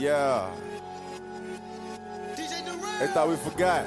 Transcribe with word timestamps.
Yeah. 0.00 0.50
They 2.34 3.06
thought 3.08 3.28
we 3.28 3.36
forgot. 3.36 3.84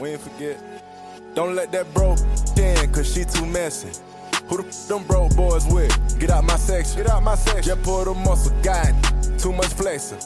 We 0.00 0.10
ain't 0.12 0.20
forget. 0.22 0.58
Don't 1.34 1.54
let 1.54 1.72
that 1.72 1.92
bro 1.92 2.16
in, 2.56 2.90
cause 2.90 3.12
she 3.12 3.24
too 3.24 3.44
messy. 3.44 4.00
Who 4.48 4.62
the 4.62 4.66
f 4.66 4.88
them 4.88 5.04
broke 5.04 5.36
boys 5.36 5.66
with? 5.66 5.92
Get 6.18 6.30
out 6.30 6.44
my 6.44 6.56
section. 6.56 7.02
Get 7.02 7.10
out 7.10 7.22
my 7.22 7.34
section. 7.34 7.64
Just 7.64 7.82
pull 7.82 8.04
the 8.06 8.14
muscle, 8.14 8.56
God. 8.62 8.94
Too 9.38 9.52
much 9.52 9.74
flexing. 9.74 10.20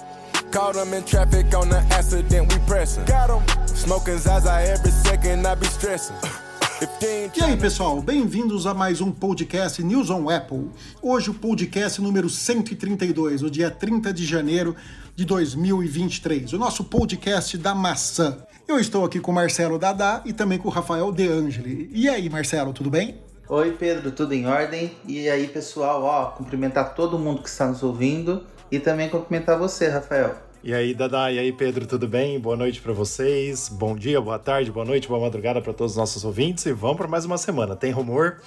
Caught 0.53 0.75
them 0.75 0.95
in 0.95 1.03
traffic 1.03 1.53
on 1.57 1.71
the 1.71 1.79
accident, 1.91 2.53
we 2.53 2.59
pressing. 2.69 3.05
Got 3.05 3.47
them. 3.47 3.67
Smoking 3.67 4.19
Zaza 4.19 4.53
every 4.53 4.93
second, 4.93 5.45
I 5.45 5.57
be 5.57 5.67
stressing. 5.67 6.15
E 6.83 7.43
aí, 7.45 7.59
pessoal, 7.59 8.01
bem-vindos 8.01 8.67
a 8.67 8.73
mais 8.73 9.03
um 9.03 9.13
podcast 9.13 9.85
News 9.85 10.09
on 10.09 10.31
Apple. 10.31 10.71
Hoje 11.03 11.29
o 11.29 11.35
podcast 11.35 12.01
número 12.01 12.31
132, 12.31 13.43
o 13.43 13.51
dia 13.51 13.71
30 13.71 14.15
de 14.15 14.25
janeiro 14.25 14.75
de 15.15 15.27
2023, 15.27 16.55
o 16.55 16.59
nosso 16.59 16.85
podcast 16.85 17.59
da 17.59 17.75
maçã. 17.75 18.39
Eu 18.67 18.79
estou 18.79 19.05
aqui 19.05 19.21
com 19.21 19.31
o 19.31 19.35
Marcelo 19.35 19.79
Dadá 19.79 20.23
e 20.25 20.33
também 20.33 20.57
com 20.57 20.69
o 20.69 20.71
Rafael 20.71 21.13
De 21.13 21.29
Angeli. 21.29 21.91
E 21.93 22.09
aí, 22.09 22.31
Marcelo, 22.31 22.73
tudo 22.73 22.89
bem? 22.89 23.21
Oi, 23.47 23.73
Pedro, 23.73 24.11
tudo 24.11 24.33
em 24.33 24.47
ordem? 24.47 24.97
E 25.07 25.29
aí, 25.29 25.49
pessoal, 25.49 26.03
ó, 26.03 26.27
cumprimentar 26.31 26.95
todo 26.95 27.19
mundo 27.19 27.43
que 27.43 27.51
está 27.51 27.67
nos 27.67 27.83
ouvindo 27.83 28.47
e 28.73 28.81
também 28.81 29.11
cumprimentar 29.11 29.59
você, 29.59 29.87
Rafael. 29.89 30.35
E 30.63 30.75
aí, 30.75 30.93
Dada, 30.93 31.33
e 31.33 31.39
aí, 31.39 31.53
Pedro, 31.53 31.87
tudo 31.87 32.07
bem? 32.07 32.39
Boa 32.39 32.55
noite 32.55 32.83
para 32.83 32.93
vocês. 32.93 33.71
Bom 33.71 33.97
dia, 33.97 34.21
boa 34.21 34.39
tarde, 34.39 34.71
boa 34.71 34.85
noite, 34.85 35.09
boa 35.09 35.19
madrugada 35.19 35.59
para 35.63 35.73
todos 35.73 35.93
os 35.93 35.97
nossos 35.97 36.23
ouvintes. 36.23 36.67
E 36.67 36.73
vamos 36.75 36.99
para 36.99 37.09
mais 37.09 37.25
uma 37.25 37.39
semana. 37.39 37.75
Tem 37.75 37.91
rumor, 37.91 38.43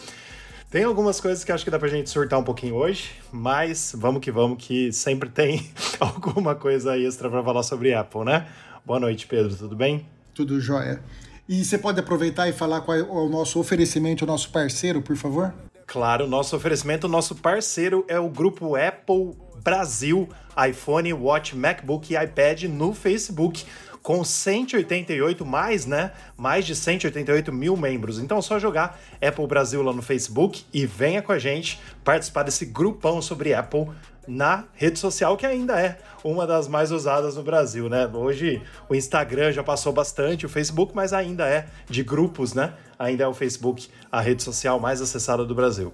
tem 0.70 0.84
algumas 0.84 1.20
coisas 1.20 1.44
que 1.44 1.52
acho 1.52 1.64
que 1.64 1.72
dá 1.72 1.80
pra 1.80 1.88
gente 1.88 2.12
surtar 2.12 2.38
um 2.40 2.44
pouquinho 2.44 2.76
hoje, 2.76 3.10
mas 3.32 3.96
vamos 3.98 4.22
que 4.22 4.32
vamos, 4.32 4.64
que 4.64 4.92
sempre 4.92 5.28
tem 5.28 5.68
alguma 6.00 6.54
coisa 6.54 6.96
extra 6.96 7.32
para 7.32 7.42
falar 7.42 7.64
sobre 7.64 7.96
Apple, 7.96 8.26
né? 8.26 8.46
Boa 8.86 9.00
noite, 9.00 9.26
Pedro, 9.26 9.56
tudo 9.56 9.76
bem? 9.76 10.06
Tudo 10.36 10.62
jóia. 10.62 11.02
E 11.50 11.66
você 11.66 11.80
pode 11.80 12.00
aproveitar 12.00 12.48
e 12.48 12.54
falar 12.54 12.82
qual 12.82 12.96
é 12.96 13.02
o 13.02 13.28
nosso 13.28 13.60
oferecimento, 13.60 14.24
o 14.24 14.28
nosso 14.28 14.52
parceiro, 14.52 15.02
por 15.02 15.16
favor? 15.16 15.52
Claro, 15.86 16.28
nosso 16.28 16.56
oferecimento, 16.56 17.08
nosso 17.08 17.36
parceiro 17.36 18.06
é 18.08 18.20
o 18.20 18.30
grupo 18.30 18.76
Apple 18.76 19.36
Brasil, 19.64 20.28
iPhone, 20.70 21.14
Watch, 21.14 21.56
MacBook 21.56 22.14
e 22.14 22.22
iPad 22.22 22.64
no 22.64 22.94
Facebook 22.94 23.66
com 24.04 24.22
188 24.24 25.46
mais, 25.46 25.86
né? 25.86 26.12
Mais 26.36 26.66
de 26.66 26.76
188 26.76 27.54
mil 27.54 27.78
membros. 27.78 28.20
Então 28.20 28.38
é 28.38 28.42
só 28.42 28.60
jogar 28.60 29.00
Apple 29.26 29.48
Brasil 29.48 29.82
lá 29.82 29.94
no 29.94 30.02
Facebook 30.02 30.66
e 30.74 30.86
venha 30.86 31.22
com 31.22 31.32
a 31.32 31.40
gente 31.40 31.80
participar 32.04 32.44
desse 32.44 32.66
grupão 32.66 33.22
sobre 33.22 33.54
Apple 33.54 33.88
na 34.28 34.66
rede 34.74 35.00
social 35.00 35.36
que 35.36 35.46
ainda 35.46 35.80
é 35.80 35.98
uma 36.24 36.46
das 36.46 36.68
mais 36.68 36.92
usadas 36.92 37.36
no 37.36 37.44
Brasil, 37.44 37.90
né? 37.90 38.06
Hoje 38.08 38.62
o 38.90 38.96
Instagram 38.96 39.52
já 39.54 39.64
passou 39.64 39.94
bastante, 39.94 40.46
o 40.46 40.50
Facebook, 40.50 40.94
mas 40.94 41.14
ainda 41.14 41.48
é 41.48 41.68
de 41.90 42.04
grupos, 42.04 42.54
né? 42.54 42.74
Ainda 43.00 43.24
é 43.24 43.28
o 43.28 43.34
Facebook 43.34 43.88
a 44.12 44.20
rede 44.20 44.44
social 44.44 44.80
mais 44.80 45.02
acessada 45.02 45.46
do 45.46 45.56
Brasil. 45.56 45.94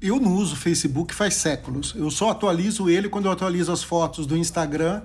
Eu 0.00 0.18
não 0.18 0.34
uso 0.34 0.54
o 0.54 0.58
Facebook 0.58 1.14
faz 1.14 1.34
séculos. 1.34 1.94
Eu 1.96 2.10
só 2.10 2.30
atualizo 2.30 2.90
ele 2.90 3.08
quando 3.08 3.26
eu 3.26 3.30
atualizo 3.30 3.70
as 3.70 3.82
fotos 3.84 4.26
do 4.26 4.36
Instagram, 4.36 5.02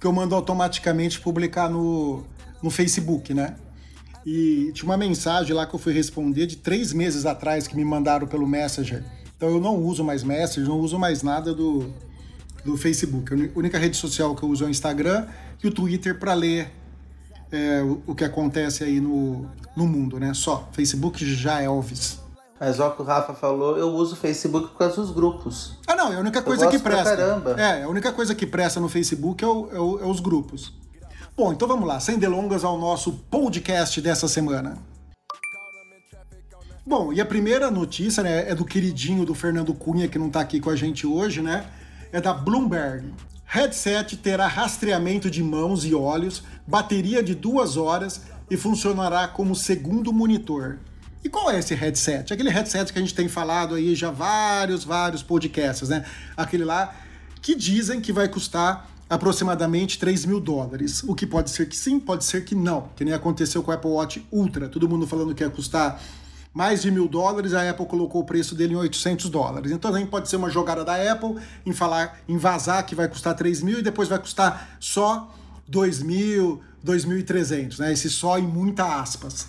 que 0.00 0.06
eu 0.06 0.12
mando 0.12 0.34
automaticamente 0.34 1.20
publicar 1.20 1.68
no, 1.68 2.24
no 2.62 2.70
Facebook, 2.70 3.34
né? 3.34 3.54
E 4.24 4.70
tinha 4.72 4.88
uma 4.88 4.96
mensagem 4.96 5.54
lá 5.54 5.66
que 5.66 5.74
eu 5.74 5.78
fui 5.78 5.92
responder 5.92 6.46
de 6.46 6.56
três 6.56 6.92
meses 6.92 7.26
atrás 7.26 7.66
que 7.66 7.76
me 7.76 7.84
mandaram 7.84 8.26
pelo 8.26 8.46
Messenger. 8.46 9.04
Então 9.36 9.48
eu 9.50 9.60
não 9.60 9.76
uso 9.76 10.02
mais 10.02 10.22
Messenger, 10.22 10.68
não 10.68 10.80
uso 10.80 10.98
mais 10.98 11.22
nada 11.22 11.54
do, 11.54 11.92
do 12.64 12.76
Facebook. 12.76 13.32
A 13.32 13.58
única 13.58 13.78
rede 13.78 13.96
social 13.96 14.34
que 14.34 14.42
eu 14.42 14.48
uso 14.48 14.64
é 14.64 14.66
o 14.66 14.70
Instagram 14.70 15.26
e 15.62 15.66
o 15.66 15.70
Twitter 15.70 16.18
para 16.18 16.34
ler 16.34 16.70
é, 17.50 17.82
o, 17.82 18.02
o, 18.06 18.14
que 18.14 18.24
acontece 18.24 18.84
aí 18.84 19.00
no, 19.00 19.46
no 19.76 19.86
mundo, 19.86 20.18
né? 20.18 20.32
Só. 20.34 20.68
Facebook 20.72 21.24
já 21.34 21.60
é 21.60 21.64
Elvis. 21.66 22.20
Mas 22.60 22.78
ó, 22.78 22.90
que 22.90 23.00
o 23.00 23.04
Rafa 23.06 23.32
falou, 23.32 23.78
eu 23.78 23.88
uso 23.88 24.12
o 24.12 24.16
Facebook 24.16 24.68
por 24.68 24.76
causa 24.76 24.96
dos 24.96 25.10
grupos. 25.10 25.78
Ah, 25.86 25.96
não, 25.96 26.12
é 26.12 26.16
a 26.16 26.20
única 26.20 26.42
coisa 26.42 26.68
que 26.68 26.78
presta. 26.78 27.16
Caramba. 27.16 27.52
É, 27.58 27.84
a 27.84 27.88
única 27.88 28.12
coisa 28.12 28.34
que 28.34 28.46
presta 28.46 28.78
no 28.78 28.86
Facebook 28.86 29.42
é, 29.42 29.46
o, 29.46 29.68
é, 29.72 29.80
o, 29.80 30.00
é 30.00 30.04
os 30.04 30.20
grupos. 30.20 30.74
Bom, 31.34 31.54
então 31.54 31.66
vamos 31.66 31.88
lá, 31.88 31.98
sem 31.98 32.18
delongas 32.18 32.62
ao 32.62 32.78
nosso 32.78 33.12
podcast 33.30 33.98
dessa 34.02 34.28
semana. 34.28 34.76
Bom, 36.86 37.14
e 37.14 37.20
a 37.20 37.24
primeira 37.24 37.70
notícia, 37.70 38.22
né, 38.22 38.50
é 38.50 38.54
do 38.54 38.66
queridinho 38.66 39.24
do 39.24 39.34
Fernando 39.34 39.72
Cunha, 39.72 40.06
que 40.06 40.18
não 40.18 40.28
tá 40.28 40.40
aqui 40.40 40.60
com 40.60 40.68
a 40.68 40.76
gente 40.76 41.06
hoje, 41.06 41.40
né? 41.40 41.64
É 42.12 42.20
da 42.20 42.34
Bloomberg. 42.34 43.14
Headset 43.46 44.18
terá 44.18 44.46
rastreamento 44.46 45.30
de 45.30 45.42
mãos 45.42 45.86
e 45.86 45.94
olhos, 45.94 46.42
bateria 46.66 47.22
de 47.22 47.34
duas 47.34 47.78
horas 47.78 48.22
e 48.50 48.56
funcionará 48.56 49.26
como 49.28 49.54
segundo 49.54 50.12
monitor. 50.12 50.78
E 51.22 51.28
qual 51.28 51.50
é 51.50 51.58
esse 51.58 51.74
headset? 51.74 52.32
Aquele 52.32 52.50
headset 52.50 52.92
que 52.92 52.98
a 52.98 53.02
gente 53.02 53.14
tem 53.14 53.28
falado 53.28 53.74
aí 53.74 53.94
já 53.94 54.10
vários, 54.10 54.84
vários 54.84 55.22
podcasts, 55.22 55.88
né? 55.88 56.04
Aquele 56.36 56.64
lá 56.64 56.94
que 57.42 57.54
dizem 57.54 58.00
que 58.00 58.12
vai 58.12 58.28
custar 58.28 58.88
aproximadamente 59.08 59.98
3 59.98 60.24
mil 60.24 60.40
dólares. 60.40 61.02
O 61.02 61.14
que 61.14 61.26
pode 61.26 61.50
ser 61.50 61.68
que 61.68 61.76
sim, 61.76 61.98
pode 61.98 62.24
ser 62.24 62.44
que 62.44 62.54
não. 62.54 62.88
Que 62.96 63.04
nem 63.04 63.12
aconteceu 63.12 63.62
com 63.62 63.70
o 63.70 63.74
Apple 63.74 63.90
Watch 63.90 64.26
Ultra. 64.30 64.68
Todo 64.68 64.88
mundo 64.88 65.06
falando 65.06 65.34
que 65.34 65.42
ia 65.42 65.50
custar 65.50 66.00
mais 66.54 66.82
de 66.82 66.90
mil 66.90 67.06
dólares, 67.06 67.52
a 67.54 67.68
Apple 67.68 67.86
colocou 67.86 68.22
o 68.22 68.24
preço 68.24 68.54
dele 68.54 68.74
em 68.74 68.76
800 68.76 69.28
dólares. 69.28 69.72
Então 69.72 69.90
também 69.90 70.06
pode 70.06 70.28
ser 70.28 70.36
uma 70.36 70.50
jogada 70.50 70.84
da 70.84 71.12
Apple 71.12 71.36
em 71.66 71.72
falar, 71.72 72.20
em 72.28 72.36
vazar 72.36 72.84
que 72.86 72.94
vai 72.94 73.08
custar 73.08 73.34
3 73.34 73.62
mil 73.62 73.78
e 73.80 73.82
depois 73.82 74.08
vai 74.08 74.18
custar 74.18 74.76
só 74.80 75.32
2 75.68 76.02
mil, 76.02 76.60
2.300, 76.84 77.78
né? 77.78 77.92
Esse 77.92 78.08
só 78.08 78.38
em 78.38 78.46
muita 78.46 79.00
aspas. 79.00 79.48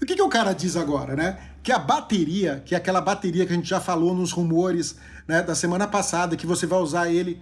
O 0.00 0.06
que, 0.06 0.16
que 0.16 0.22
o 0.22 0.28
cara 0.28 0.52
diz 0.52 0.76
agora, 0.76 1.14
né? 1.14 1.38
Que 1.62 1.70
a 1.70 1.78
bateria, 1.78 2.62
que 2.64 2.74
é 2.74 2.78
aquela 2.78 3.00
bateria 3.00 3.44
que 3.44 3.52
a 3.52 3.56
gente 3.56 3.68
já 3.68 3.80
falou 3.80 4.14
nos 4.14 4.32
rumores 4.32 4.96
né, 5.28 5.42
da 5.42 5.54
semana 5.54 5.86
passada, 5.86 6.36
que 6.36 6.46
você 6.46 6.66
vai 6.66 6.78
usar 6.80 7.10
ele 7.10 7.40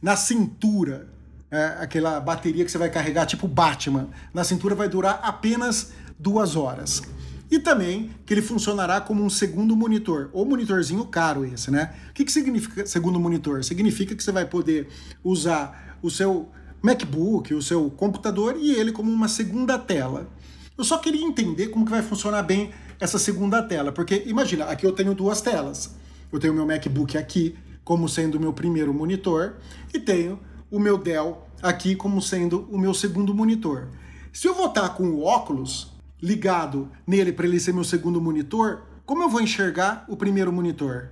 na 0.00 0.16
cintura, 0.16 1.08
é, 1.50 1.76
aquela 1.80 2.20
bateria 2.20 2.64
que 2.64 2.70
você 2.70 2.78
vai 2.78 2.90
carregar 2.90 3.26
tipo 3.26 3.46
Batman, 3.46 4.08
na 4.32 4.44
cintura 4.44 4.74
vai 4.74 4.88
durar 4.88 5.20
apenas 5.22 5.92
duas 6.18 6.56
horas. 6.56 7.02
E 7.50 7.58
também 7.58 8.10
que 8.24 8.32
ele 8.32 8.42
funcionará 8.42 9.00
como 9.00 9.22
um 9.22 9.30
segundo 9.30 9.76
monitor, 9.76 10.30
ou 10.32 10.46
monitorzinho 10.46 11.04
caro 11.04 11.44
esse, 11.44 11.70
né? 11.70 11.94
O 12.10 12.14
que, 12.14 12.24
que 12.24 12.32
significa 12.32 12.86
segundo 12.86 13.20
monitor? 13.20 13.62
Significa 13.62 14.14
que 14.14 14.24
você 14.24 14.32
vai 14.32 14.46
poder 14.46 14.88
usar 15.22 15.98
o 16.02 16.10
seu 16.10 16.48
MacBook, 16.82 17.54
o 17.54 17.62
seu 17.62 17.90
computador 17.90 18.56
e 18.58 18.72
ele 18.72 18.90
como 18.90 19.12
uma 19.12 19.28
segunda 19.28 19.78
tela. 19.78 20.26
Eu 20.76 20.82
só 20.82 20.98
queria 20.98 21.24
entender 21.24 21.68
como 21.68 21.84
que 21.84 21.90
vai 21.90 22.02
funcionar 22.02 22.42
bem 22.42 22.70
essa 22.98 23.18
segunda 23.18 23.62
tela, 23.62 23.92
porque 23.92 24.24
imagina, 24.26 24.64
aqui 24.64 24.84
eu 24.84 24.92
tenho 24.92 25.14
duas 25.14 25.40
telas. 25.40 25.94
Eu 26.32 26.40
tenho 26.40 26.52
meu 26.52 26.66
MacBook 26.66 27.16
aqui 27.16 27.56
como 27.84 28.08
sendo 28.08 28.36
o 28.36 28.40
meu 28.40 28.52
primeiro 28.52 28.92
monitor 28.92 29.56
e 29.92 30.00
tenho 30.00 30.40
o 30.70 30.80
meu 30.80 30.98
Dell 30.98 31.46
aqui 31.62 31.94
como 31.94 32.20
sendo 32.20 32.68
o 32.72 32.78
meu 32.78 32.92
segundo 32.92 33.32
monitor. 33.32 33.88
Se 34.32 34.48
eu 34.48 34.54
vou 34.54 34.66
estar 34.66 34.88
com 34.90 35.04
o 35.10 35.22
óculos 35.22 35.92
ligado 36.20 36.90
nele 37.06 37.32
para 37.32 37.46
ele 37.46 37.60
ser 37.60 37.72
meu 37.72 37.84
segundo 37.84 38.20
monitor, 38.20 38.82
como 39.06 39.22
eu 39.22 39.28
vou 39.28 39.40
enxergar 39.40 40.04
o 40.08 40.16
primeiro 40.16 40.52
monitor? 40.52 41.10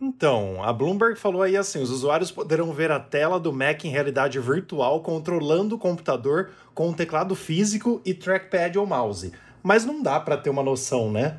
Então, 0.00 0.64
a 0.64 0.72
Bloomberg 0.72 1.18
falou 1.18 1.42
aí 1.42 1.56
assim: 1.56 1.82
os 1.82 1.90
usuários 1.90 2.30
poderão 2.30 2.72
ver 2.72 2.90
a 2.90 2.98
tela 2.98 3.38
do 3.38 3.52
Mac 3.52 3.84
em 3.84 3.90
realidade 3.90 4.38
virtual 4.38 5.02
controlando 5.02 5.74
o 5.74 5.78
computador 5.78 6.50
com 6.74 6.88
um 6.88 6.92
teclado 6.92 7.34
físico 7.34 8.00
e 8.04 8.14
trackpad 8.14 8.78
ou 8.78 8.86
mouse. 8.86 9.32
Mas 9.62 9.84
não 9.84 10.02
dá 10.02 10.18
para 10.18 10.38
ter 10.38 10.48
uma 10.48 10.62
noção, 10.62 11.12
né? 11.12 11.38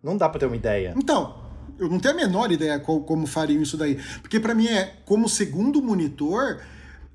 Não 0.00 0.16
dá 0.16 0.28
para 0.28 0.38
ter 0.38 0.46
uma 0.46 0.54
ideia. 0.54 0.94
Então, 0.96 1.34
eu 1.78 1.88
não 1.88 1.98
tenho 1.98 2.14
a 2.14 2.16
menor 2.16 2.52
ideia 2.52 2.78
qual, 2.78 3.00
como 3.00 3.26
fariam 3.26 3.60
isso 3.60 3.76
daí. 3.76 4.00
Porque 4.20 4.38
para 4.38 4.54
mim 4.54 4.68
é 4.68 4.94
como 5.04 5.28
segundo 5.28 5.82
monitor, 5.82 6.60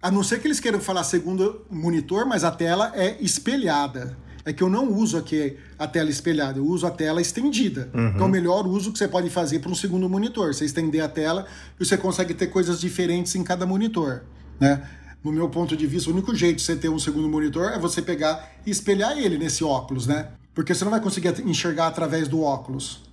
a 0.02 0.12
não 0.12 0.24
ser 0.24 0.42
que 0.42 0.48
eles 0.48 0.60
queiram 0.60 0.82
falar 0.82 1.06
segundo 1.06 1.66
monitor, 1.70 2.26
mas 2.26 2.44
a 2.44 2.52
tela 2.52 2.92
é 2.94 3.16
espelhada 3.22 4.18
é 4.44 4.54
que 4.54 4.64
eu 4.64 4.70
não 4.70 4.92
uso 4.92 5.18
aqui 5.18 5.58
a 5.78 5.88
tela 5.88 6.10
espelhada, 6.10 6.60
eu 6.60 6.66
uso 6.66 6.86
a 6.86 6.92
tela 6.92 7.22
estendida. 7.22 7.90
Uhum. 7.94 8.14
Que 8.14 8.22
é 8.22 8.26
o 8.26 8.30
melhor 8.30 8.66
uso 8.68 8.92
que 8.92 8.98
você 8.98 9.08
pode 9.08 9.30
fazer 9.30 9.60
para 9.60 9.72
um 9.72 9.76
segundo 9.76 10.10
monitor. 10.10 10.54
Você 10.54 10.66
estender 10.66 11.02
a 11.02 11.08
tela 11.08 11.46
e 11.80 11.86
você 11.86 11.98
consegue 11.98 12.34
ter 12.34 12.48
coisas 12.48 12.80
diferentes 12.80 13.36
em 13.36 13.44
cada 13.44 13.66
monitor. 13.66 14.24
Né? 14.60 14.82
No 15.24 15.32
meu 15.32 15.50
ponto 15.50 15.78
de 15.78 15.86
vista, 15.86 16.10
o 16.10 16.14
único 16.14 16.34
jeito 16.36 16.58
de 16.58 16.64
você 16.64 16.76
ter 16.76 16.90
um 16.90 16.98
segundo 16.98 17.30
monitor 17.30 17.72
é 17.72 17.78
você 17.78 18.02
pegar 18.02 18.52
e 18.66 18.72
espelhar 18.72 19.18
ele 19.18 19.38
nesse 19.38 19.64
óculos, 19.64 20.08
né? 20.08 20.30
Porque 20.54 20.74
você 20.74 20.84
não 20.84 20.92
vai 20.92 21.00
conseguir 21.00 21.30
enxergar 21.46 21.88
através 21.88 22.28
do 22.28 22.42
óculos. 22.42 23.04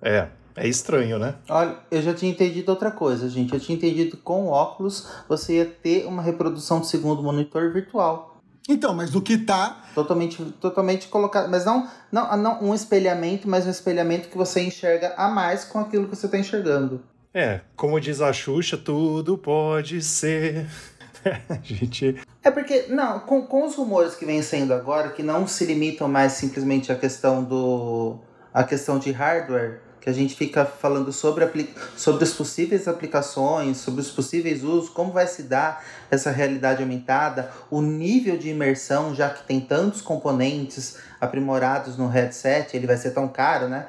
É, 0.00 0.28
é 0.54 0.68
estranho, 0.68 1.18
né? 1.18 1.34
Olha, 1.48 1.76
eu 1.90 2.00
já 2.00 2.14
tinha 2.14 2.30
entendido 2.30 2.70
outra 2.70 2.90
coisa, 2.90 3.28
gente. 3.28 3.52
Eu 3.52 3.60
tinha 3.60 3.76
entendido 3.76 4.16
que 4.16 4.22
com 4.22 4.46
óculos 4.48 5.08
você 5.28 5.56
ia 5.56 5.66
ter 5.66 6.06
uma 6.06 6.22
reprodução 6.22 6.80
do 6.80 6.86
segundo 6.86 7.22
monitor 7.22 7.72
virtual. 7.72 8.27
Então, 8.68 8.94
mas 8.94 9.10
do 9.10 9.22
que 9.22 9.38
tá. 9.38 9.82
Totalmente, 9.94 10.44
totalmente 10.60 11.08
colocado. 11.08 11.48
Mas 11.48 11.64
não, 11.64 11.88
não, 12.12 12.36
não 12.36 12.62
um 12.64 12.74
espelhamento, 12.74 13.48
mas 13.48 13.66
um 13.66 13.70
espelhamento 13.70 14.28
que 14.28 14.36
você 14.36 14.60
enxerga 14.60 15.14
a 15.16 15.28
mais 15.28 15.64
com 15.64 15.78
aquilo 15.78 16.06
que 16.06 16.14
você 16.14 16.26
está 16.26 16.38
enxergando. 16.38 17.02
É, 17.32 17.60
como 17.74 17.98
diz 17.98 18.20
a 18.20 18.32
Xuxa, 18.32 18.76
tudo 18.76 19.38
pode 19.38 20.02
ser. 20.02 20.66
gente. 21.62 22.20
É 22.42 22.50
porque, 22.50 22.86
não, 22.88 23.20
com, 23.20 23.42
com 23.42 23.64
os 23.64 23.74
rumores 23.74 24.14
que 24.14 24.24
vêm 24.24 24.42
saindo 24.42 24.74
agora, 24.74 25.10
que 25.10 25.22
não 25.22 25.46
se 25.46 25.64
limitam 25.64 26.08
mais 26.08 26.32
simplesmente 26.32 26.92
à 26.92 26.94
questão 26.94 27.42
do. 27.42 28.18
a 28.52 28.64
questão 28.64 28.98
de 28.98 29.10
hardware, 29.10 29.80
que 30.00 30.08
a 30.08 30.12
gente 30.12 30.34
fica 30.34 30.64
falando 30.64 31.12
sobre, 31.12 31.68
sobre 31.96 32.24
as 32.24 32.32
possíveis 32.32 32.86
aplicações, 32.86 33.78
sobre 33.78 34.00
os 34.00 34.10
possíveis 34.10 34.62
usos, 34.62 34.88
como 34.88 35.12
vai 35.12 35.26
se 35.26 35.42
dar 35.42 35.84
essa 36.10 36.30
realidade 36.30 36.82
aumentada, 36.82 37.50
o 37.70 37.80
nível 37.80 38.36
de 38.36 38.48
imersão, 38.48 39.14
já 39.14 39.30
que 39.30 39.46
tem 39.46 39.60
tantos 39.60 40.00
componentes 40.00 40.96
aprimorados 41.20 41.96
no 41.96 42.08
headset, 42.08 42.76
ele 42.76 42.86
vai 42.86 42.96
ser 42.96 43.10
tão 43.10 43.28
caro, 43.28 43.68
né? 43.68 43.86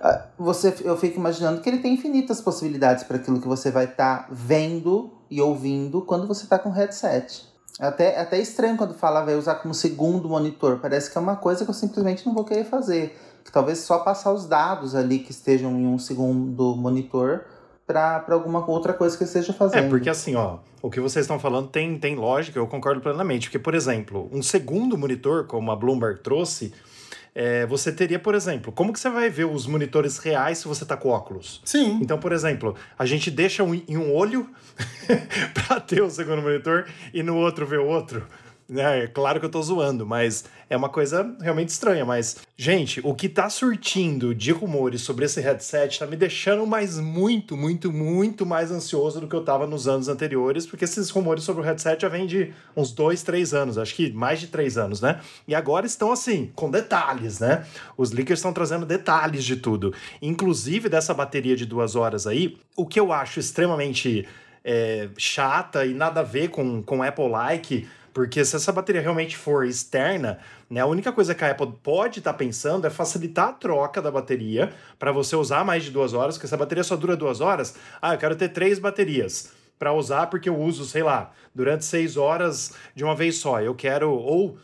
Ah, 0.00 0.26
você, 0.38 0.74
eu 0.82 0.96
fico 0.96 1.18
imaginando 1.18 1.60
que 1.60 1.68
ele 1.68 1.78
tem 1.78 1.92
infinitas 1.92 2.40
possibilidades 2.40 3.04
para 3.04 3.18
aquilo 3.18 3.40
que 3.40 3.46
você 3.46 3.70
vai 3.70 3.84
estar 3.84 4.24
tá 4.24 4.28
vendo 4.30 5.12
e 5.30 5.40
ouvindo 5.42 6.00
quando 6.02 6.26
você 6.26 6.44
está 6.44 6.58
com 6.58 6.70
headset. 6.70 7.50
É 7.78 7.86
até, 7.86 8.14
é 8.14 8.20
até 8.20 8.38
estranho 8.38 8.76
quando 8.76 8.94
fala 8.94 9.24
vai 9.24 9.34
usar 9.34 9.56
como 9.56 9.72
segundo 9.72 10.28
monitor. 10.28 10.78
Parece 10.80 11.10
que 11.10 11.16
é 11.16 11.20
uma 11.20 11.36
coisa 11.36 11.64
que 11.64 11.70
eu 11.70 11.74
simplesmente 11.74 12.26
não 12.26 12.34
vou 12.34 12.44
querer 12.44 12.64
fazer. 12.64 13.18
Que 13.44 13.52
talvez 13.52 13.78
só 13.78 13.98
passar 13.98 14.32
os 14.32 14.46
dados 14.46 14.94
ali 14.94 15.18
que 15.18 15.30
estejam 15.30 15.72
em 15.72 15.86
um 15.86 15.98
segundo 15.98 16.76
monitor 16.76 17.44
para 17.86 18.24
alguma 18.30 18.64
outra 18.70 18.92
coisa 18.92 19.16
que 19.16 19.24
esteja 19.24 19.52
fazendo. 19.52 19.84
É, 19.84 19.88
porque 19.88 20.08
assim, 20.08 20.34
ó, 20.36 20.58
o 20.80 20.90
que 20.90 21.00
vocês 21.00 21.24
estão 21.24 21.38
falando 21.38 21.68
tem, 21.68 21.98
tem 21.98 22.14
lógica, 22.14 22.58
eu 22.58 22.66
concordo 22.66 23.00
plenamente. 23.00 23.48
Porque, 23.48 23.58
por 23.58 23.74
exemplo, 23.74 24.28
um 24.32 24.42
segundo 24.42 24.96
monitor, 24.96 25.46
como 25.46 25.70
a 25.70 25.76
Bloomberg 25.76 26.20
trouxe, 26.20 26.72
é, 27.34 27.66
você 27.66 27.92
teria, 27.92 28.18
por 28.18 28.34
exemplo, 28.34 28.72
como 28.72 28.92
que 28.92 28.98
você 28.98 29.08
vai 29.08 29.28
ver 29.28 29.46
os 29.46 29.66
monitores 29.66 30.18
reais 30.18 30.58
se 30.58 30.68
você 30.68 30.84
tá 30.84 30.96
com 30.96 31.10
óculos? 31.10 31.60
Sim. 31.64 31.98
Então, 32.00 32.18
por 32.18 32.32
exemplo, 32.32 32.74
a 32.98 33.06
gente 33.06 33.30
deixa 33.30 33.62
um, 33.62 33.74
em 33.74 33.96
um 33.96 34.14
olho 34.14 34.48
para 35.54 35.80
ter 35.80 36.02
o 36.02 36.10
segundo 36.10 36.42
monitor 36.42 36.86
e 37.12 37.22
no 37.22 37.36
outro 37.36 37.66
ver 37.66 37.80
o 37.80 37.86
outro. 37.86 38.26
É, 38.76 39.08
claro 39.08 39.40
que 39.40 39.46
eu 39.46 39.50
tô 39.50 39.60
zoando, 39.60 40.06
mas 40.06 40.44
é 40.68 40.76
uma 40.76 40.88
coisa 40.88 41.34
realmente 41.40 41.70
estranha. 41.70 42.04
Mas, 42.04 42.36
gente, 42.56 43.00
o 43.02 43.14
que 43.14 43.28
tá 43.28 43.50
surtindo 43.50 44.32
de 44.32 44.52
rumores 44.52 45.02
sobre 45.02 45.24
esse 45.24 45.40
headset 45.40 45.98
tá 45.98 46.06
me 46.06 46.14
deixando 46.16 46.64
mais 46.66 46.98
muito, 46.98 47.56
muito, 47.56 47.92
muito 47.92 48.46
mais 48.46 48.70
ansioso 48.70 49.20
do 49.20 49.26
que 49.26 49.34
eu 49.34 49.42
tava 49.42 49.66
nos 49.66 49.88
anos 49.88 50.08
anteriores, 50.08 50.66
porque 50.66 50.84
esses 50.84 51.10
rumores 51.10 51.42
sobre 51.42 51.62
o 51.62 51.64
headset 51.64 52.00
já 52.00 52.08
vêm 52.08 52.26
de 52.26 52.52
uns 52.76 52.92
dois, 52.92 53.24
três 53.24 53.52
anos, 53.52 53.76
acho 53.76 53.94
que 53.94 54.12
mais 54.12 54.38
de 54.38 54.46
três 54.46 54.78
anos, 54.78 55.00
né? 55.00 55.20
E 55.48 55.54
agora 55.54 55.84
estão 55.84 56.12
assim, 56.12 56.52
com 56.54 56.70
detalhes, 56.70 57.40
né? 57.40 57.66
Os 57.96 58.12
leakers 58.12 58.38
estão 58.38 58.52
trazendo 58.52 58.86
detalhes 58.86 59.44
de 59.44 59.56
tudo, 59.56 59.92
inclusive 60.22 60.88
dessa 60.88 61.12
bateria 61.12 61.56
de 61.56 61.66
duas 61.66 61.96
horas 61.96 62.24
aí, 62.24 62.56
o 62.76 62.86
que 62.86 63.00
eu 63.00 63.12
acho 63.12 63.40
extremamente. 63.40 64.28
É, 64.62 65.08
chata 65.16 65.86
e 65.86 65.94
nada 65.94 66.20
a 66.20 66.22
ver 66.22 66.48
com, 66.48 66.82
com 66.82 67.02
Apple-like, 67.02 67.88
porque 68.12 68.44
se 68.44 68.56
essa 68.56 68.72
bateria 68.72 69.00
realmente 69.00 69.36
for 69.36 69.64
externa, 69.66 70.38
né, 70.68 70.80
a 70.80 70.86
única 70.86 71.12
coisa 71.12 71.34
que 71.34 71.44
a 71.44 71.50
Apple 71.50 71.72
pode 71.82 72.18
estar 72.18 72.32
tá 72.32 72.38
pensando 72.38 72.86
é 72.86 72.90
facilitar 72.90 73.48
a 73.48 73.52
troca 73.52 74.02
da 74.02 74.10
bateria 74.10 74.72
para 74.98 75.12
você 75.12 75.36
usar 75.36 75.64
mais 75.64 75.84
de 75.84 75.90
duas 75.90 76.12
horas, 76.12 76.36
porque 76.36 76.46
essa 76.46 76.56
bateria 76.56 76.84
só 76.84 76.96
dura 76.96 77.16
duas 77.16 77.40
horas. 77.40 77.74
Ah, 78.00 78.14
eu 78.14 78.18
quero 78.18 78.36
ter 78.36 78.48
três 78.48 78.78
baterias 78.78 79.52
para 79.78 79.92
usar 79.94 80.26
porque 80.26 80.48
eu 80.48 80.58
uso, 80.58 80.84
sei 80.84 81.02
lá, 81.02 81.32
durante 81.54 81.84
seis 81.84 82.16
horas 82.16 82.74
de 82.94 83.02
uma 83.02 83.16
vez 83.16 83.38
só. 83.38 83.60
Eu 83.60 83.74
quero 83.74 84.10
ou 84.12 84.58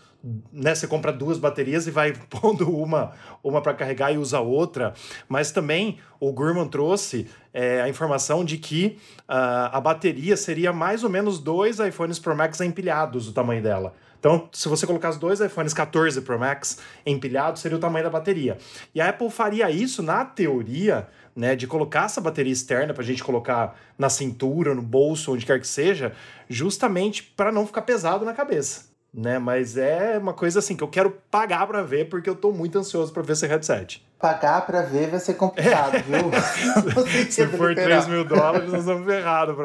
né, 0.53 0.75
você 0.75 0.87
compra 0.87 1.13
duas 1.13 1.39
baterias 1.39 1.87
e 1.87 1.91
vai 1.91 2.13
pondo 2.29 2.69
uma, 2.71 3.13
uma 3.43 3.61
para 3.61 3.75
carregar 3.75 4.13
e 4.13 4.19
usa 4.19 4.41
outra. 4.41 4.95
Mas 5.29 5.53
também 5.53 5.99
o 6.19 6.33
Gurman 6.33 6.67
trouxe 6.67 7.29
é, 7.55 7.81
a 7.81 7.89
informação 7.89 8.45
de 8.45 8.59
que 8.59 8.99
uh, 9.29 9.71
a 9.73 9.81
bateria 9.81 10.37
seria 10.37 10.73
mais 10.73 11.05
ou 11.05 11.11
menos 11.11 11.39
dois 11.39 11.79
iPhones 11.79 12.19
Pro 12.19 12.37
Max 12.37 12.61
empilhados, 12.61 13.29
o 13.29 13.33
tamanho 13.33 13.63
dela. 13.63 13.95
Então, 14.19 14.49
se 14.51 14.69
você 14.69 14.87
colocar 14.87 15.11
os 15.11 15.19
dois 15.19 15.41
iPhones 15.41 15.73
14 15.73 16.21
Pro 16.23 16.39
Max 16.39 16.79
empilhados, 17.05 17.61
seria 17.61 17.77
o 17.77 17.81
tamanho 17.81 18.05
da 18.05 18.11
bateria. 18.11 18.59
E 18.95 19.01
a 19.01 19.11
Apple 19.11 19.31
faria 19.31 19.71
isso, 19.71 20.03
na 20.03 20.25
teoria, 20.25 21.07
né, 21.35 21.55
de 21.55 21.67
colocar 21.67 22.07
essa 22.07 22.21
bateria 22.21 22.53
externa 22.53 22.93
para 22.93 23.03
a 23.03 23.07
gente 23.07 23.23
colocar 23.23 23.79
na 23.97 24.09
cintura, 24.09 24.75
no 24.75 24.83
bolso, 24.83 25.33
onde 25.33 25.47
quer 25.47 25.61
que 25.61 25.69
seja, 25.69 26.13
justamente 26.49 27.23
para 27.23 27.53
não 27.53 27.67
ficar 27.67 27.83
pesado 27.83 28.25
na 28.25 28.33
cabeça 28.33 28.96
né? 29.17 29.39
Mas 29.39 29.79
é 29.79 30.19
uma 30.19 30.35
coisa 30.35 30.59
assim 30.59 30.77
que 30.77 30.85
eu 30.85 30.89
quero 30.89 31.11
pagar 31.31 31.67
para 31.67 31.83
ver 31.83 32.09
porque 32.11 32.29
eu 32.29 32.35
tô 32.37 32.53
muito 32.53 32.79
ansioso 32.79 33.13
para 33.13 33.23
ver 33.23 33.33
esse 33.33 33.47
headset. 33.47 34.07
Pagar 34.19 34.67
para 34.67 34.83
ver 34.83 35.09
vai 35.09 35.19
ser 35.19 35.35
complicado, 35.35 35.97
é. 35.97 36.03
viu? 36.03 36.31
Se 37.31 37.47
for 37.49 37.75
3 37.75 38.07
mil 38.09 38.25
dólares, 38.25 38.71
nós 38.71 38.81
estamos 38.81 39.07
ferrados 39.07 39.57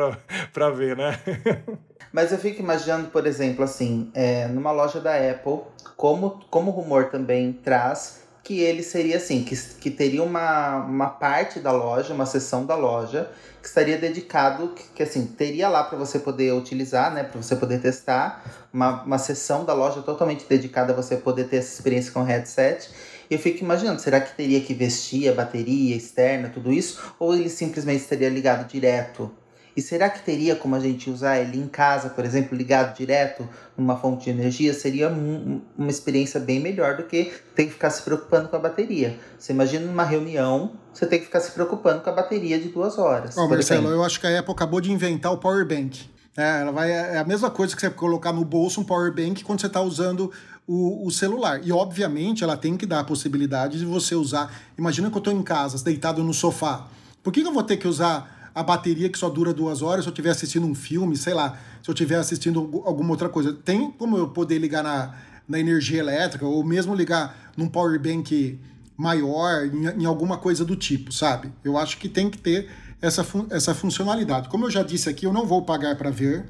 para 0.54 0.70
ver, 0.70 0.96
né? 0.96 1.20
Mas 2.14 2.32
eu 2.32 2.38
fico 2.38 2.62
imaginando, 2.62 3.10
por 3.10 3.26
exemplo, 3.26 3.64
assim, 3.64 4.12
é, 4.14 4.48
numa 4.48 4.72
loja 4.72 5.00
da 5.00 5.16
Apple, 5.16 5.62
como, 5.96 6.42
como 6.50 6.72
o 6.72 6.74
rumor 6.74 7.06
também 7.06 7.54
traz, 7.54 8.22
que 8.44 8.60
ele 8.60 8.82
seria 8.82 9.18
assim, 9.18 9.44
que, 9.44 9.56
que 9.56 9.92
teria 9.92 10.24
uma, 10.24 10.78
uma 10.78 11.10
parte 11.10 11.60
da 11.60 11.72
loja, 11.72 12.14
uma 12.14 12.26
seção 12.26 12.66
da 12.66 12.76
loja, 12.76 13.30
que 13.62 13.68
estaria 13.68 13.98
dedicado, 13.98 14.70
que, 14.70 14.84
que 14.96 15.04
assim, 15.04 15.26
teria 15.26 15.70
lá 15.70 15.84
para 15.84 15.98
você 15.98 16.18
poder 16.18 16.52
utilizar, 16.54 17.14
né, 17.14 17.24
para 17.24 17.42
você 17.42 17.56
poder 17.56 17.80
testar, 17.80 18.44
uma, 18.74 19.04
uma 19.04 19.18
seção 19.20 19.64
da 19.64 19.74
loja 19.74 20.02
totalmente 20.02 20.46
dedicada 20.50 20.92
a 20.92 20.96
você 20.96 21.18
poder 21.18 21.46
ter 21.46 21.58
essa 21.58 21.74
experiência 21.74 22.12
com 22.12 22.22
o 22.22 22.24
headset. 22.24 22.90
E 23.30 23.36
eu 23.36 23.40
fico 23.40 23.64
imaginando, 23.64 24.02
será 24.02 24.20
que 24.20 24.36
teria 24.36 24.60
que 24.62 24.74
vestir 24.74 25.30
a 25.30 25.34
bateria 25.34 25.96
externa, 25.96 26.50
tudo 26.50 26.74
isso? 26.74 27.14
Ou 27.20 27.36
ele 27.36 27.50
simplesmente 27.50 28.02
estaria 28.02 28.30
ligado 28.30 28.68
direto 28.68 29.32
e 29.76 29.82
será 29.82 30.10
que 30.10 30.24
teria 30.24 30.56
como 30.56 30.76
a 30.76 30.80
gente 30.80 31.10
usar 31.10 31.40
ele 31.40 31.58
em 31.58 31.68
casa, 31.68 32.10
por 32.10 32.26
exemplo, 32.26 32.58
ligado 32.58 32.96
direto 32.96 33.48
numa 33.78 33.96
fonte 33.96 34.26
de 34.26 34.30
energia? 34.32 34.74
Seria 34.74 35.10
um, 35.10 35.62
uma 35.78 35.90
experiência 35.90 36.40
bem 36.40 36.60
melhor 36.60 36.98
do 36.98 37.04
que 37.04 37.32
ter 37.56 37.66
que 37.66 37.72
ficar 37.72 37.90
se 37.90 38.02
preocupando 38.02 38.50
com 38.50 38.56
a 38.56 38.60
bateria. 38.60 39.18
Você 39.40 39.54
imagina 39.54 39.86
numa 39.86 40.04
reunião, 40.04 40.74
você 40.94 41.06
tem 41.06 41.20
que 41.20 41.26
ficar 41.26 41.40
se 41.40 41.52
preocupando 41.52 42.02
com 42.02 42.10
a 42.10 42.14
bateria 42.14 42.60
de 42.60 42.70
duas 42.70 42.98
horas. 42.98 43.38
Ó, 43.38 43.46
oh, 43.46 43.50
Marcelo, 43.50 43.82
exemplo. 43.82 43.96
eu 43.96 44.04
acho 44.04 44.20
que 44.20 44.28
a 44.28 44.40
Apple 44.40 44.54
acabou 44.54 44.82
de 44.82 44.92
inventar 44.92 45.32
o 45.32 45.38
Power 45.38 45.66
Bank. 45.66 46.10
É, 46.38 46.62
ela 46.62 46.72
vai, 46.72 46.92
é 46.92 47.18
a 47.18 47.26
mesma 47.26 47.50
coisa 47.50 47.76
que 47.76 47.82
você 47.82 47.90
colocar 47.90 48.32
no 48.32 48.46
bolso 48.46 48.80
um 48.80 48.84
Power 48.84 49.14
Bank 49.14 49.44
quando 49.44 49.60
você 49.60 49.68
está 49.68 49.82
usando 49.82 50.32
o, 50.68 51.06
o, 51.06 51.12
celular. 51.12 51.62
E, 51.64 51.72
obviamente, 51.72 52.44
ela 52.44 52.56
tem 52.56 52.78
que 52.78 52.86
dar 52.86 53.02
a 53.02 53.04
possibilidade 53.04 53.78
de 53.78 53.86
você 53.86 54.16
usar. 54.16 54.54
Imagina 54.78 55.10
que 55.10 55.16
eu 55.16 55.20
estou 55.20 55.34
em 55.34 55.44
casa, 55.44 55.84
deitado 55.84 56.24
no 56.24 56.34
sofá. 56.34 56.88
Por 57.22 57.34
que, 57.34 57.42
que 57.42 57.48
eu 57.48 57.54
vou 57.54 57.64
ter 57.64 57.78
que 57.78 57.88
usar 57.88 58.41
a 58.54 58.62
bateria 58.64 59.10
que 59.10 59.18
só 59.18 59.30
dura 59.30 59.54
duas 59.54 59.82
horas, 59.82 60.04
se 60.04 60.10
eu 60.10 60.12
estiver 60.12 60.30
assistindo 60.30 60.66
um 60.66 60.76
filme, 60.76 61.16
sei 61.16 61.34
lá, 61.34 61.58
se 61.82 61.90
eu 61.90 61.94
estiver 61.94 62.18
assistindo 62.18 62.60
alguma 62.86 63.12
outra 63.12 63.30
coisa. 63.30 63.54
Tem 63.54 63.92
como 63.92 64.18
eu 64.18 64.28
poder 64.30 64.58
ligar 64.60 64.84
na, 64.84 65.16
na 65.48 65.60
energia 65.60 66.00
elétrica, 66.00 66.46
ou 66.46 66.64
mesmo 66.64 66.94
ligar 66.94 67.52
num 67.56 67.68
power 67.68 68.00
bank 68.00 68.60
maior, 68.98 69.66
em, 69.66 70.02
em 70.02 70.06
alguma 70.06 70.38
coisa 70.38 70.64
do 70.66 70.76
tipo, 70.76 71.12
sabe? 71.12 71.52
Eu 71.64 71.78
acho 71.78 71.98
que 71.98 72.10
tem 72.10 72.30
que 72.30 72.38
ter 72.38 72.70
essa, 73.02 73.24
fun 73.24 73.48
essa 73.50 73.74
funcionalidade. 73.74 74.50
Como 74.50 74.66
eu 74.66 74.72
já 74.72 74.84
disse 74.84 75.10
aqui, 75.10 75.26
eu 75.26 75.34
não 75.34 75.46
vou 75.46 75.64
pagar 75.64 75.96
para 75.96 76.12
ver, 76.12 76.46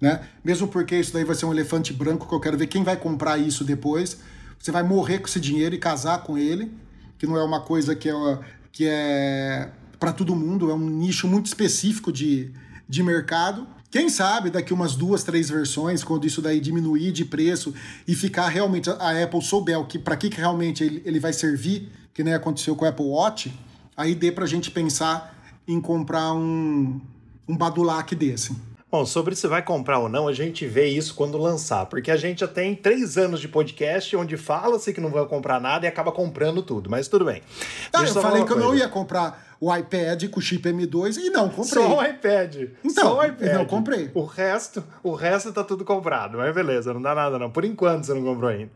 né? 0.00 0.20
Mesmo 0.44 0.68
porque 0.68 0.96
isso 0.96 1.12
daí 1.12 1.24
vai 1.24 1.34
ser 1.34 1.46
um 1.46 1.52
elefante 1.52 1.92
branco 1.92 2.28
que 2.28 2.34
eu 2.34 2.40
quero 2.40 2.58
ver 2.58 2.66
quem 2.66 2.82
vai 2.82 2.96
comprar 2.96 3.38
isso 3.38 3.64
depois. 3.64 4.18
Você 4.58 4.70
vai 4.70 4.82
morrer 4.82 5.18
com 5.18 5.26
esse 5.26 5.40
dinheiro 5.40 5.74
e 5.74 5.78
casar 5.78 6.22
com 6.22 6.36
ele, 6.36 6.72
que 7.18 7.26
não 7.26 7.36
é 7.36 7.44
uma 7.44 7.60
coisa 7.60 7.94
que 7.94 8.10
é, 8.10 8.38
que 8.70 8.86
é 8.86 9.70
para 9.98 10.12
todo 10.12 10.34
mundo, 10.34 10.70
é 10.70 10.74
um 10.74 10.90
nicho 10.90 11.26
muito 11.26 11.46
específico 11.46 12.12
de, 12.12 12.52
de 12.88 13.02
mercado. 13.02 13.66
Quem 13.90 14.08
sabe 14.08 14.50
daqui 14.50 14.74
umas 14.74 14.96
duas, 14.96 15.22
três 15.22 15.48
versões, 15.48 16.02
quando 16.02 16.26
isso 16.26 16.42
daí 16.42 16.58
diminuir 16.58 17.12
de 17.12 17.24
preço 17.24 17.72
e 18.08 18.14
ficar 18.14 18.48
realmente 18.48 18.90
a 18.90 19.22
Apple 19.22 19.40
souber 19.40 19.84
que 19.84 19.98
para 19.98 20.16
que, 20.16 20.28
que 20.28 20.36
realmente 20.36 20.82
ele, 20.82 21.02
ele 21.04 21.20
vai 21.20 21.32
servir, 21.32 21.90
que 22.12 22.24
nem 22.24 22.34
aconteceu 22.34 22.74
com 22.74 22.84
o 22.84 22.88
Apple 22.88 23.06
Watch, 23.06 23.52
aí 23.96 24.14
dê 24.14 24.32
para 24.32 24.44
a 24.44 24.48
gente 24.48 24.70
pensar 24.70 25.34
em 25.66 25.80
comprar 25.80 26.32
um, 26.32 27.00
um 27.48 27.56
badulac 27.56 28.14
desse. 28.14 28.56
Bom, 28.94 29.04
sobre 29.04 29.34
se 29.34 29.48
vai 29.48 29.60
comprar 29.60 29.98
ou 29.98 30.08
não, 30.08 30.28
a 30.28 30.32
gente 30.32 30.64
vê 30.66 30.86
isso 30.86 31.16
quando 31.16 31.36
lançar, 31.36 31.86
porque 31.86 32.12
a 32.12 32.16
gente 32.16 32.42
já 32.42 32.46
tem 32.46 32.76
três 32.76 33.18
anos 33.18 33.40
de 33.40 33.48
podcast 33.48 34.14
onde 34.14 34.36
fala-se 34.36 34.92
que 34.92 35.00
não 35.00 35.10
vai 35.10 35.26
comprar 35.26 35.60
nada 35.60 35.84
e 35.84 35.88
acaba 35.88 36.12
comprando 36.12 36.62
tudo, 36.62 36.88
mas 36.88 37.08
tudo 37.08 37.24
bem. 37.24 37.42
Tá, 37.90 38.04
eu 38.04 38.14
falei 38.14 38.44
que 38.44 38.52
eu 38.52 38.56
não 38.56 38.72
ia 38.72 38.88
comprar 38.88 39.43
o 39.60 39.74
iPad 39.74 40.28
com 40.30 40.40
chip 40.40 40.68
M2 40.68 41.16
e 41.16 41.30
não 41.30 41.48
comprei. 41.48 41.82
Só 41.82 41.98
o 41.98 42.04
iPad. 42.04 42.56
Então, 42.84 43.04
Só 43.04 43.18
o 43.18 43.24
iPad. 43.24 43.52
não 43.52 43.64
comprei. 43.64 44.10
O 44.14 44.24
resto, 44.24 44.84
o 45.02 45.14
resto 45.14 45.52
tá 45.52 45.64
tudo 45.64 45.84
comprado, 45.84 46.38
mas 46.38 46.54
beleza, 46.54 46.92
não 46.92 47.00
dá 47.02 47.14
nada 47.14 47.38
não. 47.38 47.50
Por 47.50 47.64
enquanto 47.64 48.04
você 48.04 48.14
não 48.14 48.22
comprou 48.22 48.50
ainda. 48.50 48.70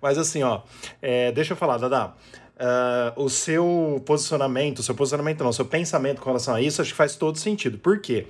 Mas 0.00 0.18
assim, 0.18 0.42
ó, 0.42 0.62
é, 1.02 1.32
deixa 1.32 1.52
eu 1.52 1.56
falar, 1.56 1.78
Dada. 1.78 2.14
Uh, 2.58 3.22
o 3.22 3.30
seu 3.30 4.02
posicionamento, 4.04 4.80
o 4.80 4.82
seu 4.82 4.94
posicionamento 4.94 5.42
não, 5.44 5.50
o 5.50 5.52
seu 5.52 5.64
pensamento 5.64 6.20
com 6.20 6.28
relação 6.28 6.56
a 6.56 6.60
isso, 6.60 6.82
acho 6.82 6.90
que 6.90 6.96
faz 6.96 7.14
todo 7.14 7.38
sentido. 7.38 7.78
Por 7.78 8.00
quê? 8.00 8.26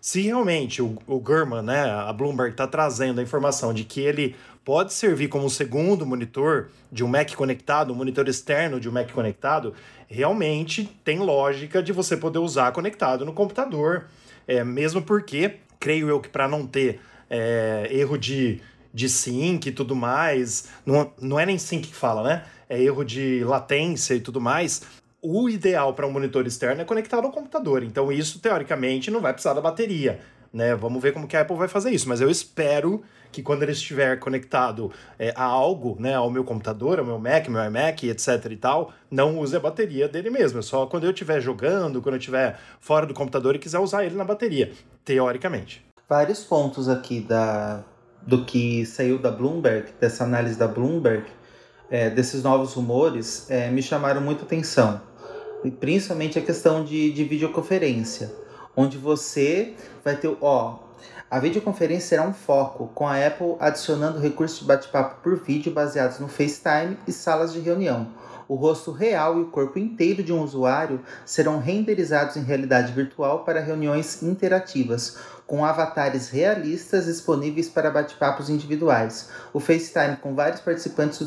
Se 0.00 0.22
realmente 0.22 0.80
o, 0.80 0.96
o 1.06 1.18
Gurman, 1.20 1.62
né, 1.62 1.90
a 1.90 2.12
Bloomberg 2.12 2.52
está 2.52 2.66
trazendo 2.66 3.20
a 3.20 3.22
informação 3.22 3.74
de 3.74 3.84
que 3.84 4.00
ele 4.00 4.34
pode 4.66 4.92
servir 4.92 5.28
como 5.28 5.44
um 5.44 5.48
segundo 5.48 6.04
monitor 6.04 6.70
de 6.90 7.04
um 7.04 7.06
Mac 7.06 7.32
conectado, 7.34 7.92
um 7.92 7.96
monitor 7.96 8.26
externo 8.26 8.80
de 8.80 8.88
um 8.88 8.92
Mac 8.92 9.08
conectado, 9.12 9.72
realmente 10.08 10.84
tem 11.04 11.20
lógica 11.20 11.80
de 11.80 11.92
você 11.92 12.16
poder 12.16 12.40
usar 12.40 12.72
conectado 12.72 13.24
no 13.24 13.32
computador. 13.32 14.06
É, 14.44 14.64
mesmo 14.64 15.00
porque, 15.00 15.58
creio 15.78 16.08
eu 16.08 16.18
que 16.18 16.28
para 16.28 16.48
não 16.48 16.66
ter 16.66 17.00
é, 17.30 17.86
erro 17.92 18.18
de, 18.18 18.60
de 18.92 19.08
sync 19.08 19.68
e 19.68 19.72
tudo 19.72 19.94
mais, 19.94 20.68
não, 20.84 21.12
não 21.22 21.38
é 21.38 21.46
nem 21.46 21.58
sync 21.58 21.86
que 21.86 21.94
fala, 21.94 22.24
né? 22.24 22.44
É 22.68 22.82
erro 22.82 23.04
de 23.04 23.44
latência 23.44 24.14
e 24.14 24.20
tudo 24.20 24.40
mais. 24.40 24.82
O 25.22 25.48
ideal 25.48 25.94
para 25.94 26.08
um 26.08 26.10
monitor 26.10 26.44
externo 26.44 26.82
é 26.82 26.84
conectado 26.84 27.24
ao 27.24 27.30
computador. 27.30 27.84
Então, 27.84 28.10
isso, 28.10 28.40
teoricamente, 28.40 29.12
não 29.12 29.20
vai 29.20 29.32
precisar 29.32 29.54
da 29.54 29.60
bateria. 29.60 30.20
Né? 30.56 30.74
Vamos 30.74 31.02
ver 31.02 31.12
como 31.12 31.28
que 31.28 31.36
a 31.36 31.42
Apple 31.42 31.54
vai 31.54 31.68
fazer 31.68 31.90
isso. 31.90 32.08
Mas 32.08 32.22
eu 32.22 32.30
espero 32.30 33.02
que 33.30 33.42
quando 33.42 33.62
ele 33.62 33.72
estiver 33.72 34.18
conectado 34.18 34.90
é, 35.18 35.30
a 35.36 35.44
algo, 35.44 35.98
né, 36.00 36.14
ao 36.14 36.30
meu 36.30 36.44
computador, 36.44 36.98
ao 36.98 37.04
meu 37.04 37.18
Mac, 37.18 37.46
meu 37.48 37.62
iMac, 37.62 38.08
etc 38.08 38.50
e 38.50 38.56
tal, 38.56 38.90
não 39.10 39.38
use 39.38 39.54
a 39.54 39.60
bateria 39.60 40.08
dele 40.08 40.30
mesmo. 40.30 40.58
É 40.58 40.62
só 40.62 40.86
quando 40.86 41.04
eu 41.04 41.10
estiver 41.10 41.42
jogando, 41.42 42.00
quando 42.00 42.14
eu 42.14 42.18
estiver 42.18 42.58
fora 42.80 43.04
do 43.04 43.12
computador 43.12 43.54
e 43.54 43.58
quiser 43.58 43.78
usar 43.80 44.06
ele 44.06 44.16
na 44.16 44.24
bateria, 44.24 44.72
teoricamente. 45.04 45.84
Vários 46.08 46.42
pontos 46.42 46.88
aqui 46.88 47.20
da, 47.20 47.84
do 48.22 48.46
que 48.46 48.86
saiu 48.86 49.18
da 49.18 49.30
Bloomberg, 49.30 49.90
dessa 50.00 50.24
análise 50.24 50.58
da 50.58 50.66
Bloomberg, 50.66 51.26
é, 51.90 52.08
desses 52.08 52.42
novos 52.42 52.72
rumores, 52.72 53.50
é, 53.50 53.68
me 53.68 53.82
chamaram 53.82 54.22
muita 54.22 54.44
atenção. 54.44 55.02
Principalmente 55.78 56.38
a 56.38 56.42
questão 56.42 56.82
de, 56.82 57.12
de 57.12 57.24
videoconferência, 57.24 58.45
onde 58.76 58.98
você 58.98 59.74
vai 60.04 60.16
ter, 60.16 60.36
ó, 60.40 60.80
a 61.28 61.40
videoconferência 61.40 62.10
será 62.10 62.22
um 62.22 62.32
foco, 62.32 62.88
com 62.94 63.08
a 63.08 63.26
Apple 63.26 63.56
adicionando 63.58 64.20
recursos 64.20 64.60
de 64.60 64.64
bate-papo 64.64 65.22
por 65.22 65.36
vídeo 65.42 65.72
baseados 65.72 66.20
no 66.20 66.28
FaceTime 66.28 66.96
e 67.06 67.12
salas 67.12 67.52
de 67.52 67.58
reunião. 67.58 68.08
O 68.48 68.54
rosto 68.54 68.92
real 68.92 69.38
e 69.38 69.42
o 69.42 69.50
corpo 69.50 69.76
inteiro 69.76 70.22
de 70.22 70.32
um 70.32 70.40
usuário 70.40 71.00
serão 71.24 71.58
renderizados 71.58 72.36
em 72.36 72.44
realidade 72.44 72.92
virtual 72.92 73.44
para 73.44 73.60
reuniões 73.60 74.22
interativas, 74.22 75.16
com 75.48 75.64
avatares 75.64 76.28
realistas 76.28 77.06
disponíveis 77.06 77.68
para 77.68 77.90
bate-papos 77.90 78.48
individuais. 78.48 79.30
O 79.52 79.58
FaceTime 79.58 80.18
com 80.18 80.32
vários 80.32 80.60
participantes 80.60 81.20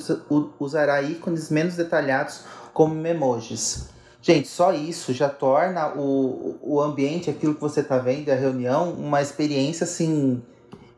usará 0.57 1.01
ícones 1.01 1.49
menos 1.49 1.75
detalhados 1.75 2.43
como 2.73 2.95
memojis. 2.95 3.98
Gente, 4.21 4.47
só 4.47 4.73
isso 4.73 5.13
já 5.13 5.29
torna 5.29 5.93
o, 5.95 6.57
o 6.61 6.81
ambiente, 6.81 7.29
aquilo 7.29 7.55
que 7.55 7.61
você 7.61 7.79
está 7.79 7.97
vendo, 7.97 8.29
a 8.29 8.35
reunião, 8.35 8.91
uma 8.91 9.21
experiência 9.21 9.85
assim 9.85 10.41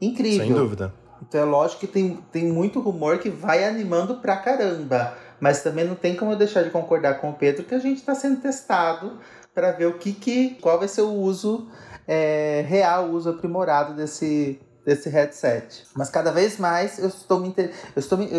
incrível. 0.02 0.46
Sem 0.46 0.54
dúvida. 0.54 0.94
Então 1.22 1.42
é 1.42 1.44
lógico 1.44 1.82
que 1.82 1.88
tem, 1.88 2.18
tem 2.32 2.52
muito 2.52 2.80
rumor 2.80 3.20
que 3.20 3.30
vai 3.30 3.64
animando 3.64 4.16
pra 4.16 4.38
caramba. 4.38 5.14
Mas 5.40 5.62
também 5.62 5.86
não 5.86 5.96
tem 5.96 6.16
como 6.16 6.32
eu 6.32 6.36
deixar 6.36 6.64
de 6.64 6.70
concordar 6.70 7.20
com 7.20 7.30
o 7.30 7.34
Pedro 7.34 7.64
que 7.64 7.76
a 7.76 7.80
gente 7.80 7.98
está 7.98 8.14
sendo 8.16 8.42
testado 8.42 9.14
para 9.54 9.72
ver 9.72 9.88
o 9.88 9.98
que, 9.98 10.14
que 10.14 10.56
qual 10.62 10.80
vai 10.80 10.88
ser 10.88 11.02
o 11.02 11.12
uso 11.12 11.68
é, 12.08 12.64
real, 12.68 13.08
o 13.08 13.14
uso 13.14 13.30
aprimorado 13.30 13.94
desse, 13.94 14.60
desse 14.86 15.10
headset. 15.10 15.84
Mas 15.96 16.10
cada 16.10 16.32
vez 16.32 16.58
mais 16.58 16.98
eu 16.98 17.08
estou 17.08 17.40
me 17.40 17.50
inter... 17.50 17.72
eu 17.96 18.00
estou 18.00 18.18
me... 18.18 18.30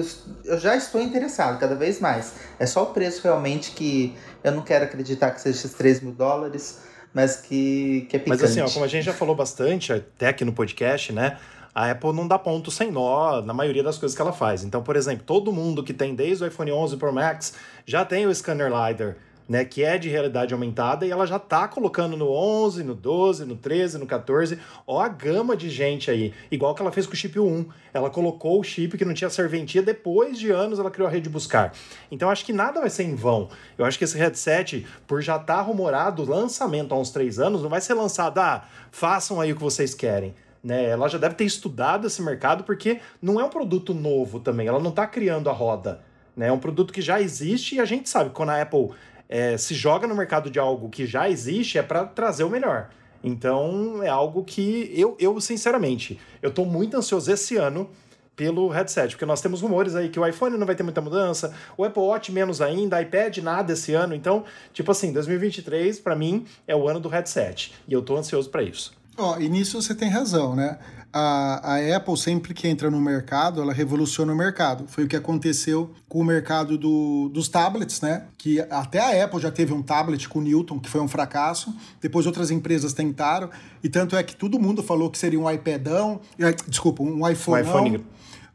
eu, 0.45 0.59
já 0.59 0.77
estou 0.77 1.01
interessado 1.01 1.59
cada 1.59 1.75
vez 1.75 2.01
mais. 2.01 2.35
É 2.59 2.67
só 2.67 2.85
o 2.85 2.87
preço 2.87 3.23
realmente 3.23 3.73
que 3.73 4.17
eu 4.43 4.53
não 4.53 4.63
quero 4.63 4.85
acreditar 4.85 5.31
que 5.31 5.41
seja 5.41 5.59
esses 5.59 5.75
3 5.75 6.01
mil 6.01 6.13
dólares, 6.13 6.81
mas 7.15 7.37
que, 7.37 8.07
que 8.09 8.17
é 8.17 8.19
picante. 8.19 8.43
Mas 8.43 8.51
assim, 8.51 8.61
ó, 8.61 8.69
como 8.69 8.85
a 8.85 8.89
gente 8.89 9.05
já 9.05 9.13
falou 9.13 9.35
bastante 9.35 9.93
até 9.93 10.29
aqui 10.29 10.45
no 10.45 10.53
podcast, 10.53 11.13
né? 11.13 11.39
A 11.75 11.91
Apple 11.91 12.13
não 12.13 12.29
dá 12.29 12.39
ponto 12.39 12.71
sem 12.71 12.91
nó 12.91 13.41
na 13.41 13.55
maioria 13.55 13.83
das 13.83 13.97
coisas 13.97 14.15
que 14.15 14.21
ela 14.21 14.33
faz. 14.33 14.63
Então, 14.63 14.83
por 14.83 14.95
exemplo, 14.95 15.25
todo 15.25 15.51
mundo 15.53 15.83
que 15.83 15.95
tem 15.95 16.15
desde 16.15 16.45
o 16.45 16.47
iPhone 16.47 16.71
11 16.71 16.97
Pro 16.99 17.13
Max 17.13 17.55
já 17.87 18.05
tem 18.05 18.27
o 18.27 18.35
scanner 18.35 18.71
LiDAR 18.71 19.17
né, 19.49 19.65
que 19.65 19.83
é 19.83 19.99
de 19.99 20.09
realidade 20.09 20.55
aumentada, 20.55 21.07
e 21.07 21.11
ela 21.11 21.27
já 21.27 21.39
tá 21.39 21.67
colocando 21.69 22.17
no 22.17 22.31
11, 22.31 22.83
no 22.85 22.95
12, 22.95 23.45
no 23.45 23.57
13, 23.57 23.99
no 23.99 24.07
14. 24.07 24.59
Ó 24.87 25.01
a 25.01 25.09
gama 25.09 25.57
de 25.57 25.69
gente 25.69 26.11
aí, 26.11 26.33
igual 26.51 26.75
que 26.75 26.83
ela 26.83 26.93
fez 26.93 27.07
com 27.07 27.13
o 27.13 27.17
chip 27.17 27.39
1. 27.39 27.67
Ela 27.93 28.11
colocou 28.11 28.59
o 28.59 28.65
chip 28.65 28.97
que 28.97 29.05
não 29.05 29.15
tinha 29.15 29.31
serventia, 29.31 29.83
depois 29.83 30.39
de 30.39 30.51
anos 30.51 30.79
ela 30.79 30.91
criou 30.91 31.09
a 31.09 31.11
rede 31.11 31.29
buscar. 31.29 31.73
Então 32.11 32.31
acho 32.31 32.45
que 32.45 32.53
nada 32.53 32.81
vai 32.81 32.91
ser 32.91 33.05
em 33.05 33.15
vão. 33.15 33.49
Eu 33.77 33.85
acho 33.85 33.99
que 33.99 34.05
esse 34.05 34.17
headset, 34.17 34.87
por 35.07 35.21
já 35.21 35.37
estar 35.37 35.57
tá 35.57 35.63
rumorado 35.63 36.25
lançamento 36.25 36.95
há 36.95 36.99
uns 36.99 37.11
3 37.11 37.39
anos, 37.39 37.63
não 37.63 37.69
vai 37.69 37.81
ser 37.81 37.95
lançado, 37.95 38.39
ah, 38.39 38.65
façam 38.91 39.41
aí 39.41 39.53
o 39.53 39.57
que 39.57 39.63
vocês 39.63 39.95
querem. 39.95 40.35
Né, 40.63 40.85
ela 40.91 41.09
já 41.09 41.19
deve 41.19 41.35
ter 41.35 41.45
estudado 41.45 42.07
esse 42.07 42.23
mercado 42.23 42.63
porque 42.63 43.01
não 43.21 43.41
é 43.41 43.45
um 43.45 43.49
produto 43.49 43.93
novo 43.93 44.39
também, 44.39 44.69
ela 44.69 44.79
não 44.79 44.91
está 44.91 45.09
criando 45.09 45.51
a 45.51 45.53
roda. 45.53 46.01
Né? 46.37 46.49
É 46.49 46.53
um 46.53 46.59
produto 46.59 46.93
que 46.93 47.03
já 47.03 47.21
existe 47.21 47.77
e 47.77 47.81
a 47.81 47.85
gente 47.85 48.09
sabe 48.09 48.31
quando 48.31 48.51
a 48.51 48.63
Apple 48.63 48.91
é, 49.33 49.57
se 49.57 49.75
joga 49.75 50.07
no 50.07 50.15
mercado 50.15 50.51
de 50.51 50.59
algo 50.59 50.91
que 50.91 51.07
já 51.07 51.27
existe 51.27 51.79
é 51.79 51.83
para 51.83 52.05
trazer 52.05 52.45
o 52.45 52.51
melhor. 52.51 52.91
Então 53.25 54.03
é 54.03 54.09
algo 54.09 54.45
que 54.45 54.93
eu, 54.95 55.17
eu 55.19 55.41
sinceramente, 55.41 56.21
eu 56.43 56.51
estou 56.51 56.67
muito 56.67 56.99
ansioso 56.99 57.33
esse 57.33 57.57
ano 57.57 57.89
pelo 58.37 58.69
headset, 58.69 59.15
porque 59.15 59.25
nós 59.25 59.41
temos 59.41 59.62
rumores 59.62 59.95
aí 59.95 60.11
que 60.11 60.21
o 60.21 60.27
iPhone 60.27 60.59
não 60.59 60.67
vai 60.67 60.75
ter 60.75 60.83
muita 60.83 61.01
mudança, 61.01 61.55
o 61.79 61.85
Apple 61.85 62.03
Watch 62.03 62.31
menos 62.31 62.61
ainda, 62.61 63.01
iPad 63.01 63.39
nada 63.39 63.73
esse 63.73 63.95
ano. 63.95 64.15
Então, 64.15 64.45
tipo 64.75 64.91
assim, 64.91 65.12
2023 65.15 65.99
para 66.01 66.15
mim 66.15 66.45
é 66.67 66.77
o 66.77 66.87
ano 66.87 67.01
do 67.01 67.09
headset 67.09 67.73
e 67.89 67.93
eu 67.95 68.01
estou 68.01 68.19
ansioso 68.19 68.51
para 68.51 68.62
isso. 68.62 68.93
Ó, 69.17 69.37
oh, 69.37 69.41
e 69.41 69.49
nisso 69.49 69.81
você 69.81 69.95
tem 69.95 70.11
razão, 70.11 70.55
né? 70.55 70.79
A, 71.12 71.75
a 71.75 71.97
Apple, 71.97 72.16
sempre 72.16 72.54
que 72.54 72.66
entra 72.66 72.90
no 72.90 73.00
mercado, 73.00 73.61
ela 73.61 73.73
revoluciona 73.73 74.33
o 74.33 74.37
mercado. 74.37 74.85
Foi 74.88 75.04
o 75.04 75.09
que 75.09 75.14
aconteceu 75.14 75.90
com 76.09 76.21
o 76.21 76.25
mercado 76.25 76.78
do, 76.78 77.28
dos 77.28 77.49
tablets, 77.49 78.00
né? 78.00 78.25
Que 78.38 78.61
até 78.71 78.99
a 78.99 79.25
Apple 79.25 79.38
já 79.38 79.50
teve 79.50 79.75
um 79.75 79.83
tablet 79.83 80.26
com 80.28 80.38
o 80.38 80.42
Newton, 80.42 80.81
que 80.81 80.88
foi 80.88 81.00
um 81.02 81.09
fracasso. 81.09 81.75
Depois 82.00 82.26
outras 82.26 82.50
empresas 82.50 82.95
tentaram. 82.95 83.50
E 83.85 83.88
tanto 83.88 84.16
é 84.16 84.23
que 84.23 84.35
todo 84.35 84.59
mundo 84.59 84.83
falou 84.83 85.11
que 85.11 85.19
seria 85.19 85.38
um 85.38 85.50
iPadão. 85.50 86.21
Desculpa, 86.66 87.02
um 87.02 87.28
iPhone. 87.28 87.62
Um 87.62 87.69
iPhone. 87.69 88.07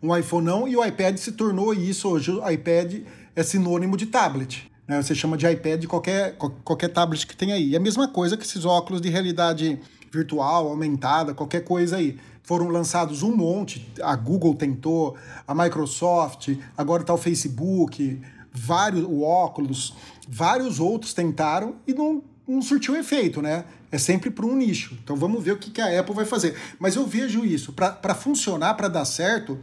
Um 0.01 0.17
iPhone 0.17 0.45
não, 0.45 0.67
e 0.67 0.75
o 0.75 0.85
iPad 0.85 1.17
se 1.17 1.31
tornou 1.31 1.73
isso. 1.73 2.09
Hoje 2.09 2.31
o 2.31 2.49
iPad 2.49 3.01
é 3.35 3.43
sinônimo 3.43 3.95
de 3.95 4.07
tablet. 4.07 4.71
Né? 4.87 5.01
Você 5.01 5.13
chama 5.13 5.37
de 5.37 5.47
iPad 5.47 5.81
de 5.81 5.87
qualquer, 5.87 6.35
qualquer 6.63 6.87
tablet 6.87 7.27
que 7.27 7.35
tem 7.35 7.51
aí. 7.51 7.69
E 7.71 7.75
a 7.75 7.79
mesma 7.79 8.07
coisa 8.07 8.37
que 8.37 8.45
esses 8.45 8.63
óculos 8.63 9.01
de 9.01 9.09
realidade 9.09 9.79
virtual, 10.17 10.67
aumentada, 10.67 11.33
qualquer 11.33 11.63
coisa 11.63 11.97
aí 11.97 12.17
foram 12.43 12.69
lançados 12.69 13.24
um 13.24 13.36
monte. 13.36 13.86
A 14.01 14.15
Google 14.15 14.55
tentou, 14.55 15.15
a 15.45 15.53
Microsoft, 15.53 16.55
agora 16.77 17.03
está 17.03 17.13
o 17.13 17.17
Facebook, 17.17 18.21
vários, 18.51 19.03
o 19.03 19.21
óculos, 19.21 19.93
vários 20.27 20.79
outros 20.79 21.13
tentaram 21.13 21.75
e 21.86 21.93
não, 21.93 22.24
não 22.47 22.62
surtiu 22.62 22.95
efeito, 22.95 23.41
né? 23.41 23.65
É 23.91 23.97
sempre 23.97 24.29
para 24.29 24.45
um 24.45 24.55
nicho. 24.55 24.97
Então 25.03 25.15
vamos 25.15 25.43
ver 25.43 25.51
o 25.51 25.57
que, 25.57 25.69
que 25.69 25.81
a 25.81 26.00
Apple 26.00 26.15
vai 26.15 26.25
fazer. 26.25 26.55
Mas 26.79 26.95
eu 26.95 27.05
vejo 27.05 27.45
isso, 27.45 27.74
para 27.74 28.15
funcionar, 28.15 28.74
para 28.75 28.88
dar 28.88 29.05
certo, 29.05 29.59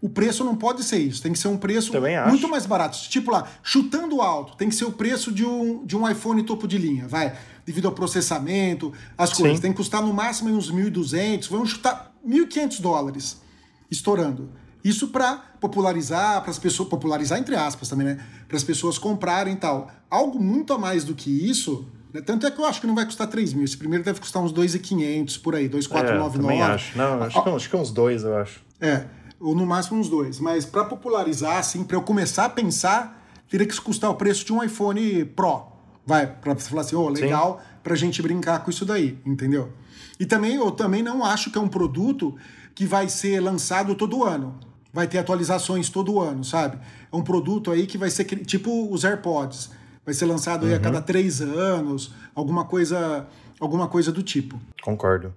o 0.00 0.08
preço 0.08 0.44
não 0.44 0.54
pode 0.54 0.84
ser 0.84 0.98
isso. 0.98 1.20
Tem 1.20 1.32
que 1.32 1.38
ser 1.38 1.48
um 1.48 1.56
preço 1.56 1.92
muito 2.28 2.48
mais 2.48 2.66
barato. 2.66 2.96
Tipo 3.08 3.32
lá, 3.32 3.48
chutando 3.62 4.22
alto, 4.22 4.56
tem 4.56 4.68
que 4.68 4.74
ser 4.74 4.84
o 4.84 4.92
preço 4.92 5.32
de 5.32 5.44
um, 5.44 5.84
de 5.84 5.96
um 5.96 6.08
iPhone 6.08 6.42
topo 6.44 6.68
de 6.68 6.78
linha, 6.78 7.08
vai. 7.08 7.36
Devido 7.68 7.84
ao 7.84 7.92
processamento, 7.92 8.94
as 9.18 9.30
coisas. 9.30 9.56
Sim. 9.58 9.60
Tem 9.60 9.72
que 9.72 9.76
custar 9.76 10.00
no 10.00 10.10
máximo 10.10 10.48
uns 10.48 10.72
1.200. 10.72 11.50
Vamos 11.50 11.68
chutar 11.68 12.14
1.500 12.26 12.80
dólares 12.80 13.42
estourando. 13.90 14.48
Isso 14.82 15.08
para 15.08 15.36
popularizar, 15.60 16.40
para 16.40 16.50
as 16.50 16.58
pessoas 16.58 16.88
popularizar 16.88 17.38
entre 17.38 17.54
aspas 17.54 17.86
também, 17.86 18.06
né? 18.06 18.24
Para 18.48 18.56
as 18.56 18.64
pessoas 18.64 18.96
comprarem 18.96 19.52
e 19.52 19.56
tal. 19.58 19.90
Algo 20.08 20.42
muito 20.42 20.72
a 20.72 20.78
mais 20.78 21.04
do 21.04 21.14
que 21.14 21.28
isso, 21.30 21.86
né? 22.10 22.22
tanto 22.22 22.46
é 22.46 22.50
que 22.50 22.58
eu 22.58 22.64
acho 22.64 22.80
que 22.80 22.86
não 22.86 22.94
vai 22.94 23.04
custar 23.04 23.26
3 23.26 23.52
mil. 23.52 23.66
Esse 23.66 23.76
primeiro 23.76 24.02
deve 24.02 24.18
custar 24.18 24.42
uns 24.42 24.50
2.500 24.50 25.42
por 25.42 25.54
aí, 25.54 25.68
2.499. 25.68 25.90
É, 25.98 26.38
também 26.38 26.62
acho. 26.62 26.96
Não, 26.96 27.22
acho, 27.22 27.42
que, 27.42 27.50
acho 27.50 27.68
que 27.68 27.76
uns 27.76 27.90
dois, 27.90 28.22
eu 28.22 28.34
acho. 28.34 28.62
É, 28.80 29.04
ou 29.38 29.54
no 29.54 29.66
máximo 29.66 30.00
uns 30.00 30.08
dois. 30.08 30.40
Mas 30.40 30.64
para 30.64 30.86
popularizar, 30.86 31.58
assim, 31.58 31.84
para 31.84 31.98
eu 31.98 32.02
começar 32.02 32.46
a 32.46 32.48
pensar, 32.48 33.30
teria 33.46 33.66
que 33.66 33.78
custar 33.78 34.08
o 34.08 34.14
preço 34.14 34.42
de 34.42 34.54
um 34.54 34.64
iPhone 34.64 35.26
Pro. 35.26 35.77
Vai, 36.08 36.26
para 36.26 36.54
você 36.54 36.70
falar 36.70 36.80
assim, 36.80 36.96
ô, 36.96 37.02
oh, 37.02 37.10
legal, 37.10 37.60
para 37.82 37.92
a 37.92 37.96
gente 37.96 38.22
brincar 38.22 38.64
com 38.64 38.70
isso 38.70 38.86
daí, 38.86 39.18
entendeu? 39.26 39.74
E 40.18 40.24
também 40.24 40.54
eu 40.54 40.70
também 40.70 41.02
não 41.02 41.22
acho 41.22 41.50
que 41.50 41.58
é 41.58 41.60
um 41.60 41.68
produto 41.68 42.34
que 42.74 42.86
vai 42.86 43.10
ser 43.10 43.40
lançado 43.40 43.94
todo 43.94 44.24
ano. 44.24 44.58
Vai 44.90 45.06
ter 45.06 45.18
atualizações 45.18 45.90
todo 45.90 46.18
ano, 46.18 46.42
sabe? 46.42 46.78
É 47.12 47.14
um 47.14 47.22
produto 47.22 47.70
aí 47.70 47.86
que 47.86 47.98
vai 47.98 48.08
ser 48.08 48.24
tipo 48.24 48.90
os 48.90 49.04
AirPods. 49.04 49.70
Vai 50.02 50.14
ser 50.14 50.24
lançado 50.24 50.62
uhum. 50.62 50.70
aí 50.70 50.76
a 50.76 50.80
cada 50.80 50.96
uhum. 50.96 51.04
três 51.04 51.42
anos, 51.42 52.10
alguma 52.34 52.64
coisa, 52.64 53.26
alguma 53.60 53.86
coisa 53.86 54.10
do 54.10 54.22
tipo. 54.22 54.58
Concordo. 54.82 55.36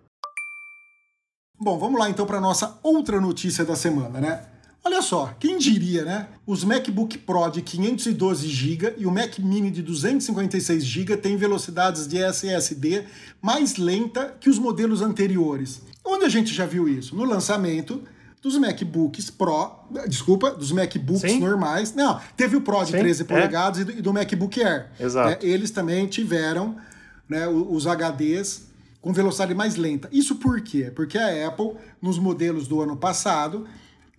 Bom, 1.59 1.77
vamos 1.77 1.99
lá 1.99 2.09
então 2.09 2.25
para 2.25 2.39
nossa 2.39 2.79
outra 2.81 3.19
notícia 3.19 3.65
da 3.65 3.75
semana, 3.75 4.21
né? 4.21 4.45
Olha 4.83 5.01
só, 5.01 5.35
quem 5.39 5.59
diria, 5.59 6.03
né? 6.03 6.27
Os 6.45 6.63
MacBook 6.63 7.17
Pro 7.19 7.49
de 7.49 7.61
512 7.61 8.47
GB 8.47 8.95
e 8.97 9.05
o 9.05 9.11
Mac 9.11 9.37
Mini 9.37 9.69
de 9.69 9.83
256 9.83 10.83
GB 10.83 11.17
têm 11.17 11.37
velocidades 11.37 12.07
de 12.07 12.17
SSD 12.17 13.03
mais 13.39 13.77
lenta 13.77 14.35
que 14.39 14.49
os 14.49 14.57
modelos 14.57 15.01
anteriores. 15.01 15.81
Onde 16.03 16.25
a 16.25 16.29
gente 16.29 16.51
já 16.51 16.65
viu 16.65 16.89
isso? 16.89 17.15
No 17.15 17.25
lançamento 17.25 18.01
dos 18.41 18.57
MacBooks 18.57 19.29
Pro, 19.29 19.71
desculpa, 20.07 20.49
dos 20.49 20.71
MacBooks 20.71 21.31
Sim. 21.31 21.39
normais. 21.39 21.93
Não, 21.93 22.19
teve 22.35 22.55
o 22.55 22.61
Pro 22.61 22.83
de 22.83 22.91
Sim, 22.91 22.97
13 22.97 23.21
é. 23.21 23.25
polegadas 23.25 23.79
e, 23.81 23.83
do, 23.83 23.91
e 23.91 24.01
do 24.01 24.11
MacBook 24.11 24.63
Air. 24.63 24.87
Exato. 24.99 25.29
né? 25.29 25.37
Eles 25.43 25.69
também 25.69 26.07
tiveram 26.07 26.75
né, 27.29 27.47
os 27.47 27.85
HDs 27.85 28.71
com 28.99 29.13
velocidade 29.13 29.53
mais 29.53 29.75
lenta. 29.75 30.09
Isso 30.11 30.35
por 30.35 30.59
quê? 30.61 30.91
Porque 30.93 31.19
a 31.19 31.47
Apple, 31.47 31.73
nos 32.01 32.17
modelos 32.17 32.67
do 32.67 32.81
ano 32.81 32.97
passado, 32.97 33.67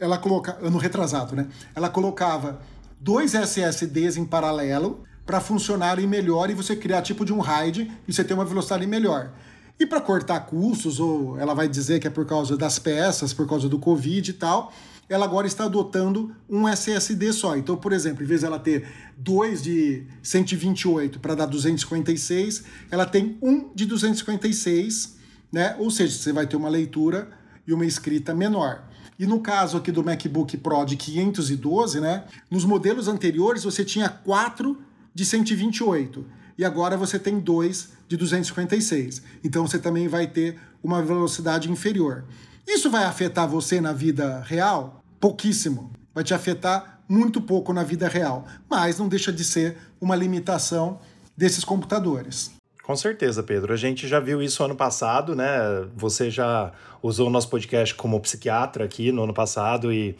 ela 0.02 0.18
coloca 0.18 0.58
ano 0.60 0.78
retrasado, 0.78 1.36
né? 1.36 1.46
Ela 1.76 1.88
colocava 1.88 2.60
dois 3.00 3.34
SSDs 3.34 4.16
em 4.16 4.24
paralelo 4.24 5.04
para 5.24 5.40
funcionarem 5.40 6.08
melhor 6.08 6.50
e 6.50 6.54
você 6.54 6.74
criar 6.74 7.02
tipo 7.02 7.24
de 7.24 7.32
um 7.32 7.38
RAID 7.38 7.88
e 8.08 8.12
você 8.12 8.24
ter 8.24 8.34
uma 8.34 8.44
velocidade 8.44 8.84
melhor. 8.84 9.32
E 9.78 9.86
para 9.86 10.00
cortar 10.00 10.40
custos, 10.40 10.98
ou 10.98 11.38
ela 11.38 11.54
vai 11.54 11.68
dizer 11.68 12.00
que 12.00 12.08
é 12.08 12.10
por 12.10 12.26
causa 12.26 12.56
das 12.56 12.80
peças, 12.80 13.32
por 13.32 13.48
causa 13.48 13.68
do 13.68 13.78
Covid 13.78 14.28
e 14.28 14.34
tal, 14.34 14.72
ela 15.08 15.24
agora 15.24 15.46
está 15.46 15.66
adotando 15.66 16.34
um 16.50 16.68
SSD 16.68 17.32
só. 17.32 17.56
Então, 17.56 17.76
por 17.76 17.92
exemplo, 17.92 18.24
em 18.24 18.26
vez 18.26 18.40
dela 18.40 18.58
ter 18.58 18.88
dois 19.16 19.62
de 19.62 20.04
128 20.20 21.20
para 21.20 21.36
dar 21.36 21.46
256, 21.46 22.64
ela 22.90 23.06
tem 23.06 23.38
um 23.40 23.72
de 23.72 23.86
256, 23.86 25.16
né? 25.52 25.76
Ou 25.78 25.92
seja, 25.92 26.18
você 26.18 26.32
vai 26.32 26.46
ter 26.46 26.56
uma 26.56 26.68
leitura 26.68 27.28
e 27.64 27.72
uma 27.72 27.86
escrita 27.86 28.34
menor. 28.34 28.90
E 29.18 29.26
no 29.26 29.40
caso 29.40 29.76
aqui 29.76 29.92
do 29.92 30.02
MacBook 30.02 30.56
Pro 30.56 30.84
de 30.84 30.96
512, 30.96 32.00
né? 32.00 32.24
Nos 32.50 32.64
modelos 32.64 33.08
anteriores 33.08 33.64
você 33.64 33.84
tinha 33.84 34.08
quatro 34.08 34.82
de 35.14 35.24
128 35.24 36.24
e 36.56 36.64
agora 36.64 36.96
você 36.96 37.18
tem 37.18 37.38
dois 37.38 37.90
de 38.08 38.16
256. 38.16 39.22
Então 39.44 39.66
você 39.66 39.78
também 39.78 40.08
vai 40.08 40.26
ter 40.26 40.58
uma 40.82 41.02
velocidade 41.02 41.70
inferior. 41.70 42.24
Isso 42.66 42.90
vai 42.90 43.04
afetar 43.04 43.48
você 43.48 43.80
na 43.80 43.92
vida 43.92 44.42
real? 44.46 45.02
Pouquíssimo. 45.20 45.92
Vai 46.14 46.24
te 46.24 46.34
afetar 46.34 47.02
muito 47.08 47.40
pouco 47.40 47.72
na 47.72 47.82
vida 47.82 48.08
real, 48.08 48.46
mas 48.70 48.98
não 48.98 49.08
deixa 49.08 49.32
de 49.32 49.44
ser 49.44 49.76
uma 50.00 50.16
limitação 50.16 51.00
desses 51.36 51.64
computadores. 51.64 52.50
Com 52.82 52.96
certeza, 52.96 53.42
Pedro. 53.42 53.72
A 53.72 53.76
gente 53.76 54.08
já 54.08 54.18
viu 54.18 54.42
isso 54.42 54.62
ano 54.64 54.74
passado, 54.74 55.36
né? 55.36 55.86
Você 55.94 56.30
já 56.30 56.72
usou 57.00 57.28
o 57.28 57.30
nosso 57.30 57.48
podcast 57.48 57.94
como 57.94 58.20
psiquiatra 58.20 58.84
aqui 58.84 59.12
no 59.12 59.22
ano 59.22 59.32
passado 59.32 59.92
e 59.92 60.16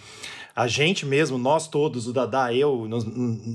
a 0.55 0.69
gente 0.69 1.05
mesmo, 1.05 1.39
nós 1.39 1.67
todos, 1.67 2.07
o 2.07 2.13
Dadá, 2.13 2.53
eu, 2.55 2.87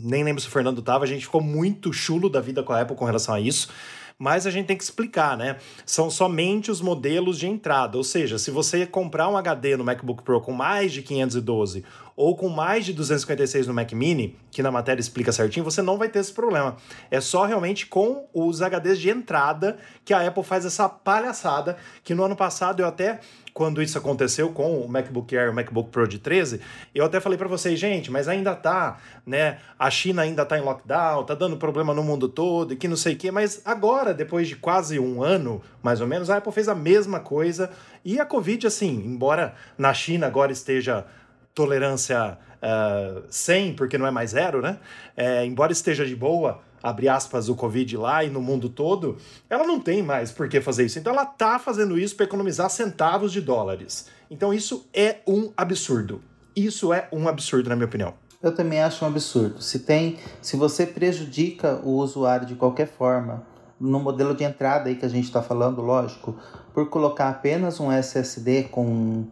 nem 0.04 0.24
lembro 0.24 0.42
se 0.42 0.48
o 0.48 0.52
Fernando 0.52 0.82
tava, 0.82 1.06
a 1.06 1.08
gente 1.08 1.26
ficou 1.26 1.42
muito 1.42 1.94
chulo 1.94 2.28
da 2.28 2.42
vida 2.42 2.64
com 2.64 2.74
a 2.74 2.82
Apple 2.82 2.96
com 2.96 3.06
relação 3.06 3.36
a 3.36 3.40
isso. 3.40 3.70
Mas 4.20 4.48
a 4.48 4.52
gente 4.52 4.66
tem 4.66 4.76
que 4.76 4.84
explicar, 4.84 5.38
né? 5.38 5.58
São 5.86 6.10
somente 6.10 6.72
os 6.72 6.82
modelos 6.82 7.38
de 7.38 7.46
entrada. 7.46 7.98
Ou 7.98 8.04
seja, 8.04 8.40
se 8.40 8.50
você 8.50 8.86
comprar 8.86 9.30
um 9.30 9.38
HD 9.38 9.78
no 9.78 9.84
MacBook 9.84 10.24
Pro 10.24 10.42
com 10.42 10.52
mais 10.52 10.92
de 10.92 11.04
512 11.04 11.86
ou 12.16 12.36
com 12.36 12.50
mais 12.50 12.84
de 12.84 12.94
256 12.94 13.68
no 13.68 13.76
Mac 13.76 13.92
Mini, 13.92 14.36
que 14.50 14.64
na 14.64 14.72
matéria 14.72 15.00
explica 15.00 15.32
certinho, 15.32 15.64
você 15.64 15.84
não 15.84 16.00
vai 16.00 16.10
ter 16.10 16.18
esse 16.18 16.34
problema. 16.34 16.76
É 17.12 17.22
só 17.22 17.46
realmente 17.46 17.86
com 17.86 18.28
os 18.34 18.60
HDs 18.60 18.98
de 18.98 19.12
entrada 19.12 19.78
que 20.04 20.16
a 20.16 20.28
Apple 20.28 20.44
faz 20.44 20.66
essa 20.66 20.90
palhaçada, 20.90 21.78
que 22.04 22.16
no 22.16 22.24
ano 22.24 22.36
passado 22.36 22.80
eu 22.80 22.88
até 22.88 23.20
quando 23.58 23.82
isso 23.82 23.98
aconteceu 23.98 24.52
com 24.52 24.80
o 24.80 24.88
MacBook 24.88 25.36
Air 25.36 25.48
e 25.48 25.50
o 25.50 25.54
MacBook 25.56 25.90
Pro 25.90 26.08
de 26.08 26.20
13, 26.20 26.62
eu 26.94 27.04
até 27.04 27.20
falei 27.20 27.40
para 27.40 27.48
vocês, 27.48 27.80
gente, 27.80 28.12
mas 28.12 28.28
ainda 28.28 28.56
tá, 28.56 29.00
né? 29.26 29.58
A 29.80 29.90
China 29.90 30.22
ainda 30.22 30.46
tá 30.46 30.60
em 30.60 30.62
lockdown, 30.62 31.24
tá 31.24 31.34
dando 31.34 31.58
problema 31.58 31.92
no 31.92 32.04
mundo 32.04 32.30
todo 32.30 32.74
e 32.74 32.76
que 32.76 32.88
não 32.88 32.96
sei 32.96 33.16
o 33.16 33.18
quê, 33.18 33.32
mas 33.32 33.60
agora, 33.66 34.14
depois 34.14 34.48
de 34.48 34.56
quase 34.56 35.00
um 35.00 35.24
ano, 35.24 35.60
mais 35.82 36.00
ou 36.02 36.06
menos, 36.06 36.30
a 36.30 36.38
Apple 36.38 36.54
fez 36.54 36.70
a 36.70 36.76
mesma 36.76 37.20
coisa 37.20 37.72
e 38.06 38.20
a 38.20 38.28
Covid, 38.28 38.68
assim, 38.68 38.92
embora 39.04 39.56
na 39.76 39.92
China 39.92 40.28
agora 40.28 40.52
esteja 40.52 41.08
tolerância 41.56 42.38
uh, 42.62 43.24
100, 43.28 43.74
porque 43.74 43.98
não 43.98 44.06
é 44.06 44.12
mais 44.12 44.30
zero, 44.30 44.62
né? 44.62 44.78
É, 45.16 45.44
embora 45.44 45.72
esteja 45.72 46.06
de 46.06 46.16
boa, 46.16 46.62
abre 46.82 47.10
aspas, 47.10 47.50
o 47.50 47.56
Covid 47.56 47.98
lá 47.98 48.24
e 48.24 48.30
no 48.30 48.42
mundo 48.42 48.70
todo, 48.70 49.18
ela 49.50 49.66
não 49.66 49.80
tem 49.80 50.02
mais 50.02 50.32
por 50.32 50.48
que 50.48 50.62
fazer 50.62 50.86
isso. 50.86 51.00
Então 51.00 51.14
ela 51.14 51.26
tá 51.26 51.60
fazendo 51.60 51.98
isso 51.98 52.16
para 52.16 52.26
economizar 52.26 52.70
centavos 52.70 53.32
de 53.32 53.42
dólares. 53.42 54.08
Então 54.30 54.54
isso 54.54 54.88
é 54.94 55.18
um 55.28 55.52
absurdo. 55.56 56.22
Isso 56.56 56.94
é 56.94 57.08
um 57.12 57.28
absurdo, 57.28 57.70
na 57.70 57.76
minha 57.76 57.86
opinião. 57.86 58.14
Eu 58.42 58.54
também 58.54 58.82
acho 58.82 59.04
um 59.04 59.08
absurdo. 59.08 59.62
Se 59.62 59.80
tem, 59.80 60.18
se 60.42 60.56
você 60.56 60.86
prejudica 60.86 61.80
o 61.84 61.98
usuário 61.98 62.46
de 62.46 62.56
qualquer 62.56 62.88
forma, 62.88 63.46
no 63.80 64.00
modelo 64.00 64.36
de 64.36 64.44
entrada 64.44 64.90
aí 64.90 64.96
que 64.96 65.06
a 65.06 65.10
gente 65.10 65.26
está 65.26 65.42
falando, 65.42 65.82
lógico, 65.82 66.36
por 66.74 66.90
colocar 66.90 67.30
apenas 67.30 67.80
um 67.80 67.92
SSD 67.92 68.66
com, 68.66 69.26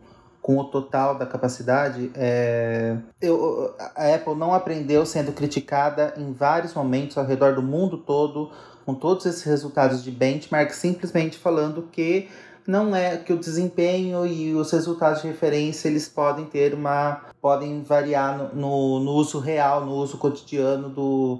com 0.46 0.60
o 0.60 0.64
total 0.66 1.18
da 1.18 1.26
capacidade, 1.26 2.12
é, 2.14 2.96
eu, 3.20 3.74
a 3.96 4.14
Apple 4.14 4.36
não 4.36 4.54
aprendeu 4.54 5.04
sendo 5.04 5.32
criticada 5.32 6.14
em 6.18 6.34
vários 6.34 6.76
momentos 6.76 7.18
ao 7.18 7.26
redor 7.26 7.56
do 7.56 7.64
mundo 7.64 7.98
todo, 7.98 8.52
com 8.86 8.94
todos 8.94 9.26
esses 9.26 9.42
resultados 9.42 10.04
de 10.04 10.12
benchmark, 10.12 10.70
simplesmente 10.72 11.36
falando 11.36 11.90
que 11.92 12.30
não 12.68 12.96
é 12.96 13.18
que 13.18 13.34
o 13.34 13.40
desempenho 13.40 14.24
e 14.24 14.54
os 14.54 14.72
resultados 14.72 15.24
de 15.24 15.30
referência 15.30 15.88
eles 15.88 16.08
podem 16.08 16.46
ter 16.46 16.76
uma 16.76 17.22
podem 17.42 17.82
variar 17.82 18.38
no, 18.38 18.54
no, 18.54 19.00
no 19.00 19.12
uso 19.14 19.40
real 19.40 19.84
no 19.84 19.94
uso 19.94 20.20
cotidiano 20.20 20.90
do 20.90 21.40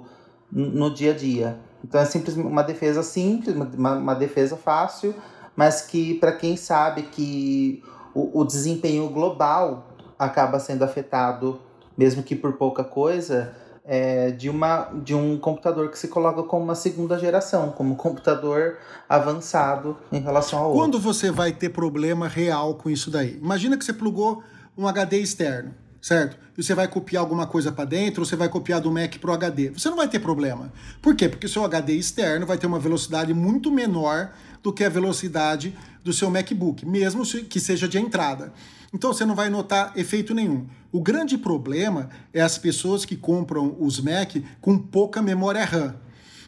no 0.50 0.92
dia 0.92 1.12
a 1.12 1.14
dia. 1.14 1.60
Então 1.84 2.00
é 2.00 2.04
simplesmente 2.04 2.48
uma 2.48 2.62
defesa 2.64 3.04
simples 3.04 3.54
uma, 3.54 3.92
uma 3.92 4.14
defesa 4.14 4.56
fácil 4.56 5.14
mas 5.54 5.80
que 5.80 6.14
para 6.14 6.32
quem 6.32 6.56
sabe 6.56 7.02
que 7.02 7.82
o, 8.16 8.40
o 8.40 8.44
desempenho 8.44 9.08
global 9.10 9.86
acaba 10.18 10.58
sendo 10.58 10.82
afetado 10.82 11.60
mesmo 11.96 12.22
que 12.22 12.34
por 12.34 12.54
pouca 12.54 12.84
coisa 12.84 13.54
é, 13.84 14.30
de, 14.30 14.50
uma, 14.50 14.90
de 15.02 15.14
um 15.14 15.38
computador 15.38 15.90
que 15.90 15.98
se 15.98 16.08
coloca 16.08 16.42
como 16.42 16.64
uma 16.64 16.74
segunda 16.74 17.18
geração, 17.18 17.70
como 17.70 17.92
um 17.92 17.96
computador 17.96 18.78
avançado 19.08 19.96
em 20.10 20.20
relação 20.20 20.58
ao 20.58 20.72
Quando 20.72 20.94
outro. 20.94 21.12
você 21.12 21.30
vai 21.30 21.52
ter 21.52 21.70
problema 21.70 22.26
real 22.26 22.74
com 22.74 22.90
isso 22.90 23.10
daí? 23.10 23.38
Imagina 23.40 23.76
que 23.76 23.84
você 23.84 23.92
plugou 23.92 24.42
um 24.76 24.86
HD 24.88 25.18
externo, 25.18 25.74
certo? 26.02 26.36
E 26.58 26.62
você 26.62 26.74
vai 26.74 26.88
copiar 26.88 27.22
alguma 27.22 27.46
coisa 27.46 27.70
para 27.70 27.84
dentro, 27.84 28.22
ou 28.22 28.26
você 28.26 28.34
vai 28.34 28.48
copiar 28.48 28.80
do 28.80 28.90
Mac 28.90 29.16
pro 29.18 29.32
HD. 29.32 29.70
Você 29.70 29.88
não 29.88 29.96
vai 29.96 30.08
ter 30.08 30.18
problema. 30.18 30.72
Por 31.00 31.14
quê? 31.14 31.28
Porque 31.28 31.46
o 31.46 31.48
seu 31.48 31.64
HD 31.64 31.92
externo 31.92 32.46
vai 32.46 32.58
ter 32.58 32.66
uma 32.66 32.78
velocidade 32.78 33.32
muito 33.32 33.70
menor 33.70 34.32
do 34.62 34.72
que 34.72 34.82
a 34.82 34.88
velocidade 34.88 35.76
do 36.06 36.12
seu 36.12 36.30
MacBook, 36.30 36.86
mesmo 36.86 37.24
que 37.48 37.58
seja 37.58 37.88
de 37.88 37.98
entrada. 37.98 38.52
Então 38.94 39.12
você 39.12 39.24
não 39.24 39.34
vai 39.34 39.50
notar 39.50 39.92
efeito 39.96 40.32
nenhum. 40.32 40.64
O 40.92 41.00
grande 41.00 41.36
problema 41.36 42.08
é 42.32 42.40
as 42.40 42.56
pessoas 42.56 43.04
que 43.04 43.16
compram 43.16 43.76
os 43.80 43.98
Mac 43.98 44.36
com 44.60 44.78
pouca 44.78 45.20
memória 45.20 45.64
RAM, 45.64 45.96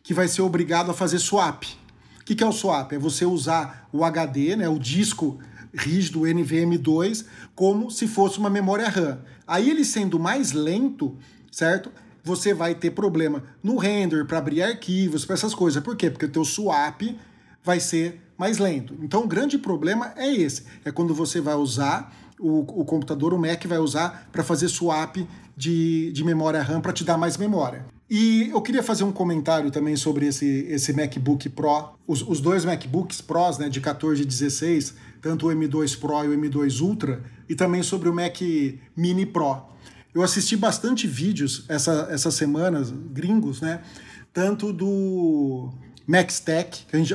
que 0.00 0.14
vai 0.14 0.28
ser 0.28 0.42
obrigado 0.42 0.92
a 0.92 0.94
fazer 0.94 1.18
swap. 1.18 1.64
O 2.20 2.24
que, 2.24 2.36
que 2.36 2.44
é 2.44 2.46
o 2.46 2.52
swap? 2.52 2.92
É 2.92 2.98
você 2.98 3.26
usar 3.26 3.88
o 3.92 4.04
HD, 4.04 4.54
né, 4.54 4.68
o 4.68 4.78
disco 4.78 5.40
rígido 5.74 6.20
NVM2, 6.20 7.26
como 7.52 7.90
se 7.90 8.06
fosse 8.06 8.38
uma 8.38 8.48
memória 8.48 8.88
RAM. 8.88 9.18
Aí 9.44 9.68
ele 9.68 9.84
sendo 9.84 10.20
mais 10.20 10.52
lento, 10.52 11.16
certo? 11.50 11.90
Você 12.22 12.54
vai 12.54 12.76
ter 12.76 12.92
problema 12.92 13.42
no 13.60 13.76
render, 13.76 14.24
para 14.24 14.38
abrir 14.38 14.62
arquivos, 14.62 15.24
para 15.24 15.34
essas 15.34 15.52
coisas. 15.52 15.82
Por 15.82 15.96
quê? 15.96 16.10
Porque 16.10 16.26
o 16.26 16.30
teu 16.30 16.44
swap 16.44 17.02
vai 17.64 17.80
ser 17.80 18.27
mais 18.38 18.58
lento. 18.58 18.96
Então 19.02 19.24
o 19.24 19.26
grande 19.26 19.58
problema 19.58 20.12
é 20.16 20.32
esse. 20.32 20.62
É 20.84 20.92
quando 20.92 21.12
você 21.12 21.40
vai 21.40 21.56
usar 21.56 22.14
o, 22.38 22.60
o 22.80 22.84
computador, 22.84 23.34
o 23.34 23.38
Mac 23.38 23.64
vai 23.66 23.78
usar 23.78 24.28
para 24.30 24.44
fazer 24.44 24.68
swap 24.68 25.16
de, 25.56 26.12
de 26.12 26.24
memória 26.24 26.62
RAM 26.62 26.80
para 26.80 26.92
te 26.92 27.04
dar 27.04 27.18
mais 27.18 27.36
memória. 27.36 27.84
E 28.08 28.48
eu 28.50 28.62
queria 28.62 28.82
fazer 28.82 29.04
um 29.04 29.12
comentário 29.12 29.70
também 29.70 29.94
sobre 29.96 30.26
esse, 30.26 30.46
esse 30.70 30.94
MacBook 30.94 31.48
Pro, 31.50 31.90
os, 32.06 32.22
os 32.22 32.40
dois 32.40 32.64
MacBooks 32.64 33.20
Pros, 33.20 33.58
né, 33.58 33.68
de 33.68 33.80
14 33.82 34.22
e 34.22 34.24
16, 34.24 34.94
tanto 35.20 35.48
o 35.48 35.50
M2 35.50 35.98
Pro 35.98 36.24
e 36.24 36.28
o 36.28 36.40
M2 36.40 36.80
Ultra, 36.80 37.22
e 37.48 37.54
também 37.54 37.82
sobre 37.82 38.08
o 38.08 38.14
Mac 38.14 38.40
Mini 38.96 39.26
Pro. 39.26 39.62
Eu 40.14 40.22
assisti 40.22 40.56
bastante 40.56 41.06
vídeos 41.06 41.66
essa, 41.68 42.08
essas 42.10 42.34
semanas, 42.34 42.90
gringos, 42.90 43.60
né? 43.60 43.82
Tanto 44.32 44.72
do 44.72 45.70
Max 46.06 46.40
que 46.40 46.96
a 46.96 46.98
gente 46.98 47.14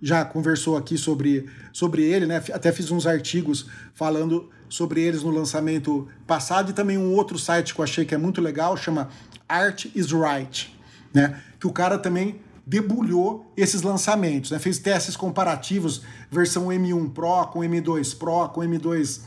já, 0.00 0.24
conversou 0.24 0.76
aqui 0.76 0.98
sobre, 0.98 1.46
sobre 1.72 2.02
ele, 2.02 2.26
né? 2.26 2.42
Até 2.52 2.70
fiz 2.72 2.90
uns 2.90 3.06
artigos 3.06 3.66
falando 3.94 4.50
sobre 4.68 5.00
eles 5.00 5.22
no 5.22 5.30
lançamento 5.30 6.08
passado, 6.26 6.70
e 6.70 6.72
também 6.72 6.98
um 6.98 7.14
outro 7.14 7.38
site 7.38 7.74
que 7.74 7.80
eu 7.80 7.84
achei 7.84 8.04
que 8.04 8.14
é 8.14 8.18
muito 8.18 8.40
legal, 8.40 8.76
chama 8.76 9.08
Art 9.48 9.86
is 9.94 10.10
Right, 10.10 10.76
né? 11.14 11.40
Que 11.58 11.66
o 11.66 11.72
cara 11.72 11.98
também 11.98 12.40
debulhou 12.66 13.50
esses 13.56 13.82
lançamentos, 13.82 14.50
né? 14.50 14.58
Fez 14.58 14.78
testes 14.78 15.16
comparativos, 15.16 16.02
versão 16.30 16.66
M1 16.66 17.10
Pro 17.12 17.46
com 17.46 17.60
M2 17.60 18.18
Pro, 18.18 18.48
com 18.48 18.60
M2 18.60 19.20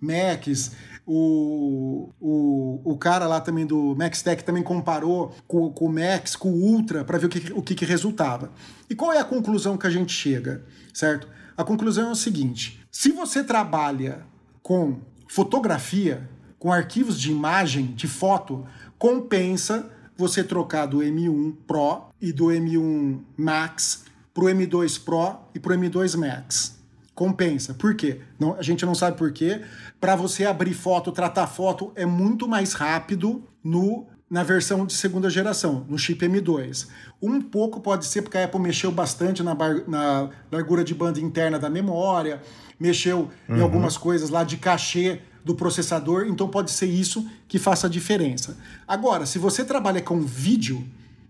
Max, 0.00 0.72
o, 1.06 2.10
o, 2.20 2.80
o 2.84 2.96
cara 2.96 3.26
lá 3.26 3.40
também 3.40 3.66
do 3.66 3.94
MaxTech 3.94 4.42
também 4.42 4.62
comparou 4.62 5.34
com, 5.46 5.70
com 5.70 5.86
o 5.86 5.92
Max, 5.92 6.34
com 6.34 6.50
o 6.50 6.62
Ultra, 6.72 7.04
para 7.04 7.18
ver 7.18 7.26
o, 7.26 7.28
que, 7.28 7.52
o 7.52 7.62
que, 7.62 7.74
que 7.74 7.84
resultava. 7.84 8.50
E 8.88 8.94
qual 8.94 9.12
é 9.12 9.18
a 9.18 9.24
conclusão 9.24 9.76
que 9.76 9.86
a 9.86 9.90
gente 9.90 10.12
chega, 10.12 10.64
certo? 10.92 11.28
A 11.56 11.62
conclusão 11.62 12.08
é 12.08 12.12
o 12.12 12.16
seguinte: 12.16 12.80
se 12.90 13.10
você 13.10 13.44
trabalha 13.44 14.26
com 14.62 15.00
fotografia, 15.28 16.28
com 16.58 16.72
arquivos 16.72 17.20
de 17.20 17.30
imagem, 17.30 17.86
de 17.94 18.08
foto, 18.08 18.66
compensa 18.98 19.90
você 20.16 20.42
trocar 20.42 20.86
do 20.86 20.98
M1 20.98 21.54
Pro 21.66 22.06
e 22.20 22.32
do 22.32 22.46
M1 22.46 23.20
Max 23.36 24.04
para 24.32 24.44
o 24.44 24.46
M2 24.46 25.02
Pro 25.02 25.40
e 25.54 25.60
para 25.60 25.74
o 25.74 25.76
M2 25.76 26.16
Max. 26.16 26.73
Compensa. 27.14 27.74
Por 27.74 27.94
quê? 27.94 28.20
Não, 28.38 28.54
a 28.54 28.62
gente 28.62 28.84
não 28.84 28.94
sabe 28.94 29.16
por 29.16 29.32
quê. 29.32 29.62
Para 30.00 30.16
você 30.16 30.44
abrir 30.44 30.74
foto, 30.74 31.12
tratar 31.12 31.46
foto, 31.46 31.92
é 31.94 32.04
muito 32.04 32.48
mais 32.48 32.72
rápido 32.72 33.44
no 33.62 34.06
na 34.28 34.42
versão 34.42 34.84
de 34.84 34.94
segunda 34.94 35.30
geração, 35.30 35.86
no 35.88 35.96
chip 35.96 36.26
M2. 36.26 36.88
Um 37.22 37.40
pouco 37.40 37.80
pode 37.80 38.04
ser 38.06 38.22
porque 38.22 38.36
a 38.36 38.44
Apple 38.44 38.58
mexeu 38.58 38.90
bastante 38.90 39.44
na, 39.44 39.54
bar, 39.54 39.84
na 39.86 40.28
largura 40.50 40.82
de 40.82 40.92
banda 40.92 41.20
interna 41.20 41.56
da 41.56 41.70
memória, 41.70 42.40
mexeu 42.80 43.30
uhum. 43.48 43.58
em 43.58 43.60
algumas 43.60 43.96
coisas 43.96 44.30
lá 44.30 44.42
de 44.42 44.56
cachê 44.56 45.20
do 45.44 45.54
processador, 45.54 46.26
então 46.26 46.48
pode 46.48 46.70
ser 46.70 46.86
isso 46.86 47.28
que 47.46 47.58
faça 47.58 47.86
a 47.86 47.90
diferença. 47.90 48.56
Agora, 48.88 49.26
se 49.26 49.38
você 49.38 49.64
trabalha 49.64 50.00
com 50.00 50.20
vídeo, 50.22 50.84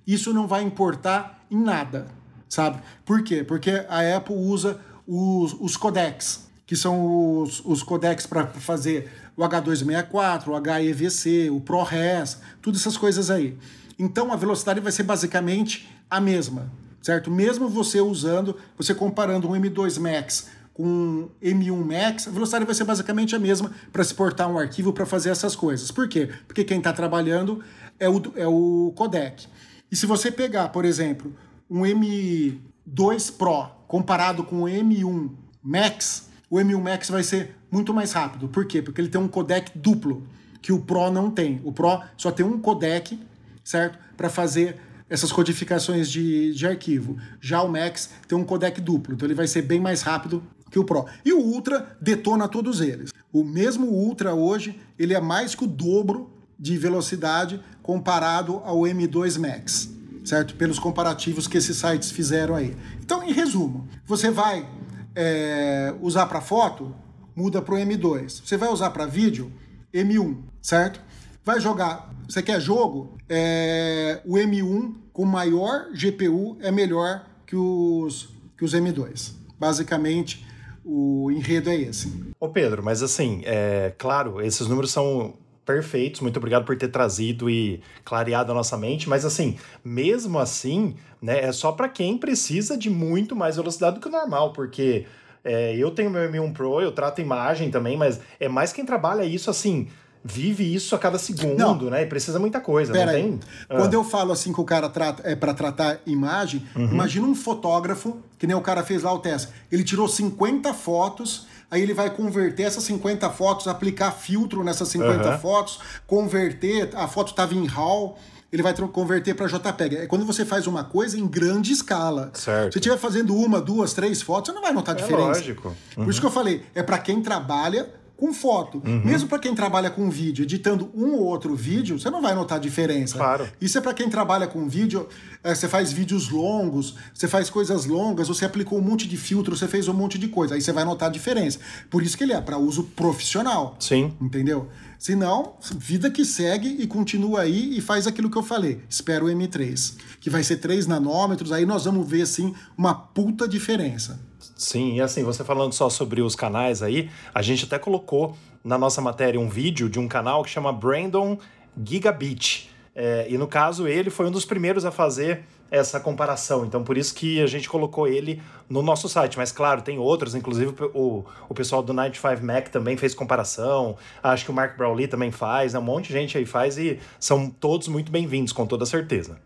isso 0.07 0.33
não 0.33 0.47
vai 0.47 0.63
importar 0.63 1.45
em 1.51 1.61
nada, 1.61 2.07
sabe? 2.49 2.79
Por 3.05 3.23
quê? 3.23 3.43
Porque 3.43 3.85
a 3.89 4.17
Apple 4.17 4.37
usa 4.37 4.81
os, 5.07 5.55
os 5.61 5.77
codecs, 5.77 6.49
que 6.67 6.75
são 6.75 7.43
os, 7.43 7.63
os 7.65 7.83
codecs 7.83 8.27
para 8.27 8.47
fazer 8.47 9.11
o 9.37 9.43
H264, 9.43 10.49
o 10.49 10.57
HEVC, 10.57 11.51
o 11.51 11.61
ProRes, 11.61 12.39
todas 12.63 12.81
essas 12.81 12.97
coisas 12.97 13.31
aí. 13.31 13.57
Então 13.99 14.33
a 14.33 14.37
velocidade 14.37 14.81
vai 14.81 14.93
ser 14.93 15.03
basicamente 15.03 15.89
a 16.11 16.21
mesma, 16.21 16.71
certo? 17.03 17.31
Mesmo 17.31 17.69
você 17.69 18.01
usando, 18.01 18.57
você 18.77 18.95
comparando 18.95 19.49
um 19.49 19.53
M2 19.53 19.99
Max 19.99 20.49
com 20.73 21.29
M1 21.41 21.85
Max, 21.85 22.27
a 22.27 22.31
velocidade 22.33 22.65
vai 22.65 22.75
ser 22.75 22.85
basicamente 22.85 23.37
a 23.37 23.39
mesma 23.39 23.71
para 23.93 24.03
exportar 24.03 24.51
um 24.51 24.59
arquivo 24.59 24.93
para 24.93 25.07
fazer 25.07 25.31
essas 25.31 25.55
coisas. 25.55 25.91
Por 25.91 26.09
quê? 26.09 26.29
Porque 26.47 26.65
quem 26.65 26.79
está 26.79 26.93
trabalhando 26.93 27.63
é 27.99 28.09
o, 28.09 28.21
é 28.35 28.47
o 28.47 28.93
codec. 28.97 29.47
E 29.91 29.95
se 29.95 30.07
você 30.07 30.33
pegar, 30.33 30.71
por 30.71 30.85
exemplo, 30.85 31.33
um 31.71 31.83
M2 31.83 33.33
Pro 33.37 33.71
comparado 33.95 34.43
com 34.43 34.63
o 34.63 34.65
M1 34.65 35.31
Max, 35.63 36.29
o 36.51 36.57
M1 36.57 36.81
Max 36.81 37.09
vai 37.11 37.23
ser 37.23 37.55
muito 37.71 37.95
mais 37.95 38.11
rápido. 38.11 38.49
Por 38.49 38.67
quê? 38.67 38.83
Porque 38.83 39.01
ele 39.01 39.07
tem 39.07 39.21
um 39.21 39.29
codec 39.29 39.71
duplo, 39.79 40.27
que 40.61 40.73
o 40.73 40.81
Pro 40.81 41.13
não 41.13 41.31
tem. 41.31 41.61
O 41.63 41.71
Pro 41.71 42.03
só 42.17 42.33
tem 42.33 42.45
um 42.45 42.59
codec, 42.59 43.17
certo? 43.63 43.97
Para 44.17 44.29
fazer 44.29 44.79
essas 45.09 45.31
codificações 45.31 46.11
de, 46.11 46.53
de 46.55 46.67
arquivo. 46.67 47.17
Já 47.41 47.63
o 47.63 47.69
Max 47.69 48.11
tem 48.27 48.37
um 48.37 48.43
codec 48.43 48.81
duplo, 48.81 49.15
então 49.15 49.29
ele 49.29 49.35
vai 49.35 49.47
ser 49.47 49.63
bem 49.63 49.79
mais 49.79 50.03
rápido 50.03 50.43
que 50.73 50.79
o 50.81 50.83
Pro. 50.83 51.07
E 51.25 51.33
o 51.33 51.39
Ultra 51.39 51.97
detona 52.01 52.49
todos 52.49 52.81
eles. 52.81 53.13
O 53.33 53.45
mesmo 53.45 53.87
Ultra 53.87 54.35
hoje, 54.35 54.77
ele 54.99 55.15
é 55.15 55.21
mais 55.21 55.55
que 55.55 55.63
o 55.63 55.69
dobro 55.69 56.33
de 56.59 56.77
velocidade 56.77 57.61
comparado 57.81 58.61
ao 58.65 58.81
M2 58.81 59.39
Max, 59.39 59.89
certo? 60.25 60.55
Pelos 60.57 60.79
comparativos 60.79 61.47
que 61.47 61.59
esses 61.59 61.77
sites 61.77 62.11
fizeram 62.11 62.57
aí. 62.57 62.77
Então, 63.01 63.23
em 63.23 63.33
resumo, 63.33 63.87
você 64.07 64.31
vai 64.31 64.69
é, 65.15 65.95
usar 66.01 66.27
para 66.27 66.41
foto, 66.41 66.95
muda 67.37 67.61
para 67.61 67.75
o 67.75 67.79
M2. 67.79 68.43
Você 68.45 68.57
vai 68.57 68.69
usar 68.71 68.91
para 68.91 69.07
vídeo, 69.07 69.53
M1, 69.93 70.39
certo? 70.61 71.01
Vai 71.45 71.61
jogar, 71.61 72.11
você 72.29 72.43
quer 72.43 72.61
jogo, 72.61 73.17
é, 73.29 74.21
o 74.25 74.35
M1 74.35 74.95
com 75.13 75.25
maior 75.25 75.91
GPU 75.93 76.57
é 76.61 76.71
melhor 76.71 77.27
que 77.47 77.55
os, 77.55 78.31
que 78.57 78.65
os 78.65 78.75
M2. 78.75 79.33
Basicamente, 79.59 80.45
o 80.85 81.31
enredo 81.31 81.71
é 81.71 81.77
esse. 81.77 82.13
Ô 82.41 82.49
Pedro, 82.49 82.83
mas 82.83 83.03
assim, 83.03 83.43
é 83.45 83.95
claro, 83.97 84.41
esses 84.41 84.67
números 84.67 84.91
são 84.91 85.35
perfeitos, 85.65 86.21
muito 86.21 86.37
obrigado 86.37 86.65
por 86.65 86.77
ter 86.77 86.89
trazido 86.89 87.49
e 87.49 87.81
clareado 88.05 88.53
a 88.53 88.55
nossa 88.55 88.77
mente, 88.77 89.09
mas 89.09 89.25
assim, 89.25 89.57
mesmo 89.85 90.39
assim, 90.39 90.95
né, 91.21 91.45
é 91.45 91.53
só 91.53 91.73
para 91.73 91.89
quem 91.89 92.19
precisa 92.19 92.77
de 92.77 92.91
muito 92.91 93.35
mais 93.35 93.57
velocidade 93.57 93.97
do 93.97 94.01
que 94.01 94.09
o 94.09 94.11
normal, 94.11 94.53
porque 94.53 95.07
é, 95.43 95.77
eu 95.77 95.91
tenho 95.91 96.11
meu 96.11 96.31
M1 96.31 96.53
Pro, 96.53 96.81
eu 96.81 96.93
trato 96.93 97.21
imagem 97.21 97.71
também, 97.71 97.97
mas 97.97 98.21
é 98.39 98.49
mais 98.49 98.73
quem 98.73 98.85
trabalha 98.85 99.25
isso 99.25 99.51
assim, 99.51 99.89
vive 100.25 100.75
isso 100.75 100.95
a 100.95 100.99
cada 100.99 101.19
segundo, 101.19 101.59
não. 101.59 101.91
né? 101.91 102.03
E 102.03 102.07
precisa 102.07 102.39
muita 102.39 102.59
coisa, 102.59 102.93
Pera 102.93 103.13
não 103.13 103.13
tem? 103.13 103.41
Ah. 103.69 103.77
Quando 103.77 103.93
eu 103.93 104.03
falo 104.03 104.33
assim 104.33 104.55
que 104.55 104.61
o 104.61 104.65
cara 104.65 104.89
trata, 104.89 105.23
é 105.29 105.37
para 105.37 105.53
tratar 105.53 106.01
imagem, 106.07 106.67
uhum. 106.75 106.87
imagina 106.87 107.27
um 107.27 107.35
fotógrafo, 107.35 108.17
que 108.39 108.47
nem 108.47 108.57
o 108.57 108.63
cara 108.63 108.83
fez 108.83 109.03
lá 109.03 109.13
o 109.13 109.19
teste. 109.19 109.49
Ele 109.71 109.85
tirou 109.85 110.09
50 110.09 110.73
fotos, 110.73 111.47
aí 111.71 111.83
ele 111.83 111.95
vai 111.95 112.11
converter 112.11 112.65
essas 112.65 112.85
50 112.85 113.29
fotos, 113.31 113.69
aplicar 113.69 114.13
filtro 114.13 114.63
nessas 114.65 114.89
50 114.89 115.31
uhum. 115.31 115.39
fotos, 115.39 115.79
converter, 116.07 116.91
a 116.95 117.09
foto 117.09 117.31
estava 117.31 117.55
em 117.55 117.67
RAW, 117.67 118.17
ele 118.53 118.63
vai 118.63 118.73
converter 118.89 119.35
para 119.35 119.47
JPEG. 119.47 119.97
É 119.97 120.07
quando 120.07 120.25
você 120.25 120.45
faz 120.45 120.67
uma 120.67 120.85
coisa 120.85 121.19
em 121.19 121.27
grande 121.27 121.73
escala. 121.73 122.31
Certo. 122.35 122.73
Se 122.73 122.79
estiver 122.79 122.97
fazendo 122.97 123.35
uma, 123.37 123.61
duas, 123.61 123.93
três 123.93 124.23
fotos, 124.23 124.51
você 124.51 124.55
não 124.55 124.63
vai 124.63 124.73
notar 124.73 124.95
é 124.95 124.99
diferença. 124.99 125.41
Lógico. 125.41 125.69
Uhum. 125.69 126.05
Por 126.05 126.11
isso 126.11 126.19
uhum. 126.19 126.21
que 126.21 126.27
eu 126.27 126.31
falei, 126.31 126.65
é 126.75 126.83
para 126.83 126.99
quem 126.99 127.21
trabalha 127.21 127.89
com 128.25 128.33
foto. 128.33 128.83
Uhum. 128.87 129.03
Mesmo 129.05 129.29
para 129.29 129.39
quem 129.39 129.55
trabalha 129.55 129.91
com 129.91 130.09
vídeo, 130.09 130.45
editando 130.45 130.91
um 130.95 131.13
ou 131.13 131.25
outro 131.25 131.55
vídeo, 131.55 132.01
você 132.01 132.09
não 132.09 132.23
vai 132.23 132.35
notar 132.35 132.59
diferença. 132.59 133.19
Claro. 133.19 133.47
Isso 133.61 133.77
é 133.77 133.83
para 133.83 133.93
quem 133.93 134.09
trabalha 134.09 134.47
com 134.47 134.67
vídeo, 134.67 135.07
é, 135.43 135.55
você 135.55 135.69
faz 135.69 135.93
vídeos 135.93 136.31
longos, 136.31 136.95
você 137.13 137.29
faz 137.29 137.51
coisas 137.51 137.85
longas, 137.85 138.27
você 138.27 138.47
aplicou 138.47 138.79
um 138.79 138.81
monte 138.81 139.07
de 139.07 139.19
filtro, 139.19 139.55
você 139.55 139.69
fez 139.69 139.89
um 139.89 139.93
monte 139.93 140.19
de 140.19 140.29
coisa, 140.29 140.55
aí 140.55 140.63
você 140.63 140.73
vai 140.73 140.87
notar 140.87 141.11
a 141.11 141.13
diferença. 141.13 141.59
Por 141.91 142.03
isso 142.03 142.17
que 142.17 142.25
ele 142.25 142.33
é 142.33 142.41
para 142.41 142.57
uso 142.57 142.85
profissional. 142.85 143.77
Sim. 143.79 144.15
Entendeu? 144.19 144.71
Se 144.99 145.15
não, 145.15 145.57
vida 145.77 146.11
que 146.11 146.25
segue 146.25 146.79
e 146.81 146.87
continua 146.87 147.43
aí 147.43 147.77
e 147.77 147.83
faz 147.83 148.07
aquilo 148.07 148.31
que 148.31 148.39
eu 148.39 148.43
falei. 148.43 148.81
Espera 148.89 149.23
o 149.23 149.29
M3, 149.29 149.97
que 150.19 150.31
vai 150.31 150.43
ser 150.43 150.57
3 150.57 150.87
nanômetros, 150.87 151.53
aí 151.53 151.67
nós 151.67 151.85
vamos 151.85 152.09
ver 152.09 152.23
assim 152.23 152.55
uma 152.75 152.95
puta 152.95 153.47
diferença. 153.47 154.19
Sim, 154.57 154.95
e 154.95 155.01
assim, 155.01 155.25
você 155.25 155.43
falando 155.43 155.73
só 155.73 155.91
sobre 155.91 156.23
os 156.23 156.37
canais 156.37 156.83
aí, 156.83 157.11
a 157.35 157.43
gente 157.43 157.65
até 157.65 157.79
colocou 157.79 158.37
na 158.63 158.79
nossa 158.79 159.01
matéria 159.01 159.39
um 159.41 159.49
vídeo 159.49 159.89
de 159.89 159.99
um 159.99 160.07
canal 160.07 160.43
que 160.45 160.51
chama 160.51 160.73
Brandon 160.73 161.39
Gigabit. 161.83 162.71
É, 162.95 163.27
e 163.29 163.37
no 163.37 163.49
caso, 163.49 163.89
ele 163.89 164.09
foi 164.09 164.27
um 164.27 164.31
dos 164.31 164.45
primeiros 164.45 164.85
a 164.85 164.93
fazer 164.93 165.45
essa 165.71 165.99
comparação. 165.99 166.65
Então, 166.65 166.85
por 166.85 166.97
isso 166.97 167.13
que 167.13 167.43
a 167.43 167.47
gente 167.47 167.69
colocou 167.69 168.07
ele 168.07 168.41
no 168.69 168.81
nosso 168.81 169.09
site. 169.09 169.37
Mas, 169.37 169.51
claro, 169.51 169.83
tem 169.83 169.99
outros, 169.99 170.37
inclusive 170.37 170.73
o, 170.95 171.25
o 171.49 171.55
pessoal 171.55 171.83
do 171.83 171.93
95 171.93 172.47
Mac 172.47 172.69
também 172.69 172.97
fez 172.97 173.15
comparação. 173.15 173.97
Acho 174.23 174.45
que 174.45 174.51
o 174.53 174.55
Mark 174.55 174.77
Brownlee 174.77 175.09
também 175.09 175.33
faz, 175.33 175.73
né? 175.73 175.81
um 175.81 175.83
monte 175.83 176.09
de 176.09 176.13
gente 176.13 176.39
aí 176.39 176.47
faz 176.47 176.79
e 176.79 177.01
são 177.19 177.51
todos 177.51 177.89
muito 177.89 178.13
bem-vindos, 178.13 178.53
com 178.53 178.65
toda 178.67 178.87
certeza. 178.87 179.37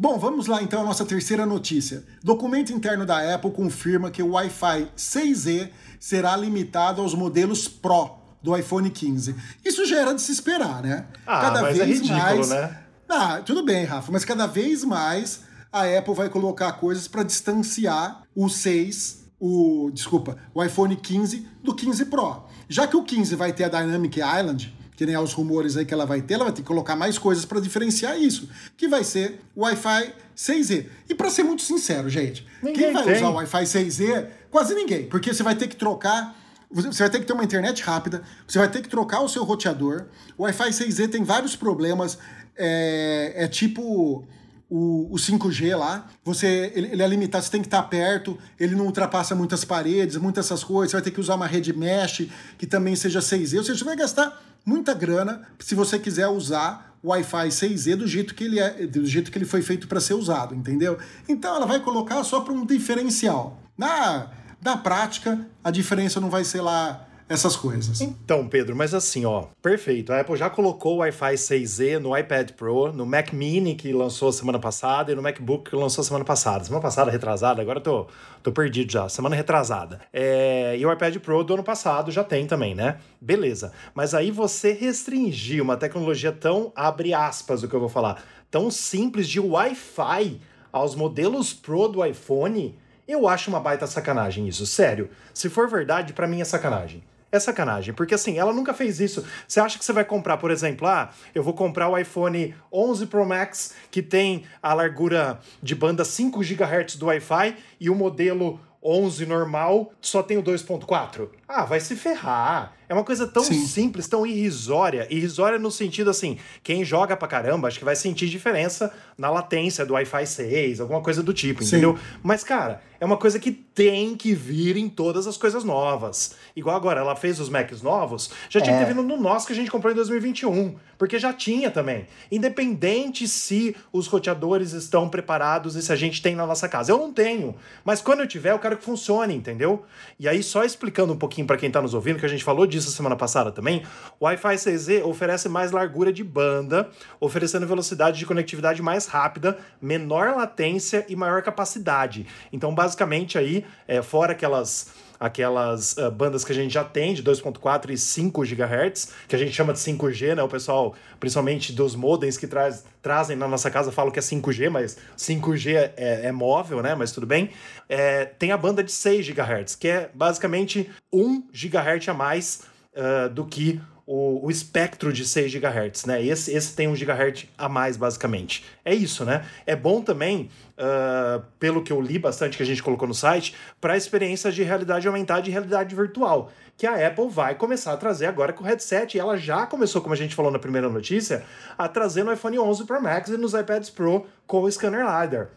Bom, 0.00 0.16
vamos 0.16 0.46
lá 0.46 0.62
então 0.62 0.82
a 0.82 0.84
nossa 0.84 1.04
terceira 1.04 1.44
notícia. 1.44 2.04
Documento 2.22 2.72
interno 2.72 3.04
da 3.04 3.34
Apple 3.34 3.50
confirma 3.50 4.12
que 4.12 4.22
o 4.22 4.30
Wi-Fi 4.30 4.92
6E 4.96 5.70
será 5.98 6.36
limitado 6.36 7.02
aos 7.02 7.14
modelos 7.14 7.66
Pro 7.66 8.12
do 8.40 8.56
iPhone 8.56 8.88
15. 8.88 9.34
Isso 9.64 9.84
já 9.86 9.96
era 9.98 10.14
de 10.14 10.22
se 10.22 10.30
esperar, 10.30 10.84
né? 10.84 11.04
Ah, 11.26 11.40
cada 11.40 11.62
mas 11.62 11.80
é 11.80 11.84
vez 11.84 11.98
é 11.98 12.02
ridículo, 12.04 12.16
mais. 12.20 12.48
Né? 12.48 12.78
Ah, 13.08 13.40
tudo 13.44 13.64
bem, 13.64 13.84
Rafa, 13.84 14.12
mas 14.12 14.24
cada 14.24 14.46
vez 14.46 14.84
mais 14.84 15.40
a 15.72 15.82
Apple 15.82 16.14
vai 16.14 16.28
colocar 16.28 16.70
coisas 16.74 17.08
para 17.08 17.24
distanciar 17.24 18.22
o 18.36 18.48
6, 18.48 19.24
o, 19.40 19.90
desculpa, 19.92 20.38
o 20.54 20.62
iPhone 20.62 20.94
15 20.94 21.44
do 21.60 21.74
15 21.74 22.04
Pro. 22.04 22.44
Já 22.68 22.86
que 22.86 22.96
o 22.96 23.02
15 23.02 23.34
vai 23.34 23.52
ter 23.52 23.64
a 23.64 23.68
Dynamic 23.68 24.20
Island, 24.20 24.72
que 24.98 25.06
nem 25.06 25.16
os 25.16 25.32
rumores 25.32 25.76
aí 25.76 25.84
que 25.84 25.94
ela 25.94 26.04
vai 26.04 26.20
ter, 26.20 26.34
ela 26.34 26.42
vai 26.42 26.52
ter 26.52 26.60
que 26.60 26.66
colocar 26.66 26.96
mais 26.96 27.16
coisas 27.16 27.44
para 27.44 27.60
diferenciar 27.60 28.20
isso, 28.20 28.48
que 28.76 28.88
vai 28.88 29.04
ser 29.04 29.40
o 29.54 29.62
Wi-Fi 29.62 30.12
6E. 30.36 30.86
E 31.08 31.14
para 31.14 31.30
ser 31.30 31.44
muito 31.44 31.62
sincero, 31.62 32.10
gente, 32.10 32.44
ninguém 32.60 32.86
quem 32.86 32.92
vai 32.92 33.04
tem. 33.04 33.14
usar 33.14 33.28
o 33.28 33.34
Wi-Fi 33.34 33.62
6E? 33.62 34.26
Quase 34.50 34.74
ninguém, 34.74 35.06
porque 35.06 35.32
você 35.32 35.44
vai 35.44 35.54
ter 35.54 35.68
que 35.68 35.76
trocar 35.76 36.36
você 36.68 37.02
vai 37.02 37.08
ter 37.08 37.20
que 37.20 37.26
ter 37.26 37.32
uma 37.32 37.44
internet 37.44 37.80
rápida, 37.82 38.22
você 38.46 38.58
vai 38.58 38.68
ter 38.68 38.82
que 38.82 38.90
trocar 38.90 39.20
o 39.20 39.28
seu 39.28 39.42
roteador. 39.42 40.06
O 40.36 40.42
Wi-Fi 40.42 40.68
6E 40.68 41.08
tem 41.08 41.24
vários 41.24 41.56
problemas. 41.56 42.18
É, 42.54 43.44
é 43.44 43.48
tipo 43.48 44.26
o, 44.68 45.14
o 45.14 45.16
5G 45.16 45.76
lá, 45.76 46.06
você 46.22 46.72
ele, 46.74 46.88
ele, 46.88 47.02
é 47.02 47.06
limitado, 47.06 47.44
você 47.44 47.50
tem 47.50 47.62
que 47.62 47.68
estar 47.68 47.82
perto, 47.84 48.36
ele 48.60 48.74
não 48.74 48.84
ultrapassa 48.84 49.34
muitas 49.34 49.64
paredes, 49.64 50.16
muitas 50.16 50.46
essas 50.46 50.62
coisas, 50.62 50.90
você 50.90 50.96
vai 50.96 51.04
ter 51.04 51.10
que 51.10 51.20
usar 51.20 51.36
uma 51.36 51.46
rede 51.46 51.72
mesh 51.72 52.28
que 52.58 52.66
também 52.66 52.94
seja 52.94 53.20
6E, 53.20 53.56
ou 53.56 53.64
seja, 53.64 53.78
você 53.78 53.84
vai 53.84 53.96
gastar 53.96 54.47
muita 54.64 54.94
grana 54.94 55.42
se 55.58 55.74
você 55.74 55.98
quiser 55.98 56.28
usar 56.28 56.96
o 57.02 57.08
Wi-Fi 57.08 57.48
6E 57.48 57.96
do 57.96 58.06
jeito 58.06 58.34
que 58.34 58.44
ele 58.44 58.58
é, 58.58 58.86
do 58.86 59.06
jeito 59.06 59.30
que 59.30 59.38
ele 59.38 59.44
foi 59.44 59.62
feito 59.62 59.86
para 59.86 60.00
ser 60.00 60.14
usado, 60.14 60.54
entendeu? 60.54 60.98
Então 61.28 61.54
ela 61.54 61.66
vai 61.66 61.80
colocar 61.80 62.22
só 62.24 62.40
para 62.40 62.52
um 62.52 62.66
diferencial. 62.66 63.60
Na, 63.76 64.30
na 64.60 64.76
prática, 64.76 65.46
a 65.62 65.70
diferença 65.70 66.20
não 66.20 66.28
vai 66.28 66.44
ser 66.44 66.60
lá 66.60 67.07
essas 67.28 67.54
coisas. 67.54 68.00
Então, 68.00 68.48
Pedro, 68.48 68.74
mas 68.74 68.94
assim, 68.94 69.26
ó, 69.26 69.44
perfeito. 69.60 70.12
A 70.12 70.20
Apple 70.20 70.36
já 70.36 70.48
colocou 70.48 70.94
o 70.94 70.98
Wi-Fi 70.98 71.34
6E 71.34 71.98
no 71.98 72.16
iPad 72.16 72.52
Pro, 72.52 72.90
no 72.92 73.04
Mac 73.04 73.32
Mini 73.32 73.74
que 73.74 73.92
lançou 73.92 74.32
semana 74.32 74.58
passada 74.58 75.12
e 75.12 75.14
no 75.14 75.20
MacBook 75.20 75.70
que 75.70 75.76
lançou 75.76 76.02
semana 76.02 76.24
passada. 76.24 76.64
Semana 76.64 76.80
passada, 76.80 77.10
retrasada, 77.10 77.60
agora 77.60 77.78
eu 77.78 77.82
tô, 77.82 78.06
tô 78.42 78.50
perdido 78.50 78.90
já. 78.90 79.08
Semana 79.08 79.36
retrasada. 79.36 80.00
É, 80.12 80.76
e 80.78 80.86
o 80.86 80.92
iPad 80.92 81.16
Pro 81.18 81.44
do 81.44 81.54
ano 81.54 81.62
passado 81.62 82.10
já 82.10 82.24
tem 82.24 82.46
também, 82.46 82.74
né? 82.74 82.98
Beleza. 83.20 83.72
Mas 83.94 84.14
aí 84.14 84.30
você 84.30 84.72
restringir 84.72 85.62
uma 85.62 85.76
tecnologia 85.76 86.32
tão, 86.32 86.72
abre 86.74 87.12
aspas 87.12 87.62
o 87.62 87.68
que 87.68 87.74
eu 87.74 87.80
vou 87.80 87.90
falar, 87.90 88.24
tão 88.50 88.70
simples 88.70 89.28
de 89.28 89.38
Wi-Fi 89.38 90.40
aos 90.72 90.94
modelos 90.94 91.52
Pro 91.52 91.88
do 91.88 92.04
iPhone, 92.04 92.78
eu 93.06 93.28
acho 93.28 93.50
uma 93.50 93.60
baita 93.60 93.86
sacanagem 93.86 94.48
isso. 94.48 94.66
Sério. 94.66 95.10
Se 95.34 95.50
for 95.50 95.68
verdade, 95.68 96.14
para 96.14 96.26
mim 96.26 96.40
é 96.40 96.44
sacanagem 96.44 97.02
é 97.30 97.38
sacanagem, 97.38 97.94
porque 97.94 98.14
assim, 98.14 98.38
ela 98.38 98.52
nunca 98.52 98.72
fez 98.72 99.00
isso. 99.00 99.24
Você 99.46 99.60
acha 99.60 99.78
que 99.78 99.84
você 99.84 99.92
vai 99.92 100.04
comprar, 100.04 100.38
por 100.38 100.50
exemplo, 100.50 100.86
ah, 100.86 101.10
eu 101.34 101.42
vou 101.42 101.52
comprar 101.52 101.88
o 101.88 101.98
iPhone 101.98 102.54
11 102.72 103.06
Pro 103.06 103.26
Max 103.26 103.74
que 103.90 104.02
tem 104.02 104.44
a 104.62 104.72
largura 104.74 105.38
de 105.62 105.74
banda 105.74 106.04
5 106.04 106.40
GHz 106.40 106.96
do 106.96 107.06
Wi-Fi 107.06 107.56
e 107.80 107.90
o 107.90 107.94
modelo 107.94 108.60
11 108.82 109.26
normal 109.26 109.92
só 110.00 110.22
tem 110.22 110.38
o 110.38 110.42
2.4? 110.42 111.28
Ah, 111.48 111.64
vai 111.64 111.80
se 111.80 111.96
ferrar. 111.96 112.74
É 112.88 112.94
uma 112.94 113.04
coisa 113.04 113.26
tão 113.26 113.42
Sim. 113.42 113.66
simples, 113.66 114.08
tão 114.08 114.26
irrisória. 114.26 115.06
Irrisória 115.10 115.58
no 115.58 115.70
sentido 115.70 116.08
assim, 116.08 116.38
quem 116.62 116.84
joga 116.84 117.16
pra 117.16 117.28
caramba, 117.28 117.68
acho 117.68 117.78
que 117.78 117.84
vai 117.84 117.96
sentir 117.96 118.28
diferença 118.28 118.92
na 119.16 119.30
latência 119.30 119.84
do 119.84 119.92
Wi-Fi 119.92 120.26
6, 120.26 120.80
alguma 120.80 121.02
coisa 121.02 121.22
do 121.22 121.34
tipo, 121.34 121.62
Sim. 121.62 121.76
entendeu? 121.76 121.98
Mas, 122.22 122.42
cara, 122.42 122.80
é 123.00 123.04
uma 123.04 123.16
coisa 123.16 123.38
que 123.38 123.52
tem 123.52 124.16
que 124.16 124.34
vir 124.34 124.76
em 124.76 124.88
todas 124.88 125.26
as 125.26 125.36
coisas 125.36 125.64
novas. 125.64 126.34
Igual 126.56 126.76
agora, 126.76 127.00
ela 127.00 127.14
fez 127.14 127.38
os 127.38 127.48
Macs 127.48 127.82
novos, 127.82 128.30
já 128.48 128.60
tinha 128.60 128.74
é. 128.74 128.78
que 128.78 128.86
ter 128.86 128.94
vindo 128.94 129.06
no 129.06 129.16
nosso 129.18 129.46
que 129.46 129.52
a 129.52 129.56
gente 129.56 129.70
comprou 129.70 129.92
em 129.92 129.96
2021, 129.96 130.76
porque 130.96 131.18
já 131.18 131.32
tinha 131.32 131.70
também. 131.70 132.06
Independente 132.32 133.28
se 133.28 133.76
os 133.92 134.06
roteadores 134.06 134.72
estão 134.72 135.08
preparados 135.08 135.76
e 135.76 135.82
se 135.82 135.92
a 135.92 135.96
gente 135.96 136.22
tem 136.22 136.34
na 136.34 136.46
nossa 136.46 136.68
casa. 136.68 136.90
Eu 136.90 136.98
não 136.98 137.12
tenho, 137.12 137.54
mas 137.84 138.00
quando 138.00 138.20
eu 138.20 138.26
tiver, 138.26 138.52
eu 138.52 138.58
quero 138.58 138.78
que 138.78 138.84
funcione, 138.84 139.34
entendeu? 139.34 139.84
E 140.18 140.26
aí, 140.26 140.42
só 140.42 140.64
explicando 140.64 141.12
um 141.12 141.18
pouquinho 141.18 141.37
para 141.44 141.56
quem 141.56 141.70
tá 141.70 141.80
nos 141.80 141.94
ouvindo, 141.94 142.18
que 142.18 142.26
a 142.26 142.28
gente 142.28 142.44
falou 142.44 142.66
disso 142.66 142.90
semana 142.90 143.16
passada 143.16 143.50
também, 143.50 143.82
o 144.18 144.24
Wi-Fi 144.24 144.54
6E 144.54 145.04
oferece 145.04 145.48
mais 145.48 145.70
largura 145.72 146.12
de 146.12 146.22
banda, 146.24 146.88
oferecendo 147.20 147.66
velocidade 147.66 148.18
de 148.18 148.26
conectividade 148.26 148.82
mais 148.82 149.06
rápida, 149.06 149.58
menor 149.80 150.34
latência 150.36 151.04
e 151.08 151.16
maior 151.16 151.42
capacidade. 151.42 152.26
Então, 152.52 152.74
basicamente, 152.74 152.98
basicamente 153.08 153.38
aí, 153.38 153.64
é, 153.86 154.02
fora 154.02 154.32
aquelas 154.32 154.92
aquelas 155.18 155.96
uh, 155.96 156.10
bandas 156.10 156.44
que 156.44 156.52
a 156.52 156.54
gente 156.54 156.72
já 156.72 156.84
tem 156.84 157.14
de 157.14 157.22
2.4 157.22 157.90
e 157.90 157.98
5 157.98 158.42
GHz, 158.42 159.12
que 159.26 159.34
a 159.34 159.38
gente 159.38 159.52
chama 159.52 159.72
de 159.72 159.78
5G, 159.78 160.34
né? 160.34 160.42
O 160.42 160.48
pessoal, 160.48 160.94
principalmente 161.18 161.72
dos 161.72 161.94
modems 161.94 162.36
que 162.36 162.46
traz, 162.46 162.84
trazem 163.02 163.36
na 163.36 163.48
nossa 163.48 163.70
casa, 163.70 163.90
falam 163.90 164.12
que 164.12 164.18
é 164.18 164.22
5G, 164.22 164.70
mas 164.70 164.96
5G 165.16 165.92
é, 165.96 166.26
é 166.26 166.32
móvel, 166.32 166.82
né? 166.82 166.94
Mas 166.94 167.12
tudo 167.12 167.26
bem. 167.26 167.50
É, 167.88 168.24
tem 168.24 168.52
a 168.52 168.56
banda 168.56 168.82
de 168.82 168.92
6 168.92 169.28
GHz, 169.28 169.74
que 169.74 169.88
é 169.88 170.10
basicamente 170.14 170.90
1 171.12 171.48
GHz 171.52 172.08
a 172.08 172.14
mais 172.14 172.62
uh, 172.94 173.28
do 173.28 173.44
que 173.44 173.80
o, 174.10 174.46
o 174.46 174.50
espectro 174.50 175.12
de 175.12 175.28
6 175.28 175.52
GHz, 175.52 176.06
né? 176.06 176.24
Esse, 176.24 176.50
esse 176.50 176.74
tem 176.74 176.88
1 176.88 176.94
GHz 176.94 177.46
a 177.58 177.68
mais, 177.68 177.94
basicamente. 177.94 178.64
É 178.82 178.94
isso, 178.94 179.22
né? 179.22 179.44
É 179.66 179.76
bom 179.76 180.00
também, 180.00 180.48
uh, 180.78 181.44
pelo 181.60 181.82
que 181.82 181.92
eu 181.92 182.00
li 182.00 182.18
bastante, 182.18 182.56
que 182.56 182.62
a 182.62 182.66
gente 182.66 182.82
colocou 182.82 183.06
no 183.06 183.12
site, 183.12 183.54
para 183.78 183.98
experiências 183.98 184.54
de 184.54 184.62
realidade 184.62 185.06
aumentada 185.06 185.46
e 185.46 185.52
realidade 185.52 185.94
virtual, 185.94 186.50
que 186.74 186.86
a 186.86 187.06
Apple 187.06 187.28
vai 187.28 187.54
começar 187.54 187.92
a 187.92 187.98
trazer 187.98 188.24
agora 188.24 188.54
com 188.54 188.64
o 188.64 188.66
headset. 188.66 189.14
E 189.14 189.20
ela 189.20 189.36
já 189.36 189.66
começou, 189.66 190.00
como 190.00 190.14
a 190.14 190.16
gente 190.16 190.34
falou 190.34 190.50
na 190.50 190.58
primeira 190.58 190.88
notícia, 190.88 191.44
a 191.76 191.86
trazer 191.86 192.24
no 192.24 192.32
iPhone 192.32 192.58
11 192.58 192.86
Pro 192.86 193.02
Max 193.02 193.28
e 193.28 193.36
nos 193.36 193.52
iPads 193.52 193.90
Pro 193.90 194.24
com 194.46 194.62
o 194.62 194.72
scanner 194.72 195.04
LiDAR. 195.04 195.48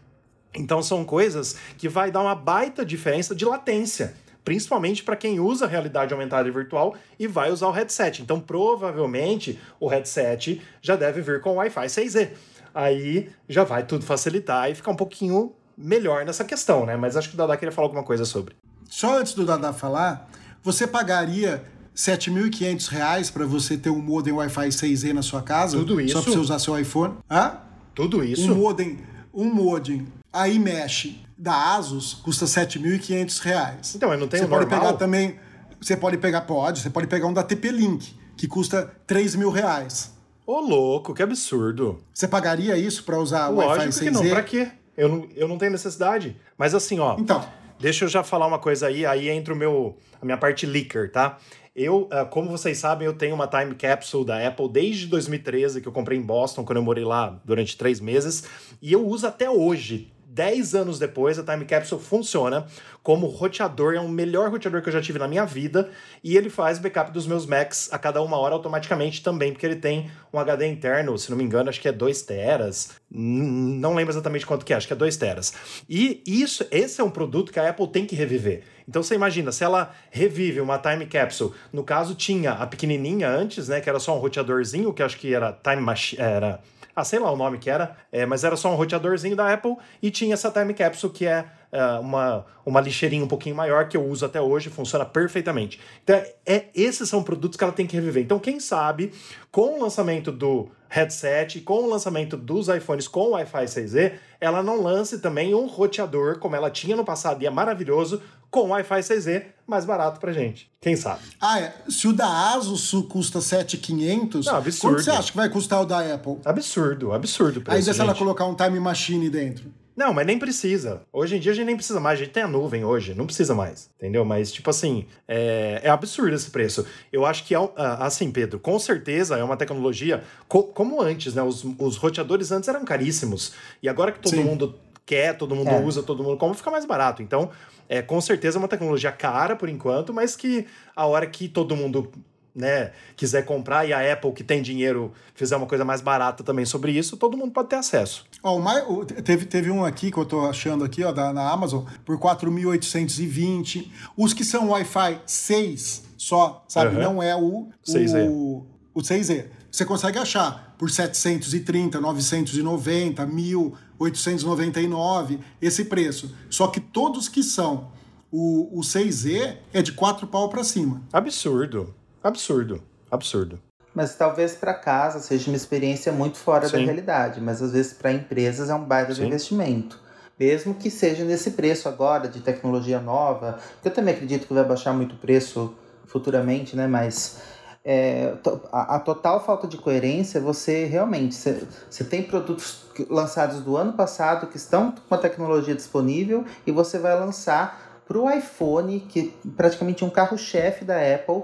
Então 0.54 0.84
são 0.84 1.06
coisas 1.06 1.56
que 1.78 1.88
vai 1.88 2.12
dar 2.12 2.20
uma 2.20 2.36
baita 2.36 2.86
diferença 2.86 3.34
de 3.34 3.46
latência 3.46 4.14
principalmente 4.44 5.04
para 5.04 5.16
quem 5.16 5.40
usa 5.40 5.68
realidade 5.68 6.14
aumentada 6.14 6.48
e 6.48 6.52
virtual 6.52 6.96
e 7.20 7.28
vai 7.28 7.52
usar 7.52 7.68
o 7.68 7.72
headset. 7.72 8.22
Então, 8.22 8.40
provavelmente, 8.40 9.60
o 9.80 9.88
headset 9.88 10.62
já 10.82 10.96
deve 10.96 11.22
vir 11.22 11.42
com 11.42 11.56
Wi-Fi 11.56 11.88
6E. 11.88 12.30
Aí 12.74 13.30
já 13.48 13.64
vai 13.64 13.86
tudo 13.86 14.06
facilitar 14.06 14.70
e 14.72 14.76
ficar 14.76 14.92
um 14.92 14.96
pouquinho 14.96 15.54
melhor 15.78 16.26
nessa 16.26 16.44
questão, 16.44 16.86
né? 16.86 16.96
Mas 16.96 17.18
acho 17.18 17.30
que 17.30 17.36
o 17.36 17.38
Dada 17.38 17.58
queria 17.58 17.72
falar 17.72 17.88
alguma 17.88 18.04
coisa 18.04 18.26
sobre. 18.26 18.56
Só 18.90 19.20
antes 19.20 19.34
do 19.34 19.46
Dada 19.46 19.74
falar, 19.74 20.30
você 20.64 20.88
pagaria 20.88 21.58
R$ 21.58 21.64
7.500 21.96 23.32
para 23.32 23.46
você 23.46 23.78
ter 23.78 23.90
um 23.90 24.02
modem 24.02 24.34
Wi-Fi 24.34 24.70
6E 24.70 25.14
na 25.14 25.22
sua 25.22 25.42
casa? 25.42 25.78
Tudo 25.78 26.00
isso? 26.00 26.14
Só 26.14 26.22
para 26.22 26.32
você 26.32 26.40
usar 26.40 26.60
seu 26.60 26.80
iPhone? 26.80 27.16
Hã? 27.30 27.58
Tudo 27.94 28.24
isso? 28.24 28.52
Um 28.52 28.56
modem, 28.56 29.00
um 29.34 29.54
modem 29.54 30.08
aí 30.32 30.58
mexe 30.58 31.20
da 31.42 31.76
Asus 31.76 32.14
custa 32.14 32.46
R$ 32.46 32.68
7.500. 32.68 33.96
Então, 33.96 34.14
eu 34.14 34.20
não 34.20 34.28
tenho 34.28 34.44
Você 34.44 34.50
pode 34.50 34.68
pegar 34.68 34.94
também, 34.94 35.40
você 35.82 35.98
pode 35.98 36.18
pegar, 36.18 36.42
pode, 36.42 36.82
você 36.82 36.90
pode 36.90 37.08
pegar 37.08 37.26
um 37.26 37.34
da 37.34 37.42
TP-Link, 37.42 38.16
que 38.38 38.48
custa 38.48 38.94
3 39.08 39.36
mil 39.36 39.50
reais. 39.50 40.14
Ô, 40.46 40.60
louco, 40.60 41.16
que 41.16 41.24
absurdo. 41.24 42.00
Você 42.14 42.28
pagaria 42.28 42.78
isso 42.78 43.04
para 43.04 43.18
usar 43.18 43.50
o 43.50 43.56
Wi-Fi 43.56 43.88
6E? 43.88 44.04
que 44.04 44.12
não, 44.12 44.30
pra 44.30 44.44
quê? 44.44 44.72
Eu 44.96 45.10
não, 45.10 45.28
eu 45.36 45.48
não 45.48 45.58
tenho 45.58 45.72
necessidade. 45.72 46.38
Mas 46.58 46.76
assim, 46.76 47.00
ó... 47.00 47.16
Então... 47.18 47.44
Deixa 47.80 48.06
eu 48.06 48.10
já 48.10 48.22
falar 48.22 48.46
uma 48.46 48.60
coisa 48.60 48.86
aí, 48.86 49.08
aí 49.08 49.28
entra 49.28 49.56
o 49.56 49.58
meu, 49.58 49.98
a 50.22 50.24
minha 50.24 50.38
parte 50.38 50.68
leaker, 50.68 51.12
tá? 51.12 51.40
Eu, 51.76 52.08
ah, 52.12 52.26
como 52.26 52.48
vocês 52.48 52.78
sabem, 52.78 53.08
eu 53.08 53.14
tenho 53.14 53.34
uma 53.34 53.48
time 53.48 53.74
capsule 53.74 54.24
da 54.24 54.48
Apple 54.48 54.70
desde 54.70 55.08
2013, 55.08 55.82
que 55.82 55.88
eu 55.88 55.92
comprei 55.92 56.16
em 56.16 56.22
Boston, 56.22 56.64
quando 56.64 56.78
eu 56.78 56.84
morei 56.84 57.04
lá 57.04 57.42
durante 57.44 57.76
três 57.76 58.00
meses, 58.00 58.44
e 58.80 58.94
eu 58.94 59.04
uso 59.04 59.26
até 59.26 59.50
hoje. 59.50 60.14
10 60.34 60.76
anos 60.76 60.98
depois, 60.98 61.38
a 61.38 61.44
Time 61.44 61.66
Capsule 61.66 62.02
funciona 62.02 62.66
como 63.04 63.28
roteador, 63.28 63.96
é 63.96 64.00
o 64.00 64.08
melhor 64.08 64.50
roteador 64.50 64.82
que 64.82 64.88
eu 64.88 64.94
já 64.94 65.02
tive 65.02 65.20
na 65.20 65.28
minha 65.28 65.44
vida, 65.44 65.90
e 66.24 66.38
ele 66.38 66.50
faz 66.50 66.80
backup 66.80 67.12
dos 67.12 67.28
meus 67.28 67.46
Macs 67.46 67.90
a 67.92 68.00
cada 68.00 68.22
uma 68.22 68.38
hora 68.38 68.54
automaticamente 68.54 69.22
também, 69.22 69.52
porque 69.52 69.66
ele 69.66 69.76
tem 69.76 70.10
um 70.32 70.40
HD 70.40 70.68
interno, 70.68 71.18
se 71.18 71.30
não 71.30 71.38
me 71.38 71.44
engano, 71.44 71.70
acho 71.70 71.82
que 71.82 71.88
é 71.88 71.92
2 71.92 72.22
teras, 72.22 72.92
não 73.10 73.94
lembro 73.94 74.14
exatamente 74.14 74.46
quanto 74.46 74.64
que 74.64 74.72
é, 74.72 74.78
acho 74.78 74.88
que 74.88 74.94
é 74.94 74.96
2 74.96 75.18
teras. 75.18 75.54
E 75.90 76.24
isso, 76.26 76.66
esse 76.72 77.02
é 77.02 77.04
um 77.04 77.10
produto 77.10 77.52
que 77.52 77.60
a 77.60 77.70
Apple 77.70 77.88
tem 77.88 78.06
que 78.06 78.16
reviver. 78.16 78.64
Então 78.88 79.04
você 79.04 79.16
imagina, 79.16 79.52
se 79.52 79.66
ela 79.66 79.94
revive 80.10 80.62
uma 80.62 80.78
Time 80.78 81.06
Capsule, 81.08 81.52
no 81.74 81.84
caso 81.84 82.16
tinha 82.16 82.54
a 82.54 82.66
pequenininha 82.66 83.30
antes, 83.30 83.68
né, 83.68 83.82
que 83.82 83.90
era 83.90 84.00
só 84.00 84.16
um 84.16 84.20
roteadorzinho, 84.20 84.94
que 84.94 85.04
acho 85.04 85.18
que 85.18 85.34
era 85.34 85.52
Time 85.52 85.82
Machine, 85.82 86.22
era 86.22 86.62
ah, 86.96 87.04
sei 87.04 87.20
lá 87.20 87.32
o 87.32 87.36
nome 87.36 87.58
que 87.58 87.70
era, 87.70 87.96
é, 88.12 88.26
mas 88.26 88.44
era 88.44 88.56
só 88.56 88.72
um 88.72 88.76
roteadorzinho 88.76 89.36
da 89.36 89.54
Apple 89.54 89.76
e 90.02 90.12
tinha 90.12 90.34
essa 90.34 90.52
Time 90.52 90.74
Capsule 90.74 91.14
que 91.14 91.26
é, 91.26 91.46
é 91.72 91.84
uma, 92.00 92.46
uma 92.66 92.82
lixeirinha 92.82 93.24
um 93.24 93.28
pouquinho 93.28 93.56
maior 93.56 93.88
que 93.88 93.96
eu 93.96 94.06
uso 94.06 94.26
até 94.26 94.42
hoje, 94.42 94.70
funciona 94.70 95.06
perfeitamente. 95.06 95.80
Então, 96.04 96.22
é, 96.46 96.66
esses 96.76 97.08
são 97.08 97.24
produtos 97.24 97.58
que 97.58 97.64
ela 97.64 97.74
tem 97.74 97.88
que 97.88 97.96
reviver. 97.96 98.24
Então, 98.24 98.40
quem 98.40 98.60
sabe, 98.60 99.14
com 99.52 99.80
o 99.80 99.82
lançamento 99.82 100.32
do 100.32 100.70
headset, 100.92 101.62
com 101.62 101.86
o 101.86 101.90
lançamento 101.90 102.36
dos 102.36 102.68
iPhones 102.68 103.08
com 103.08 103.28
o 103.28 103.30
Wi-Fi 103.30 103.64
6E, 103.64 104.12
ela 104.42 104.62
não 104.62 104.82
lance 104.82 105.20
também 105.20 105.56
um 105.56 105.66
roteador, 105.66 106.38
como 106.38 106.54
ela 106.54 106.70
tinha 106.70 106.98
no 106.98 107.06
passado 107.06 107.42
e 107.42 107.48
é 107.48 107.50
maravilhoso, 107.50 108.22
com 108.50 108.68
Wi-Fi 108.68 109.00
6E 109.00 109.46
mais 109.66 109.86
barato 109.86 110.20
pra 110.20 110.34
gente. 110.34 110.70
Quem 110.82 110.98
sabe? 110.98 111.22
Ah, 111.40 111.62
é. 111.62 111.74
Se 111.88 112.10
o 112.10 112.14
da 112.14 112.54
Asus 112.54 112.92
custa 113.08 113.40
7,500, 113.40 114.46
não, 114.46 114.56
absurdo. 114.58 114.96
quanto 114.96 115.06
você 115.06 115.12
acha 115.12 115.32
que 115.32 115.38
vai 115.38 115.50
custar 115.50 115.82
o 115.82 115.86
da 115.86 116.14
Apple? 116.14 116.40
Absurdo, 116.44 117.14
absurdo. 117.14 117.64
Aí 117.68 117.82
se 117.82 117.98
ela 117.98 118.14
colocar 118.14 118.46
um 118.46 118.54
Time 118.54 118.78
Machine 118.78 119.30
dentro. 119.30 119.72
Não, 119.96 120.14
mas 120.14 120.26
nem 120.26 120.40
precisa. 120.40 121.02
Hoje 121.12 121.36
em 121.36 121.40
dia 121.40 121.52
a 121.52 121.56
gente 121.56 121.66
nem 121.66 121.76
precisa 121.76 122.00
mais. 122.00 122.20
A 122.20 122.24
gente 122.24 122.34
tem 122.34 122.44
a 122.44 122.48
nuvem 122.48 122.84
hoje, 122.86 123.14
não 123.14 123.26
precisa 123.26 123.54
mais. 123.54 123.90
Entendeu? 123.98 124.24
Mas, 124.24 124.52
tipo 124.52 124.70
assim, 124.70 125.06
é, 125.28 125.82
é 125.84 125.90
absurdo 125.90 126.36
esse 126.36 126.50
preço. 126.50 126.86
Eu 127.12 127.26
acho 127.26 127.44
que, 127.44 127.54
é 127.54 127.58
ah, 127.76 128.06
assim, 128.06 128.32
Pedro, 128.32 128.60
com 128.60 128.80
certeza 128.80 129.38
é 129.38 129.44
uma 129.44 129.58
tecnologia. 129.58 130.24
Co 130.48 130.64
como 130.64 131.02
antes, 131.02 131.34
né? 131.36 131.44
Os, 131.44 131.66
os 131.78 131.98
roteadores 131.98 132.52
antes 132.52 132.70
eram 132.70 132.86
caríssimos. 132.86 133.54
E 133.84 133.90
agora 133.90 134.12
que 134.12 134.20
todo 134.20 134.36
Sim. 134.36 134.44
mundo 134.44 134.76
quer, 135.06 135.38
todo 135.38 135.56
mundo 135.56 135.70
é. 135.70 135.82
usa, 135.82 136.02
todo 136.02 136.24
mundo 136.24 136.38
como, 136.38 136.54
fica 136.54 136.72
mais 136.72 136.86
barato. 136.86 137.22
Então, 137.22 137.50
é 137.90 138.02
com 138.02 138.22
certeza 138.22 138.58
uma 138.58 138.68
tecnologia 138.68 139.12
cara 139.12 139.56
por 139.56 139.68
enquanto, 139.68 140.14
mas 140.14 140.36
que 140.36 140.66
a 140.96 141.06
hora 141.06 141.28
que 141.28 141.50
todo 141.50 141.76
mundo 141.76 142.10
né, 142.54 142.92
quiser 143.16 143.46
comprar 143.46 143.88
e 143.88 143.94
a 143.94 144.14
Apple 144.14 144.32
que 144.34 144.44
tem 144.44 144.62
dinheiro 144.62 145.14
fizer 145.34 145.56
uma 145.56 145.66
coisa 145.66 145.86
mais 145.86 146.02
barata 146.02 146.44
também 146.44 146.66
sobre 146.66 146.92
isso, 146.92 147.18
todo 147.18 147.38
mundo 147.38 147.52
pode 147.52 147.70
ter 147.70 147.78
acesso. 147.78 148.26
Ó, 148.44 148.60
o 148.60 149.06
teve, 149.06 149.46
teve 149.46 149.72
um 149.72 149.86
aqui 149.86 150.12
que 150.12 150.18
eu 150.18 150.26
tô 150.26 150.46
achando 150.48 150.84
aqui, 150.84 151.04
ó, 151.04 151.12
da, 151.12 151.32
na 151.32 151.50
Amazon, 151.50 151.86
por 152.06 152.18
4.820. 152.20 153.90
Os 154.18 154.34
que 154.34 154.44
são 154.44 154.70
Wi-Fi 154.70 155.22
6 155.26 156.04
só, 156.18 156.64
sabe? 156.68 156.96
Uhum. 156.96 157.02
Não 157.02 157.24
é 157.24 157.36
o, 157.36 157.70
6E. 157.86 158.30
o, 158.30 158.66
o 158.94 159.02
6E. 159.02 159.46
Você 159.72 159.86
consegue 159.86 160.20
achar 160.20 160.76
por 160.78 160.90
730, 160.90 162.02
990, 162.02 163.26
1.000, 163.26 163.74
899, 163.98 165.40
esse 165.62 165.86
preço. 165.86 166.36
Só 166.50 166.68
que 166.68 166.80
todos 166.80 167.30
que 167.30 167.44
são 167.44 167.92
O, 168.32 168.80
o 168.80 168.82
6E 168.82 169.58
é 169.74 169.82
de 169.82 169.92
4 169.92 170.26
pau 170.28 170.50
para 170.50 170.64
cima. 170.64 171.02
Absurdo. 171.12 171.94
Absurdo. 172.24 172.82
Absurdo. 173.10 173.60
Mas 173.94 174.16
talvez 174.16 174.56
para 174.56 174.74
casa 174.74 175.20
seja 175.20 175.50
uma 175.50 175.58
experiência 175.58 176.12
muito 176.12 176.38
fora 176.38 176.68
Sim. 176.68 176.78
da 176.78 176.84
realidade, 176.84 177.42
mas 177.42 177.62
às 177.62 177.74
vezes 177.74 177.94
para 177.94 178.12
empresas 178.12 178.70
é 178.70 178.76
um 178.76 178.84
baita 178.84 179.14
de 179.14 179.26
investimento. 179.26 180.00
Mesmo 180.40 180.74
que 180.74 180.90
seja 180.90 181.26
nesse 181.26 181.52
preço 181.52 181.90
agora 181.90 182.28
de 182.28 182.40
tecnologia 182.40 183.00
nova, 183.00 183.60
que 183.82 183.88
eu 183.88 183.94
também 183.94 184.14
acredito 184.14 184.48
que 184.48 184.54
vai 184.54 184.64
baixar 184.64 184.94
muito 184.94 185.14
o 185.16 185.18
preço 185.18 185.76
futuramente, 186.06 186.76
né? 186.76 186.88
Mas 186.88 187.42
é, 187.84 188.34
a, 188.72 188.96
a, 188.96 189.00
total 189.00 189.44
falta 189.44 189.68
de 189.68 189.78
coerência, 189.78 190.40
você 190.40 190.86
realmente 190.86 191.36
você 191.36 192.04
tem 192.04 192.24
produtos 192.24 192.86
lançados 193.10 193.62
do 193.62 193.76
ano 193.76 193.94
passado 193.94 194.48
que 194.48 194.58
estão 194.58 194.94
com 195.10 195.16
a 195.16 195.18
tecnologia 195.18 195.76
disponível 195.76 196.46
e 196.66 196.72
você 196.72 196.98
vai 196.98 197.20
lançar 197.20 198.04
para 198.08 198.20
o 198.20 198.30
iPhone, 198.30 199.00
que 199.00 199.34
é 199.46 199.50
praticamente 199.56 200.04
um 200.04 200.10
carro-chefe 200.10 200.84
da 200.84 200.98
Apple, 200.98 201.44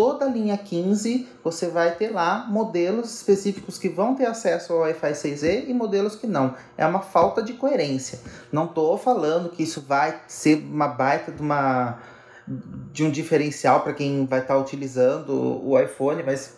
toda 0.00 0.24
a 0.24 0.28
linha 0.30 0.56
15, 0.56 1.28
você 1.44 1.68
vai 1.68 1.94
ter 1.94 2.08
lá 2.08 2.46
modelos 2.48 3.14
específicos 3.14 3.76
que 3.76 3.86
vão 3.86 4.14
ter 4.14 4.24
acesso 4.24 4.72
ao 4.72 4.78
Wi-Fi 4.78 5.12
6E 5.12 5.68
e 5.68 5.74
modelos 5.74 6.16
que 6.16 6.26
não. 6.26 6.54
É 6.78 6.86
uma 6.86 7.02
falta 7.02 7.42
de 7.42 7.52
coerência. 7.52 8.18
Não 8.50 8.64
estou 8.64 8.96
falando 8.96 9.50
que 9.50 9.62
isso 9.62 9.82
vai 9.82 10.18
ser 10.26 10.64
uma 10.64 10.88
baita 10.88 11.30
de 11.30 11.42
uma 11.42 11.98
de 12.48 13.04
um 13.04 13.10
diferencial 13.10 13.82
para 13.82 13.92
quem 13.92 14.24
vai 14.24 14.40
estar 14.40 14.54
tá 14.54 14.60
utilizando 14.60 15.30
o 15.62 15.78
iPhone, 15.78 16.22
mas 16.22 16.56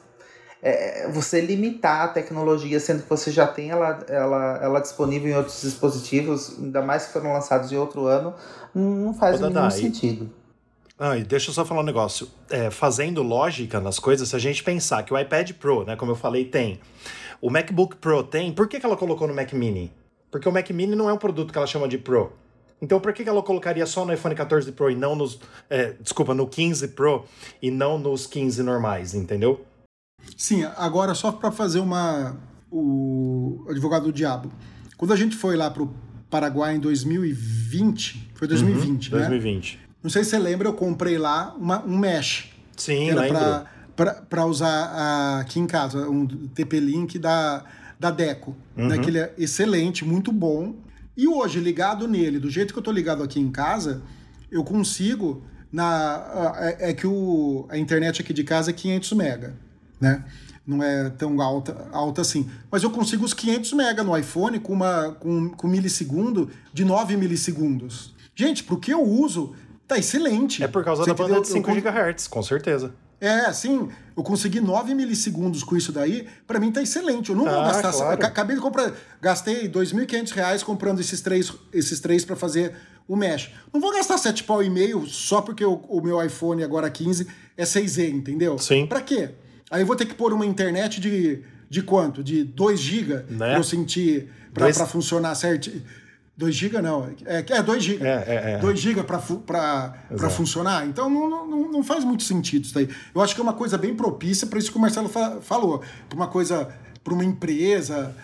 é, 0.62 1.11
você 1.11 1.40
limitar 1.40 2.02
a 2.02 2.09
tecnologia, 2.09 2.78
sendo 2.78 3.02
que 3.02 3.11
você 3.11 3.33
já 3.33 3.48
tem 3.48 3.70
ela, 3.70 4.05
ela, 4.09 4.61
ela 4.62 4.81
disponível 4.81 5.28
em 5.28 5.37
outros 5.37 5.61
dispositivos, 5.62 6.57
ainda 6.61 6.81
mais 6.81 7.07
que 7.07 7.12
foram 7.12 7.33
lançados 7.33 7.72
em 7.72 7.76
outro 7.76 8.07
ano, 8.07 8.35
não 8.72 9.12
faz 9.12 9.40
o 9.40 9.48
mínimo 9.48 9.70
sentido. 9.72 10.41
Ah, 11.05 11.19
e 11.19 11.25
deixa 11.25 11.51
eu 11.51 11.55
só 11.55 11.65
falar 11.65 11.81
um 11.81 11.85
negócio. 11.85 12.29
É, 12.49 12.71
fazendo 12.71 13.25
lógica 13.25 13.81
nas 13.81 13.99
coisas, 13.99 14.29
se 14.29 14.37
a 14.37 14.38
gente 14.38 14.62
pensar 14.62 15.03
que 15.03 15.12
o 15.12 15.19
iPad 15.19 15.51
Pro, 15.55 15.85
né, 15.85 15.97
como 15.97 16.12
eu 16.12 16.15
falei, 16.15 16.45
tem, 16.45 16.79
o 17.41 17.51
MacBook 17.51 17.97
Pro 17.97 18.23
tem, 18.23 18.53
por 18.53 18.69
que, 18.69 18.79
que 18.79 18.87
ela 18.87 18.97
colocou 18.97 19.27
no 19.27 19.35
Mac 19.35 19.53
Mini? 19.53 19.93
Porque 20.31 20.49
o 20.49 20.53
Mac 20.53 20.71
Mini 20.71 20.95
não 20.95 21.11
é 21.11 21.12
um 21.12 21.19
produto 21.19 21.51
que 21.51 21.59
ela 21.59 21.67
chama 21.67 21.88
de 21.88 21.99
Pro. 21.99 22.33
Então, 22.81 23.01
por 23.01 23.12
que 23.12 23.29
ela 23.29 23.43
colocaria 23.43 23.85
só 23.85 24.05
no 24.05 24.12
iPhone 24.12 24.37
14 24.37 24.71
Pro 24.71 24.93
e 24.93 24.95
não 24.95 25.17
nos. 25.17 25.41
É, 25.69 25.93
desculpa, 26.01 26.35
no 26.35 26.47
15 26.47 26.87
Pro 26.88 27.25
e 27.61 27.69
não 27.69 27.99
nos 27.99 28.25
15 28.29 28.62
normais, 28.62 29.12
entendeu? 29.12 29.67
Sim, 30.37 30.62
agora 30.77 31.17
só 31.17 31.33
para 31.33 31.51
fazer 31.51 31.81
uma. 31.81 32.37
O 32.71 33.67
advogado 33.69 34.05
do 34.05 34.12
diabo. 34.12 34.53
Quando 34.97 35.12
a 35.12 35.17
gente 35.17 35.35
foi 35.35 35.57
lá 35.57 35.69
pro 35.69 35.93
Paraguai 36.31 36.77
em 36.77 36.81
2020, 36.81 38.31
foi 38.35 38.47
2020, 38.47 39.12
uhum, 39.12 39.19
né? 39.19 39.29
2020. 39.29 39.91
Não 40.03 40.11
sei 40.11 40.25
se 40.25 40.31
você 40.31 40.38
lembra, 40.38 40.69
eu 40.69 40.75
comprei 40.75 41.17
lá 41.17 41.55
uma, 41.57 41.83
um 41.85 41.97
mesh. 41.97 42.51
Sim, 42.77 43.11
era 43.11 43.23
lembro. 43.23 43.73
Para 44.29 44.47
usar 44.47 45.38
aqui 45.41 45.61
em 45.61 45.67
casa, 45.67 46.09
um 46.09 46.27
TP-Link 46.27 47.19
da, 47.19 47.65
da 48.01 48.11
Deco. 48.11 48.57
Uhum. 48.77 48.88
Né, 48.88 48.97
é 49.21 49.33
excelente, 49.38 50.05
muito 50.05 50.33
bom. 50.33 50.75
E 51.17 51.29
hoje, 51.29 51.61
ligado 51.61 52.09
nele, 52.09 52.38
do 52.38 52.51
jeito 52.51 52.73
que 52.73 52.79
eu 52.79 52.81
estou 52.81 52.93
ligado 52.93 53.23
aqui 53.23 53.38
em 53.38 53.51
casa, 53.51 54.03
eu 54.51 54.65
consigo. 54.65 55.43
Na, 55.71 56.53
é, 56.59 56.91
é, 56.91 56.93
que 56.93 57.07
o, 57.07 57.67
a 57.71 57.79
internet 57.79 58.21
aqui 58.21 58.35
de 58.35 58.45
casa 58.45 58.71
é 58.71 58.75
500 58.75 59.12
mega, 59.12 59.55
né? 59.99 60.23
Não 60.67 60.83
é 60.83 61.09
tão 61.09 61.41
alta, 61.41 61.88
alta 61.93 62.21
assim. 62.21 62.49
Mas 62.71 62.83
eu 62.83 62.91
consigo 62.91 63.25
os 63.25 63.33
500 63.33 63.73
mega 63.73 64.05
no 64.05 64.17
iPhone 64.17 64.59
com, 64.59 64.75
uma, 64.75 65.12
com, 65.12 65.49
com 65.49 65.67
milissegundo 65.67 66.51
de 66.75 66.85
9 66.85 67.17
milissegundos. 67.17 68.15
Gente, 68.35 68.65
pro 68.65 68.79
que 68.79 68.93
eu 68.93 69.03
uso, 69.03 69.55
tá 69.87 69.99
excelente. 69.99 70.62
É 70.62 70.68
por 70.68 70.85
causa 70.85 71.05
Você 71.05 71.11
da 71.11 71.14
banda 71.14 71.40
de 71.40 71.49
5 71.49 71.71
eu, 71.71 71.83
GHz, 71.83 72.29
com 72.29 72.42
certeza. 72.42 72.95
É, 73.21 73.53
sim, 73.53 73.88
eu 74.16 74.23
consegui 74.25 74.61
9 74.61 74.97
milissegundos 74.97 75.62
com 75.62 75.77
isso 75.77 75.92
daí, 75.92 76.27
para 76.45 76.59
mim 76.59 76.73
tá 76.73 76.83
excelente. 76.83 77.31
Eu 77.31 77.37
não 77.37 77.47
ah, 77.47 77.53
vou 77.53 77.62
gastar. 77.62 77.92
Claro. 77.92 78.27
Acabei 78.27 78.57
de 78.57 78.62
comprar. 78.62 78.92
Gastei 79.21 79.62
R$ 79.62 79.68
2.500 79.68 80.64
comprando 80.64 80.99
esses 80.99 81.21
três, 81.21 81.53
esses 81.73 82.01
três 82.01 82.25
para 82.25 82.35
fazer 82.35 82.75
o 83.07 83.14
mesh. 83.14 83.53
Não 83.73 83.81
vou 83.81 83.92
gastar 83.92 84.18
7 84.18 84.42
pau 84.42 84.61
e 84.61 84.68
meio 84.68 85.07
só 85.07 85.40
porque 85.40 85.64
o, 85.64 85.75
o, 85.88 86.03
meu 86.03 86.21
iPhone 86.25 86.64
agora 86.64 86.90
15 86.90 87.29
é 87.57 87.62
6E, 87.62 88.11
entendeu? 88.11 88.59
Sim. 88.59 88.87
Pra 88.87 89.01
quê? 89.01 89.31
Aí 89.71 89.83
eu 89.83 89.87
vou 89.87 89.95
ter 89.95 90.07
que 90.07 90.14
pôr 90.14 90.33
uma 90.33 90.45
internet 90.45 91.01
de, 91.01 91.45
de 91.71 91.81
quanto? 91.81 92.25
De 92.25 92.42
2 92.42 92.81
GB 92.81 93.14
né? 93.14 93.23
pra 93.51 93.57
eu 93.59 93.64
sentir. 93.64 94.31
Pra, 94.53 94.64
Dois... 94.64 94.77
pra 94.77 94.87
funcionar 94.87 95.35
certinho. 95.37 95.81
2 96.37 96.55
GB 96.55 96.81
não, 96.81 97.09
é, 97.27 97.45
é 97.47 97.62
2 97.62 97.85
GB. 97.85 98.07
É, 98.07 98.25
é, 98.27 98.51
é. 98.55 98.59
2 98.59 98.81
GB 98.81 99.03
para 99.05 100.31
funcionar. 100.31 100.87
Então 100.87 101.09
não, 101.11 101.47
não, 101.47 101.71
não 101.71 101.83
faz 101.83 102.05
muito 102.05 102.23
sentido 102.23 102.64
isso 102.64 102.75
daí. 102.75 102.88
Eu 103.14 103.21
acho 103.21 103.35
que 103.35 103.40
é 103.40 103.45
uma 103.45 103.53
coisa 103.53 103.77
bem 103.77 103.95
propícia 103.95 104.47
para 104.47 104.59
isso 104.59 104.71
que 104.71 104.79
o 104.79 104.81
Marcelo 104.81 105.09
fa 105.09 105.40
falou. 105.42 105.83
Para 106.09 106.16
uma 106.16 106.29
coisa, 106.29 106.68
para 107.05 107.12
uma 107.12 107.25
empresa, 107.25 108.14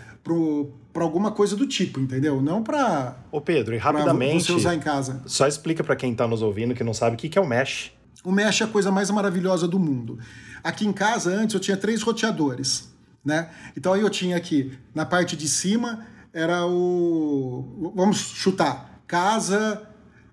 para 0.93 1.03
alguma 1.03 1.31
coisa 1.31 1.55
do 1.55 1.67
tipo, 1.67 2.01
entendeu? 2.01 2.41
Não 2.41 2.63
para. 2.63 3.17
Ô 3.31 3.41
Pedro, 3.41 3.75
e 3.75 3.79
rapidamente. 3.79 4.47
Você 4.47 4.53
usar 4.53 4.75
em 4.75 4.81
casa. 4.81 5.23
Só 5.27 5.47
explica 5.47 5.85
para 5.85 5.95
quem 5.95 6.13
está 6.13 6.27
nos 6.27 6.41
ouvindo 6.41 6.75
que 6.75 6.83
não 6.83 6.95
sabe 6.95 7.15
o 7.15 7.19
que, 7.19 7.29
que 7.29 7.39
é 7.39 7.43
o 7.43 7.47
Mesh. 7.47 7.93
O 8.25 8.33
Mesh 8.33 8.63
é 8.63 8.65
a 8.65 8.69
coisa 8.69 8.91
mais 8.91 9.11
maravilhosa 9.11 9.69
do 9.69 9.79
mundo. 9.79 10.19
Aqui 10.65 10.87
em 10.87 10.93
casa, 10.93 11.31
antes, 11.31 11.55
eu 11.55 11.61
tinha 11.61 11.77
três 11.77 12.03
roteadores. 12.03 12.93
Né? 13.25 13.51
Então 13.77 13.93
aí 13.93 14.01
eu 14.01 14.09
tinha 14.09 14.37
aqui, 14.37 14.73
na 14.95 15.05
parte 15.05 15.37
de 15.37 15.47
cima, 15.47 16.07
era 16.33 16.67
o. 16.67 17.93
Vamos 17.95 18.19
chutar. 18.19 19.01
Casa. 19.07 19.83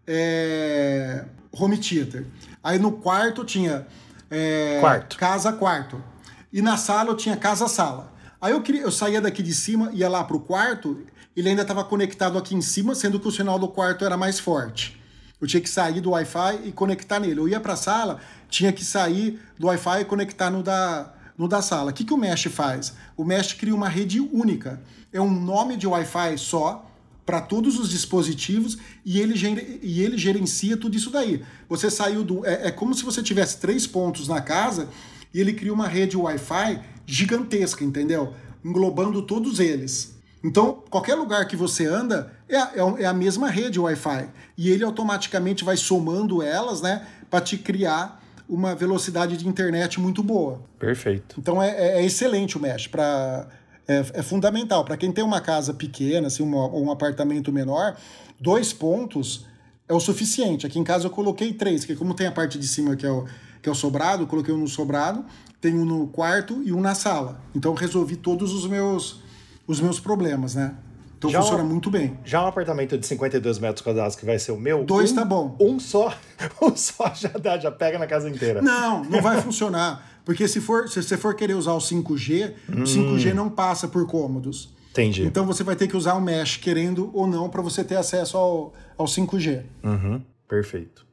É, 0.08 1.26
home 1.52 1.78
theater. 1.78 2.26
Aí 2.64 2.78
no 2.78 2.92
quarto 2.92 3.44
tinha. 3.44 3.88
É, 4.30 4.80
quarto. 4.80 5.18
Casa, 5.18 5.54
quarto. 5.54 6.04
E 6.52 6.62
na 6.62 6.78
sala 6.78 7.10
eu 7.10 7.16
tinha 7.16 7.36
casa, 7.36 7.68
sala. 7.68 8.14
Aí 8.40 8.52
eu, 8.52 8.62
queria, 8.62 8.82
eu 8.82 8.92
saía 8.92 9.20
daqui 9.20 9.42
de 9.42 9.54
cima, 9.54 9.90
ia 9.94 10.08
lá 10.08 10.24
pro 10.24 10.40
quarto, 10.40 11.04
ele 11.36 11.50
ainda 11.50 11.64
estava 11.64 11.84
conectado 11.84 12.38
aqui 12.38 12.56
em 12.56 12.62
cima, 12.62 12.94
sendo 12.94 13.20
que 13.20 13.28
o 13.28 13.32
sinal 13.32 13.58
do 13.58 13.68
quarto 13.68 14.06
era 14.06 14.16
mais 14.16 14.40
forte. 14.40 15.02
Eu 15.42 15.48
tinha 15.48 15.62
que 15.62 15.70
sair 15.70 16.00
do 16.00 16.12
Wi-Fi 16.12 16.62
e 16.66 16.72
conectar 16.72 17.20
nele. 17.20 17.40
Eu 17.40 17.48
ia 17.48 17.60
para 17.60 17.74
a 17.74 17.78
sala, 17.78 18.20
tinha 18.50 18.72
que 18.72 18.86
sair 18.86 19.40
do 19.60 19.68
Wi-Fi 19.68 20.02
e 20.02 20.06
conectar 20.06 20.50
no 20.50 20.64
da, 20.64 21.14
no 21.38 21.48
da 21.48 21.62
sala. 21.62 21.92
O 21.92 21.94
que, 21.94 22.04
que 22.04 22.14
o 22.14 22.18
Mesh 22.18 22.46
faz? 22.46 22.94
O 23.16 23.24
Mesh 23.24 23.54
cria 23.54 23.76
uma 23.76 23.90
rede 23.90 24.20
única. 24.20 24.82
É 25.12 25.20
um 25.20 25.30
nome 25.30 25.78
de 25.78 25.88
Wi-Fi 25.88 26.38
só 26.38 26.90
para 27.26 27.42
todos 27.42 27.80
os 27.80 27.90
dispositivos 27.90 28.78
e 29.04 29.20
ele, 29.20 29.80
e 29.82 30.02
ele 30.02 30.18
gerencia 30.18 30.78
tudo 30.78 30.96
isso 30.96 31.10
daí. 31.10 31.44
Você 31.68 31.90
saiu 31.90 32.24
do. 32.24 32.46
É, 32.46 32.68
é 32.68 32.72
como 32.72 32.94
se 32.94 33.04
você 33.04 33.24
tivesse 33.24 33.58
três 33.58 33.88
pontos 33.88 34.28
na 34.28 34.42
casa 34.42 34.90
e 35.34 35.40
ele 35.40 35.54
cria 35.54 35.74
uma 35.74 35.88
rede 35.88 36.16
Wi-Fi 36.16 36.82
gigantesca, 37.06 37.84
entendeu? 37.84 38.34
Englobando 38.64 39.22
todos 39.22 39.60
eles. 39.60 40.16
Então, 40.44 40.84
qualquer 40.92 41.16
lugar 41.16 41.48
que 41.48 41.56
você 41.56 41.88
anda 41.88 42.32
é 42.48 42.56
é, 42.56 42.80
é 43.00 43.06
a 43.06 43.14
mesma 43.14 43.50
rede 43.50 43.80
Wi-Fi. 43.80 44.30
E 44.56 44.70
ele 44.70 44.84
automaticamente 44.84 45.64
vai 45.64 45.76
somando 45.76 46.42
elas, 46.42 46.82
né, 46.82 47.08
para 47.30 47.42
te 47.42 47.58
criar 47.58 48.24
uma 48.48 48.76
velocidade 48.76 49.38
de 49.38 49.48
internet 49.48 50.00
muito 50.00 50.22
boa. 50.24 50.62
Perfeito. 50.80 51.36
Então 51.40 51.62
é, 51.62 51.70
é, 51.70 52.02
é 52.02 52.06
excelente 52.06 52.58
o 52.58 52.62
Mesh 52.62 52.88
para 52.88 53.48
é, 53.88 54.06
é, 54.14 54.22
fundamental 54.22 54.84
para 54.84 54.98
quem 54.98 55.12
tem 55.12 55.24
uma 55.24 55.42
casa 55.42 55.74
pequena, 55.74 56.28
assim, 56.28 56.44
uma, 56.44 56.68
um 56.68 56.92
apartamento 56.92 57.52
menor, 57.52 57.96
dois 58.40 58.74
pontos 58.74 59.46
é 59.88 59.94
o 59.94 60.00
suficiente. 60.00 60.66
Aqui 60.66 60.80
em 60.80 60.84
casa 60.84 61.08
eu 61.08 61.12
coloquei 61.12 61.54
três, 61.54 61.86
que 61.86 61.96
como 61.96 62.14
tem 62.14 62.28
a 62.28 62.32
parte 62.32 62.58
de 62.58 62.68
cima 62.68 62.96
que 62.96 63.06
é 63.06 63.12
o 63.12 63.26
que 63.62 63.70
é 63.70 63.72
o 63.72 63.76
sobrado, 63.76 64.28
coloquei 64.28 64.54
um 64.54 64.60
no 64.60 64.68
sobrado, 64.68 65.26
tem 65.60 65.74
um 65.74 65.86
no 65.86 66.06
quarto 66.06 66.62
e 66.64 66.72
um 66.72 66.80
na 66.80 66.94
sala. 66.94 67.42
Então 67.56 67.74
resolvi 67.74 68.16
todos 68.16 68.54
os 68.54 68.68
meus 68.68 69.22
os 69.68 69.82
meus 69.82 70.00
problemas, 70.00 70.54
né? 70.54 70.76
Então 71.18 71.30
já 71.30 71.42
funciona 71.42 71.64
um, 71.64 71.68
muito 71.68 71.90
bem. 71.90 72.18
Já 72.24 72.44
um 72.44 72.48
apartamento 72.48 72.98
de 72.98 73.06
52 73.06 73.60
metros 73.60 73.82
quadrados 73.82 74.16
que 74.16 74.26
vai 74.26 74.38
ser 74.38 74.52
o 74.52 74.58
meu. 74.58 74.84
Dois 74.84 75.12
um, 75.12 75.16
tá 75.16 75.26
bom. 75.26 75.56
Um 75.60 75.80
só, 75.80 76.14
um 76.62 76.76
só 76.76 77.14
já 77.14 77.30
dá, 77.30 77.58
já 77.58 77.72
pega 77.72 77.98
na 77.98 78.08
casa 78.08 78.30
inteira. 78.30 78.62
Não, 78.62 79.04
não 79.04 79.22
vai 79.22 79.42
funcionar. 79.42 80.16
Porque 80.26 80.48
se, 80.48 80.60
for, 80.60 80.90
se 80.90 81.02
você 81.02 81.18
for 81.18 81.36
querer 81.36 81.54
usar 81.54 81.74
o 81.74 81.78
5G, 81.78 82.54
hum. 82.70 82.82
o 82.82 82.84
5G 82.84 83.34
não 83.34 83.50
passa 83.50 83.88
por 83.88 84.06
cômodos. 84.08 84.74
Entendi. 84.92 85.24
Então 85.24 85.46
você 85.46 85.64
vai 85.64 85.76
ter 85.76 85.88
que 85.88 85.98
usar 85.98 86.14
o 86.14 86.22
mesh, 86.22 86.58
querendo 86.58 87.12
ou 87.14 87.28
não, 87.28 87.50
para 87.50 87.62
você 87.62 87.84
ter 87.84 87.96
acesso 87.96 88.38
ao, 88.38 88.74
ao 88.98 89.06
5G. 89.06 89.64
Uhum. 89.84 90.22
Perfeito. 90.48 91.06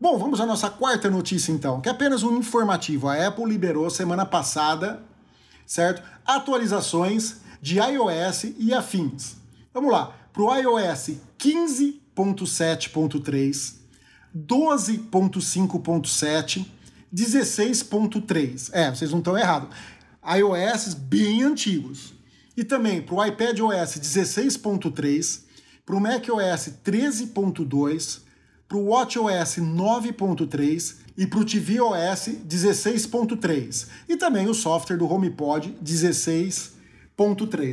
Bom, 0.00 0.16
vamos 0.16 0.40
à 0.40 0.46
nossa 0.46 0.70
quarta 0.70 1.10
notícia 1.10 1.50
então, 1.50 1.80
que 1.80 1.88
é 1.88 1.92
apenas 1.92 2.22
um 2.22 2.36
informativo. 2.36 3.08
A 3.08 3.26
Apple 3.26 3.46
liberou 3.46 3.90
semana 3.90 4.24
passada, 4.24 5.02
certo? 5.66 6.02
Atualizações 6.24 7.40
de 7.60 7.78
iOS 7.78 8.54
e 8.58 8.72
afins. 8.72 9.36
Vamos 9.72 9.92
lá, 9.92 10.16
para 10.32 10.42
o 10.42 10.54
iOS 10.54 11.10
15.7.3, 11.38 13.74
12.5.7, 14.36 16.66
16.3. 17.14 18.70
É, 18.72 18.90
vocês 18.90 19.10
não 19.10 19.18
estão 19.18 19.36
errados. 19.36 19.68
iOS 20.24 20.94
bem 20.94 21.42
antigos. 21.42 22.14
E 22.56 22.64
também 22.64 23.00
para 23.00 23.14
o 23.14 23.24
iPad 23.24 23.60
OS 23.60 23.98
16.3, 23.98 25.42
para 25.86 25.94
o 25.94 26.00
Mac 26.00 26.26
OS 26.28 26.72
13.2, 26.84 28.22
para 28.68 28.76
o 28.76 28.88
WatchOS 28.88 29.58
9.3 29.58 30.96
e 31.16 31.26
para 31.26 31.38
o 31.38 31.44
tvOS 31.44 32.28
16.3 32.46 33.86
e 34.08 34.16
também 34.16 34.48
o 34.48 34.54
software 34.54 34.98
do 34.98 35.10
HomePod 35.10 35.74
16.3. 35.82 36.77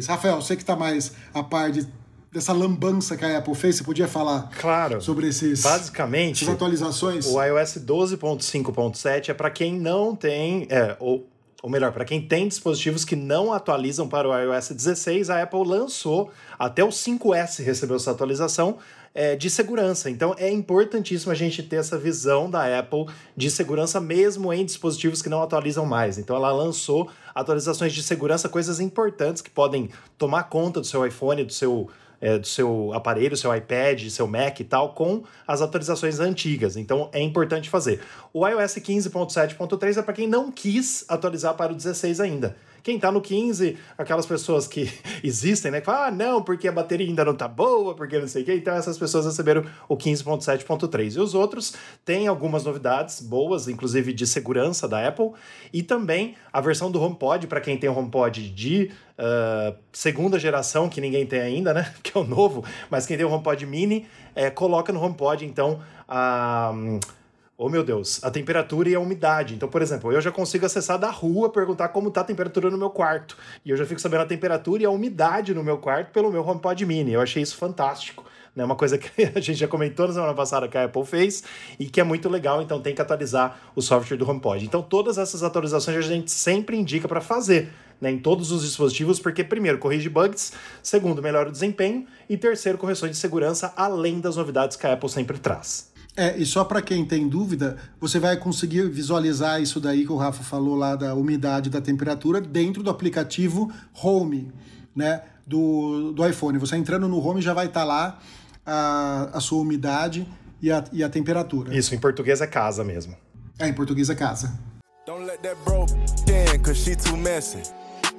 Rafael, 0.08 0.42
você 0.42 0.56
que 0.56 0.64
está 0.64 0.76
mais 0.76 1.12
a 1.34 1.44
par 1.44 1.72
de, 1.72 1.88
dessa 2.32 2.52
lambança 2.52 3.16
que 3.16 3.24
a 3.24 3.38
Apple 3.38 3.54
fez, 3.54 3.78
você 3.78 3.84
podia 3.84 4.08
falar 4.08 4.50
claro. 4.60 5.00
sobre 5.02 5.28
esses, 5.28 5.62
basicamente 5.62 6.44
essas 6.44 6.56
atualizações? 6.56 7.28
O 7.28 7.42
iOS 7.42 7.78
12.5.7 7.78 9.30
é 9.30 9.34
para 9.34 9.50
quem 9.50 9.80
não 9.80 10.16
tem, 10.16 10.68
é, 10.70 10.98
ou 11.00 11.30
ou 11.66 11.72
melhor, 11.72 11.92
para 11.92 12.06
quem 12.06 12.22
tem 12.22 12.48
dispositivos 12.48 13.04
que 13.04 13.16
não 13.16 13.52
atualizam 13.52 14.08
para 14.08 14.30
o 14.30 14.40
iOS 14.40 14.70
16, 14.70 15.32
a 15.32 15.42
Apple 15.42 15.66
lançou, 15.66 16.30
até 16.60 16.84
o 16.84 16.90
5S 16.90 17.64
recebeu 17.64 17.96
essa 17.96 18.12
atualização, 18.12 18.78
é, 19.16 19.36
de 19.36 19.50
segurança. 19.50 20.08
Então 20.08 20.36
é 20.38 20.52
importantíssimo 20.52 21.32
a 21.32 21.36
gente 21.36 21.64
ter 21.64 21.78
essa 21.78 21.98
visão 21.98 22.52
da 22.52 22.78
Apple 22.78 23.08
de 23.36 23.50
segurança 23.50 24.00
mesmo 24.00 24.54
em 24.54 24.64
dispositivos 24.64 25.24
que 25.24 25.30
não 25.30 25.42
atualizam 25.42 25.88
mais. 25.88 26.20
Então 26.20 26.36
ela 26.36 26.52
lançou 26.52 27.10
atualizações 27.34 27.94
de 27.94 28.04
segurança, 28.04 28.48
coisas 28.48 28.80
importantes 28.80 29.42
que 29.42 29.50
podem 29.50 29.90
tomar 30.20 30.44
conta 30.44 30.80
do 30.80 30.86
seu 30.86 31.04
iPhone, 31.04 31.44
do 31.44 31.54
seu 31.54 31.90
é, 32.26 32.40
do 32.40 32.48
seu 32.48 32.92
aparelho, 32.92 33.38
seu 33.38 33.56
iPad, 33.56 34.10
seu 34.10 34.26
Mac 34.26 34.60
e 34.60 34.64
tal, 34.64 34.96
com 34.96 35.24
as 35.48 35.62
atualizações 35.62 36.20
antigas. 36.20 36.76
Então 36.76 37.08
é 37.14 37.22
importante 37.22 37.70
fazer. 37.70 38.02
O 38.34 38.48
iOS 38.48 38.78
15.7.3 38.78 39.98
é 39.98 40.02
para 40.02 40.14
quem 40.14 40.28
não 40.28 40.52
quis 40.52 41.06
atualizar 41.08 41.54
para 41.54 41.72
o 41.72 41.76
16 41.76 42.20
ainda. 42.20 42.58
Quem 42.86 43.00
tá 43.00 43.12
no 43.12 43.20
15, 43.20 43.80
aquelas 43.98 44.28
pessoas 44.28 44.68
que 44.68 44.88
existem, 45.24 45.72
né? 45.72 45.80
Que 45.80 45.88
falam, 45.88 46.04
ah, 46.04 46.12
não, 46.12 46.44
porque 46.44 46.68
a 46.68 46.72
bateria 46.72 47.08
ainda 47.08 47.26
não 47.26 47.34
tá 47.34 47.48
boa, 47.48 47.96
porque 47.96 48.20
não 48.20 48.28
sei 48.28 48.44
o 48.44 48.46
quê. 48.46 48.54
Então 48.54 48.76
essas 48.76 48.96
pessoas 48.96 49.26
receberam 49.26 49.66
o 49.90 49.98
15.7.3. 49.98 51.16
E 51.16 51.20
os 51.20 51.34
outros 51.34 51.74
têm 52.06 52.28
algumas 52.28 52.64
novidades 52.64 53.22
boas, 53.22 53.68
inclusive 53.68 54.14
de 54.14 54.28
segurança 54.28 54.88
da 54.88 55.08
Apple. 55.08 55.32
E 55.74 55.82
também 55.82 56.36
a 56.54 56.62
versão 56.62 56.92
do 56.92 57.02
HomePod, 57.02 57.48
para 57.48 57.60
quem 57.60 57.76
tem 57.76 57.90
o 57.90 57.98
HomePod 57.98 58.52
de 58.52 58.92
uh, 59.18 59.76
segunda 59.92 60.38
geração, 60.38 60.88
que 60.88 61.02
ninguém 61.02 61.26
tem 61.26 61.40
ainda, 61.40 61.74
né? 61.74 61.92
Que 62.04 62.16
é 62.16 62.22
o 62.22 62.24
novo. 62.24 62.64
Mas 62.92 63.08
quem 63.08 63.18
tem 63.18 63.26
o 63.26 63.32
HomePod 63.32 63.66
Mini, 63.66 64.06
é, 64.36 64.52
coloca 64.52 64.94
no 64.94 65.04
HomePod, 65.04 65.44
então, 65.44 65.82
a... 66.08 66.72
Uh, 66.72 67.25
oh 67.58 67.70
meu 67.70 67.84
Deus, 67.84 68.24
a 68.24 68.30
temperatura 68.30 68.90
e 68.90 68.96
a 68.96 69.00
umidade. 69.00 69.56
Então, 69.56 69.70
por 69.70 69.82
exemplo, 69.82 70.12
eu 70.12 70.22
já 70.22 70.32
consigo 70.32 70.66
acessar 70.66 71.00
da 71.00 71.10
rua, 71.10 71.50
perguntar 71.50 71.90
como 71.90 72.10
está 72.10 72.22
a 72.22 72.24
temperatura 72.24 72.70
no 72.70 72.78
meu 72.78 72.90
quarto. 72.90 73.38
E 73.64 73.70
eu 73.70 73.78
já 73.78 73.86
fico 73.86 74.02
sabendo 74.02 74.24
a 74.24 74.26
temperatura 74.26 74.84
e 74.84 74.86
a 74.86 74.90
umidade 74.90 75.54
no 75.54 75.64
meu 75.64 75.78
quarto 75.78 76.12
pelo 76.12 76.32
meu 76.32 76.46
HomePod 76.46 76.86
Mini. 76.86 77.14
Eu 77.14 77.22
achei 77.22 77.42
isso 77.42 77.56
fantástico. 77.56 78.26
Né? 78.56 78.64
Uma 78.64 78.76
coisa 78.76 78.98
que 78.98 79.10
a 79.36 79.40
gente 79.40 79.56
já 79.56 79.68
comentou 79.68 80.08
na 80.08 80.14
semana 80.14 80.34
passada 80.34 80.68
que 80.68 80.78
a 80.78 80.86
Apple 80.86 81.06
fez 81.06 81.44
e 81.80 81.86
que 81.86 82.00
é 82.00 82.04
muito 82.04 82.30
legal, 82.30 82.62
então 82.62 82.82
tem 82.82 82.96
que 82.96 83.02
atualizar 83.02 83.60
o 83.76 83.82
software 83.82 84.18
do 84.18 84.30
HomePod. 84.30 84.66
Então, 84.66 84.82
todas 84.82 85.18
essas 85.18 85.44
atualizações 85.44 85.98
a 85.98 86.02
gente 86.02 86.32
sempre 86.32 86.78
indica 86.78 87.08
para 87.08 87.22
fazer. 87.22 87.70
Né, 88.02 88.12
em 88.12 88.20
todos 88.20 88.52
os 88.52 88.64
dispositivos, 88.64 89.22
porque, 89.22 89.42
primeiro, 89.42 89.78
corrige 89.78 90.10
bugs, 90.10 90.52
segundo, 90.84 91.22
melhora 91.22 91.48
o 91.48 91.52
desempenho 91.52 92.06
e, 92.30 92.36
terceiro, 92.36 92.78
correções 92.78 93.14
de 93.14 93.18
segurança, 93.18 93.72
além 93.78 94.20
das 94.20 94.36
novidades 94.36 94.76
que 94.76 94.86
a 94.86 94.92
Apple 94.92 95.08
sempre 95.08 95.40
traz. 95.40 95.95
É, 96.18 96.38
e 96.38 96.46
só 96.46 96.64
para 96.64 96.82
quem 96.82 97.06
tem 97.06 97.28
dúvida, 97.28 97.78
você 98.00 98.20
vai 98.20 98.38
conseguir 98.38 98.90
visualizar 98.90 99.62
isso 99.62 99.82
daí 99.82 100.06
que 100.06 100.12
o 100.12 100.16
Rafa 100.16 100.44
falou 100.44 100.76
lá 100.76 100.96
da 100.96 101.14
umidade 101.14 101.70
da 101.70 101.82
temperatura 101.82 102.40
dentro 102.40 102.82
do 102.82 102.90
aplicativo 102.90 103.70
Home, 104.02 104.52
né, 104.96 105.24
do, 105.46 106.14
do 106.14 106.26
iPhone. 106.26 106.58
Você 106.58 106.78
entrando 106.78 107.08
no 107.10 107.20
Home 107.20 107.42
já 107.42 107.54
vai 107.54 107.66
estar 107.66 107.82
tá 107.82 107.86
lá 107.86 108.20
a, 108.66 109.30
a 109.34 109.40
sua 109.42 109.62
umidade 109.62 110.26
e 110.62 110.72
a, 110.72 110.84
e 110.94 111.04
a 111.04 111.10
temperatura. 111.10 111.76
Isso, 111.76 111.94
em 111.94 112.00
português 112.00 112.40
é 112.40 112.48
casa 112.48 112.84
mesmo. 112.84 113.16
É, 113.60 113.68
em 113.68 113.74
português 113.74 114.10
é 114.10 114.16
casa. 114.16 114.58
Don't 115.06 115.26
let 115.26 115.42
that 115.42 115.58
bro 115.66 115.86
in, 116.28 116.60
cause 116.64 116.80
she 116.80 116.96
too 116.96 117.18
messy. 117.18 117.62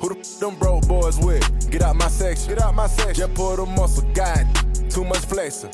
Who 0.01 0.11
the 0.11 0.21
f 0.21 0.39
them 0.39 0.55
broke 0.57 0.87
boys 0.87 1.19
with? 1.19 1.43
Get 1.71 1.83
out 1.83 1.97
my 1.97 2.09
section. 2.09 2.51
Get 2.51 2.63
out 2.63 2.75
my 2.77 2.87
section. 2.87 3.15
Just 3.15 3.35
pull 3.35 3.57
the 3.57 3.65
muscle, 3.65 4.05
God. 4.15 4.47
Too 4.91 5.05
much 5.05 5.25
flexing. 5.25 5.71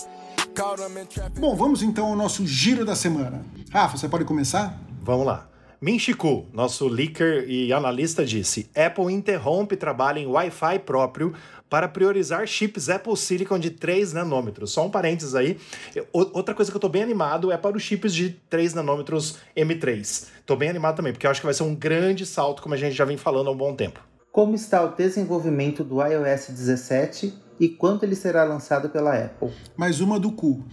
Bom, 1.39 1.57
vamos 1.57 1.83
então 1.83 2.07
ao 2.09 2.17
nosso 2.17 2.47
giro 2.47 2.85
da 2.85 2.95
semana. 2.95 3.45
Rafa, 3.71 3.97
você 3.97 4.09
pode 4.09 4.25
começar? 4.25 4.79
Vamos 5.03 5.27
lá. 5.27 5.49
Minchiku, 5.81 6.47
nosso 6.53 6.87
leaker 6.87 7.45
e 7.49 7.73
analista, 7.73 8.25
disse: 8.25 8.71
Apple 8.77 9.13
interrompe 9.13 9.77
trabalho 9.77 10.19
em 10.19 10.27
Wi-Fi 10.27 10.79
próprio 10.81 11.35
para 11.69 11.89
priorizar 11.89 12.47
chips 12.47 12.89
Apple 12.89 13.17
Silicon 13.17 13.59
de 13.59 13.71
3 13.71 14.13
nanômetros. 14.13 14.73
Só 14.73 14.87
um 14.87 14.91
parênteses 14.91 15.35
aí. 15.35 15.59
Outra 16.13 16.55
coisa 16.55 16.71
que 16.71 16.77
eu 16.77 16.81
tô 16.81 16.89
bem 16.89 17.03
animado 17.03 17.51
é 17.51 17.57
para 17.57 17.77
os 17.77 17.83
chips 17.83 18.15
de 18.15 18.31
3 18.51 18.75
nanômetros 18.75 19.39
M3. 19.57 20.27
Tô 20.45 20.55
bem 20.55 20.69
animado 20.69 20.97
também, 20.97 21.13
porque 21.13 21.27
eu 21.27 21.31
acho 21.31 21.41
que 21.41 21.47
vai 21.47 21.55
ser 21.55 21.63
um 21.63 21.75
grande 21.75 22.27
salto, 22.27 22.63
como 22.63 22.75
a 22.75 22.79
gente 22.79 22.95
já 22.95 23.05
vem 23.07 23.17
falando 23.17 23.49
há 23.49 23.51
um 23.51 23.57
bom 23.57 23.75
tempo. 23.75 24.01
Como 24.31 24.55
está 24.55 24.85
o 24.85 24.95
desenvolvimento 24.95 25.83
do 25.83 26.01
iOS 26.01 26.49
17 26.49 27.35
e 27.63 27.69
quando 27.69 28.03
ele 28.03 28.17
será 28.17 28.43
lançado 28.43 28.89
pela 28.89 29.17
Apple. 29.17 29.49
Mais 29.77 30.01
uma 30.01 30.19
do 30.19 30.33
cu. 30.33 30.65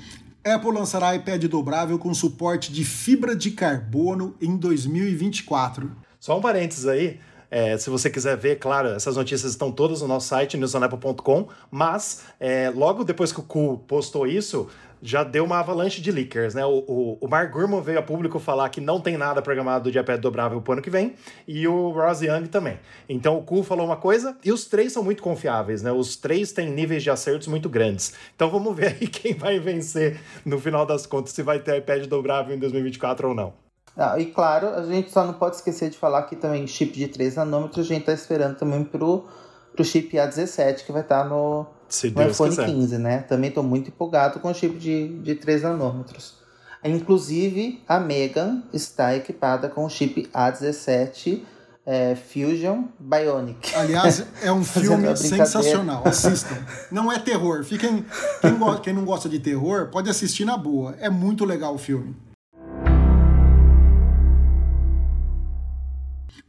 Apple 0.44 0.72
lançará 0.72 1.16
iPad 1.16 1.44
dobrável 1.46 2.00
com 2.00 2.12
suporte 2.16 2.74
de 2.74 2.84
fibra 2.84 3.36
de 3.36 3.52
carbono 3.52 4.36
em 4.42 4.58
2024. 4.58 5.92
Só 6.20 6.36
um 6.36 6.42
parênteses 6.42 6.88
aí. 6.88 7.20
É, 7.52 7.78
se 7.78 7.92
você 7.92 8.10
quiser 8.10 8.36
ver, 8.38 8.58
claro, 8.58 8.90
essas 8.90 9.16
notícias 9.16 9.52
estão 9.52 9.72
todas 9.72 10.02
no 10.02 10.08
nosso 10.08 10.30
site, 10.30 10.58
newsonapple.com, 10.58 11.48
mas 11.70 12.24
é, 12.40 12.72
logo 12.72 13.04
depois 13.04 13.32
que 13.32 13.40
o 13.40 13.44
Cu 13.44 13.84
postou 13.88 14.26
isso, 14.26 14.68
já 15.02 15.24
deu 15.24 15.46
uma 15.46 15.60
avalanche 15.60 16.02
de 16.02 16.12
leakers, 16.12 16.54
né? 16.54 16.66
O, 16.66 16.84
o, 16.88 17.18
o 17.22 17.28
Mark 17.28 17.52
Gurman 17.52 17.82
veio 17.82 18.00
a 18.00 18.02
público 18.02 18.40
falar 18.40 18.70
que 18.70 18.82
não 18.82 19.00
tem 19.00 19.18
nada 19.18 19.42
programado 19.42 19.92
de 19.92 19.98
iPad 19.98 20.20
dobrável 20.20 20.62
pro 20.62 20.74
ano 20.74 20.82
que 20.82 20.90
vem, 20.90 21.16
e 21.48 21.68
o 21.68 21.90
Ross 21.92 22.22
Young 22.22 22.48
também. 22.48 22.80
Então 23.08 23.38
o 23.38 23.44
Ku 23.44 23.64
falou 23.64 23.86
uma 23.86 23.98
coisa, 23.98 24.38
e 24.44 24.52
os 24.52 24.66
três 24.66 24.92
são 24.92 25.04
muito 25.04 25.24
confiáveis, 25.24 25.82
né? 25.82 25.92
Os 25.92 26.16
três 26.16 26.52
têm 26.52 26.70
níveis 26.70 27.04
de 27.04 27.10
acertos 27.10 27.48
muito 27.48 27.70
grandes. 27.70 28.14
Então 28.36 28.50
vamos 28.50 28.76
ver 28.76 28.98
aí 29.00 29.08
quem 29.08 29.34
vai 29.34 29.60
vencer 29.60 30.20
no 30.46 30.60
final 30.60 30.86
das 30.86 31.06
contas, 31.06 31.34
se 31.34 31.44
vai 31.44 31.60
ter 31.60 31.78
iPad 31.78 32.06
dobrável 32.06 32.56
em 32.56 32.60
2024 32.60 33.30
ou 33.30 33.36
não. 33.36 33.54
Ah, 33.98 34.18
e 34.18 34.28
claro, 34.28 34.68
a 34.68 34.84
gente 34.84 35.12
só 35.12 35.26
não 35.26 35.34
pode 35.34 35.58
esquecer 35.58 35.90
de 35.90 35.98
falar 35.98 36.24
que 36.24 36.36
também 36.36 36.66
chip 36.68 36.94
de 36.94 37.08
3 37.08 37.36
nanômetros, 37.36 37.86
a 37.86 37.94
gente 37.94 38.06
tá 38.06 38.14
esperando 38.14 38.56
também 38.56 38.84
pro, 38.84 39.26
pro 39.74 39.84
chip 39.84 40.16
A17, 40.16 40.86
que 40.86 40.92
vai 40.92 41.02
estar 41.02 41.24
tá 41.24 41.30
no 41.30 41.66
se 41.90 42.12
no 42.12 42.22
iPhone 42.30 42.50
quiser. 42.52 42.66
15, 42.68 42.98
né? 42.98 43.20
Também 43.22 43.50
estou 43.50 43.64
muito 43.64 43.90
empolgado 43.90 44.40
com 44.40 44.50
o 44.50 44.54
chip 44.54 44.78
de, 44.78 45.20
de 45.20 45.36
3 45.36 45.64
nanômetros. 45.64 46.36
Inclusive, 46.84 47.84
a 47.88 48.00
Megan 48.00 48.64
está 48.72 49.16
equipada 49.16 49.68
com 49.68 49.84
o 49.84 49.90
chip 49.90 50.30
A17 50.34 51.42
é, 51.86 52.16
Fusion 52.16 52.84
Bionic. 53.00 53.76
Aliás, 53.76 54.24
é 54.42 54.52
um 54.52 54.64
filme 54.64 55.16
sensacional. 55.18 56.04
Assistam. 56.08 56.56
Não 56.92 57.12
é 57.12 57.18
terror. 57.20 57.64
Fiquem, 57.64 58.06
quem, 58.42 58.58
quem 58.84 58.94
não 58.94 59.04
gosta 59.04 59.28
de 59.28 59.40
terror 59.40 59.90
pode 59.90 60.10
assistir 60.10 60.46
na 60.46 60.56
boa. 60.56 60.96
É 61.00 61.10
muito 61.10 61.44
legal 61.44 61.74
o 61.74 61.78
filme. 61.78 62.16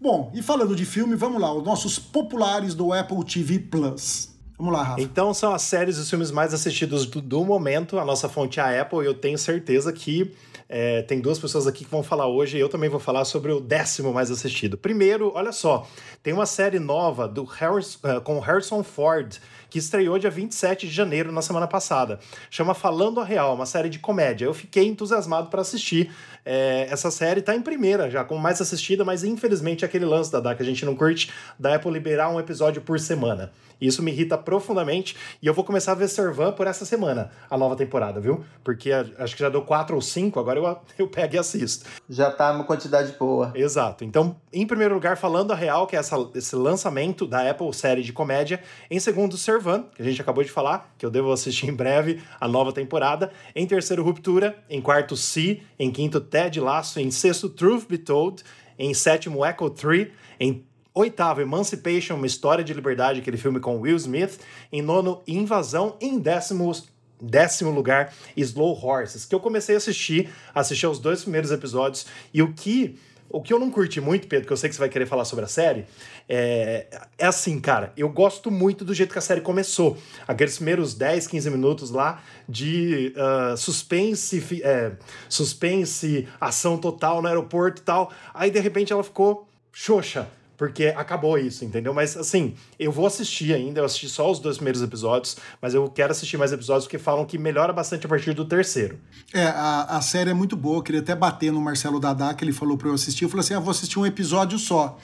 Bom, 0.01 0.31
e 0.35 0.43
falando 0.43 0.75
de 0.75 0.87
filme, 0.87 1.15
vamos 1.15 1.41
lá, 1.41 1.53
os 1.53 1.63
nossos 1.63 1.99
populares 1.99 2.75
do 2.75 2.91
Apple 2.93 3.23
TV 3.23 3.59
Plus. 3.59 4.30
Vamos 4.61 4.75
lá, 4.75 4.83
Rafa. 4.83 5.01
Então 5.01 5.33
são 5.33 5.55
as 5.55 5.63
séries 5.63 5.97
e 5.97 6.01
os 6.01 6.11
filmes 6.11 6.31
mais 6.31 6.53
assistidos 6.53 7.07
do, 7.07 7.23
do 7.23 7.43
momento. 7.43 7.99
A 7.99 8.05
nossa 8.05 8.29
fonte 8.29 8.61
é 8.61 8.63
a 8.63 8.83
Apple 8.83 8.99
e 9.01 9.07
eu 9.07 9.15
tenho 9.15 9.39
certeza 9.39 9.91
que 9.91 10.31
é, 10.73 11.03
tem 11.03 11.21
duas 11.21 11.37
pessoas 11.37 11.67
aqui 11.67 11.85
que 11.85 11.91
vão 11.91 12.01
falar 12.01 12.29
hoje 12.29 12.57
e 12.57 12.61
eu 12.61 12.69
também 12.69 12.89
vou 12.89 13.01
falar 13.01 13.25
sobre 13.25 13.51
o 13.51 13.59
décimo 13.59 14.13
mais 14.13 14.31
assistido. 14.31 14.79
Primeiro, 14.79 15.33
olha 15.35 15.51
só, 15.51 15.85
tem 16.23 16.33
uma 16.33 16.47
série 16.47 16.79
nova 16.79 17.27
do 17.27 17.43
Harris, 17.43 17.97
uh, 17.97 18.21
com 18.23 18.39
Harrison 18.39 18.85
Ford 18.85 19.41
que 19.71 19.79
estreou 19.79 20.19
dia 20.19 20.31
27 20.31 20.87
de 20.87 20.93
janeiro 20.93 21.33
na 21.33 21.41
semana 21.41 21.67
passada. 21.67 22.19
Chama 22.51 22.75
Falando 22.75 23.21
a 23.21 23.25
Real, 23.25 23.55
uma 23.55 23.67
série 23.67 23.89
de 23.89 23.99
comédia. 24.01 24.45
Eu 24.45 24.53
fiquei 24.53 24.87
entusiasmado 24.87 25.49
para 25.49 25.61
assistir. 25.61 26.13
É, 26.45 26.89
essa 26.91 27.11
série 27.11 27.41
tá 27.41 27.55
em 27.55 27.63
primeira 27.63 28.11
já, 28.11 28.25
como 28.25 28.41
mais 28.41 28.61
assistida, 28.61 29.05
mas 29.05 29.23
infelizmente 29.23 29.85
é 29.85 29.87
aquele 29.87 30.05
lance 30.05 30.31
da, 30.33 30.41
da 30.41 30.55
que 30.55 30.63
a 30.63 30.67
gente 30.67 30.85
não 30.85 30.97
curte, 30.97 31.31
da 31.59 31.77
Apple 31.77 31.93
liberar 31.93 32.31
um 32.31 32.41
episódio 32.41 32.83
por 32.83 32.99
semana. 32.99 33.53
Isso 33.81 34.03
me 34.03 34.11
irrita 34.11 34.37
profundamente 34.37 35.17
e 35.41 35.47
eu 35.47 35.55
vou 35.55 35.65
começar 35.65 35.93
a 35.93 35.95
ver 35.95 36.09
Servan 36.09 36.53
por 36.53 36.67
essa 36.67 36.85
semana, 36.85 37.31
a 37.49 37.57
nova 37.57 37.75
temporada, 37.77 38.21
viu? 38.21 38.45
Porque 38.63 38.91
acho 38.93 39.35
que 39.35 39.41
já 39.43 39.49
deu 39.49 39.63
quatro 39.63 39.95
ou 39.95 40.03
cinco, 40.03 40.39
agora 40.39 40.59
eu, 40.67 40.79
eu 41.05 41.09
pego 41.09 41.35
e 41.35 41.39
assisto. 41.39 41.87
Já 42.09 42.31
tá 42.31 42.53
uma 42.53 42.65
quantidade 42.65 43.13
boa. 43.19 43.53
Exato. 43.55 44.05
Então, 44.05 44.37
em 44.53 44.67
primeiro 44.67 44.95
lugar, 44.95 45.17
falando 45.17 45.53
a 45.53 45.55
real, 45.55 45.87
que 45.87 45.97
é 45.97 45.99
essa, 45.99 46.17
esse 46.35 46.55
lançamento 46.57 47.27
da 47.27 47.49
Apple 47.51 47.73
série 47.73 48.03
de 48.03 48.13
comédia. 48.13 48.63
Em 48.91 48.99
segundo, 48.99 49.37
Servan, 49.37 49.85
que 49.95 50.03
a 50.03 50.05
gente 50.05 50.21
acabou 50.21 50.45
de 50.45 50.51
falar, 50.51 50.93
que 50.99 51.05
eu 51.05 51.11
devo 51.11 51.33
assistir 51.33 51.69
em 51.69 51.75
breve 51.75 52.23
a 52.41 52.49
nova 52.49 52.73
temporada. 52.73 53.33
Em 53.55 53.67
terceiro, 53.67 54.03
Ruptura. 54.03 54.57
Em 54.69 54.81
quarto, 54.81 55.17
Si. 55.17 55.63
Em 55.79 55.91
quinto, 55.91 56.21
Ted 56.21 56.61
Laço. 56.61 57.01
Em 57.01 57.11
sexto, 57.11 57.49
Truth 57.49 57.89
Be 57.89 57.99
Told. 57.99 58.43
Em 58.79 58.95
sétimo, 58.95 59.45
Echo 59.45 59.71
3. 59.71 60.09
Em 60.39 60.65
Oitavo, 60.93 61.41
Emancipation, 61.41 62.17
uma 62.17 62.27
história 62.27 62.65
de 62.65 62.75
liberdade, 62.75 63.21
aquele 63.21 63.37
filme 63.37 63.61
com 63.61 63.79
Will 63.79 63.97
Smith. 63.97 64.41
Em 64.73 64.83
nono, 64.83 65.23
Invasão. 65.27 65.97
Em 66.01 66.19
décimo, 66.19 66.73
décimo 67.21 67.71
lugar, 67.71 68.13
Slow 68.37 68.79
Horses, 68.85 69.25
que 69.25 69.35
eu 69.35 69.41
comecei 69.41 69.75
a 69.75 69.79
assistir, 69.79 70.31
assisti 70.55 70.87
aos 70.87 70.99
dois 70.99 71.23
primeiros 71.23 71.51
episódios, 71.51 72.07
e 72.33 72.43
o 72.43 72.53
que 72.53 72.99
o 73.33 73.41
que 73.41 73.53
eu 73.53 73.61
não 73.61 73.71
curti 73.71 74.01
muito, 74.01 74.27
Pedro, 74.27 74.45
que 74.45 74.53
eu 74.53 74.57
sei 74.57 74.69
que 74.69 74.75
você 74.75 74.81
vai 74.81 74.89
querer 74.89 75.07
falar 75.07 75.25
sobre 75.25 75.45
a 75.45 75.49
série, 75.49 75.87
é, 76.29 76.89
é 77.17 77.27
assim, 77.27 77.61
cara, 77.61 77.93
eu 77.97 78.09
gosto 78.09 78.51
muito 78.51 78.85
do 78.85 78.93
jeito 78.93 79.13
que 79.13 79.19
a 79.21 79.23
série 79.23 79.41
começou. 79.41 79.97
Aqueles 80.27 80.57
primeiros 80.57 80.95
10, 80.95 81.29
15 81.29 81.49
minutos 81.51 81.91
lá 81.91 82.21
de 82.49 83.15
uh, 83.15 83.57
suspense, 83.57 84.61
é, 84.65 84.93
suspense, 85.29 86.27
ação 86.41 86.77
total 86.77 87.23
no 87.23 87.29
aeroporto 87.29 87.81
e 87.81 87.85
tal. 87.85 88.13
Aí, 88.35 88.51
de 88.51 88.59
repente, 88.59 88.93
ela 88.93 89.05
ficou 89.05 89.49
xoxa 89.73 90.29
porque 90.61 90.93
acabou 90.95 91.39
isso, 91.39 91.65
entendeu? 91.65 91.95
Mas 91.95 92.15
assim, 92.19 92.55
eu 92.79 92.93
vou 92.93 93.07
assistir 93.07 93.55
ainda, 93.55 93.81
eu 93.81 93.85
assisti 93.87 94.11
só 94.11 94.31
os 94.31 94.39
dois 94.39 94.59
primeiros 94.59 94.83
episódios, 94.83 95.39
mas 95.59 95.73
eu 95.73 95.89
quero 95.89 96.13
assistir 96.13 96.37
mais 96.37 96.53
episódios 96.53 96.85
porque 96.85 96.99
falam 96.99 97.25
que 97.25 97.39
melhora 97.39 97.73
bastante 97.73 98.05
a 98.05 98.09
partir 98.11 98.35
do 98.35 98.45
terceiro. 98.45 98.99
É, 99.33 99.45
a, 99.45 99.85
a 99.85 100.03
série 100.03 100.29
é 100.29 100.35
muito 100.35 100.59
boa, 100.59 100.77
eu 100.77 100.83
queria 100.83 101.01
até 101.01 101.17
bater 101.17 101.51
no 101.51 101.63
Marcelo 101.63 101.99
Dadá, 101.99 102.35
que 102.35 102.45
ele 102.45 102.53
falou 102.53 102.77
pra 102.77 102.89
eu 102.89 102.93
assistir, 102.93 103.25
eu 103.25 103.31
falei 103.31 103.41
assim, 103.41 103.55
ah, 103.55 103.59
vou 103.59 103.71
assistir 103.71 103.99
um 103.99 104.05
episódio 104.05 104.59
só. 104.59 104.99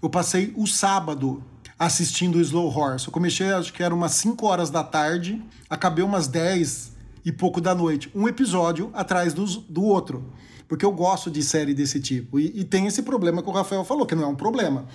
Eu 0.00 0.08
passei 0.08 0.52
o 0.56 0.64
sábado 0.64 1.42
assistindo 1.76 2.38
o 2.38 2.40
Slow 2.40 2.68
Horse. 2.68 3.08
Eu 3.08 3.12
comecei, 3.12 3.50
acho 3.52 3.72
que 3.72 3.82
era 3.82 3.92
umas 3.92 4.12
5 4.12 4.46
horas 4.46 4.70
da 4.70 4.84
tarde, 4.84 5.42
acabei 5.68 6.04
umas 6.04 6.28
10 6.28 6.92
e 7.24 7.32
pouco 7.32 7.60
da 7.60 7.74
noite. 7.74 8.08
Um 8.14 8.28
episódio 8.28 8.92
atrás 8.94 9.34
do, 9.34 9.44
do 9.44 9.82
outro 9.82 10.24
porque 10.70 10.84
eu 10.84 10.92
gosto 10.92 11.32
de 11.32 11.42
série 11.42 11.74
desse 11.74 11.98
tipo. 11.98 12.38
E, 12.38 12.60
e, 12.60 12.64
tem 12.64 12.86
esse 12.86 13.02
problema 13.02 13.42
que 13.42 13.48
o 13.48 13.52
Rafael 13.52 13.84
falou, 13.84 14.06
que 14.06 14.14
não 14.14 14.22
é 14.22 14.26
um 14.28 14.36
problema. 14.36 14.86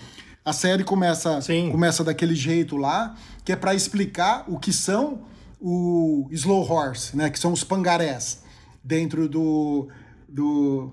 A 0.45 0.53
série 0.53 0.85
começa, 0.85 1.37
começa 1.69 2.01
daquele 2.01 2.33
jeito 2.33 2.77
lá, 2.77 3.13
que 3.43 3.51
é 3.51 3.57
para 3.57 3.75
explicar 3.75 4.45
o 4.47 4.57
que 4.57 4.71
são 4.71 5.23
o 5.59 6.29
Slow 6.31 6.71
Horse, 6.71 7.17
né? 7.17 7.29
Que 7.29 7.37
são 7.37 7.51
os 7.51 7.61
pangarés 7.61 8.41
dentro 8.81 9.27
do, 9.27 9.89
do 10.29 10.91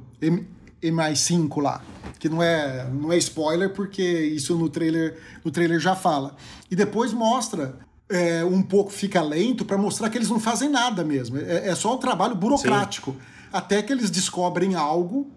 MI5 0.83 1.63
lá. 1.63 1.81
Que 2.19 2.29
não 2.29 2.43
é, 2.43 2.85
não 2.91 3.13
é 3.13 3.19
spoiler, 3.19 3.71
porque 3.73 4.03
isso 4.03 4.59
no 4.59 4.69
trailer, 4.69 5.17
no 5.45 5.53
trailer 5.53 5.79
já 5.79 5.95
fala. 5.95 6.35
E 6.69 6.75
depois 6.75 7.13
mostra 7.13 7.79
é, 8.11 8.45
um 8.45 8.61
pouco 8.61 8.91
fica 8.91 9.23
lento 9.23 9.65
para 9.65 9.79
mostrar 9.79 10.11
que 10.11 10.19
eles 10.19 10.29
não 10.29 10.41
fazem 10.41 10.69
nada 10.69 11.05
mesmo. 11.05 11.39
É, 11.39 11.69
é 11.69 11.75
só 11.77 11.95
um 11.95 11.99
trabalho 11.99 12.35
burocrático. 12.35 13.13
Sim 13.13 13.33
até 13.53 13.83
que 13.83 13.93
eles 13.93 14.11
descobrem 14.11 14.75
algo, 14.75 15.31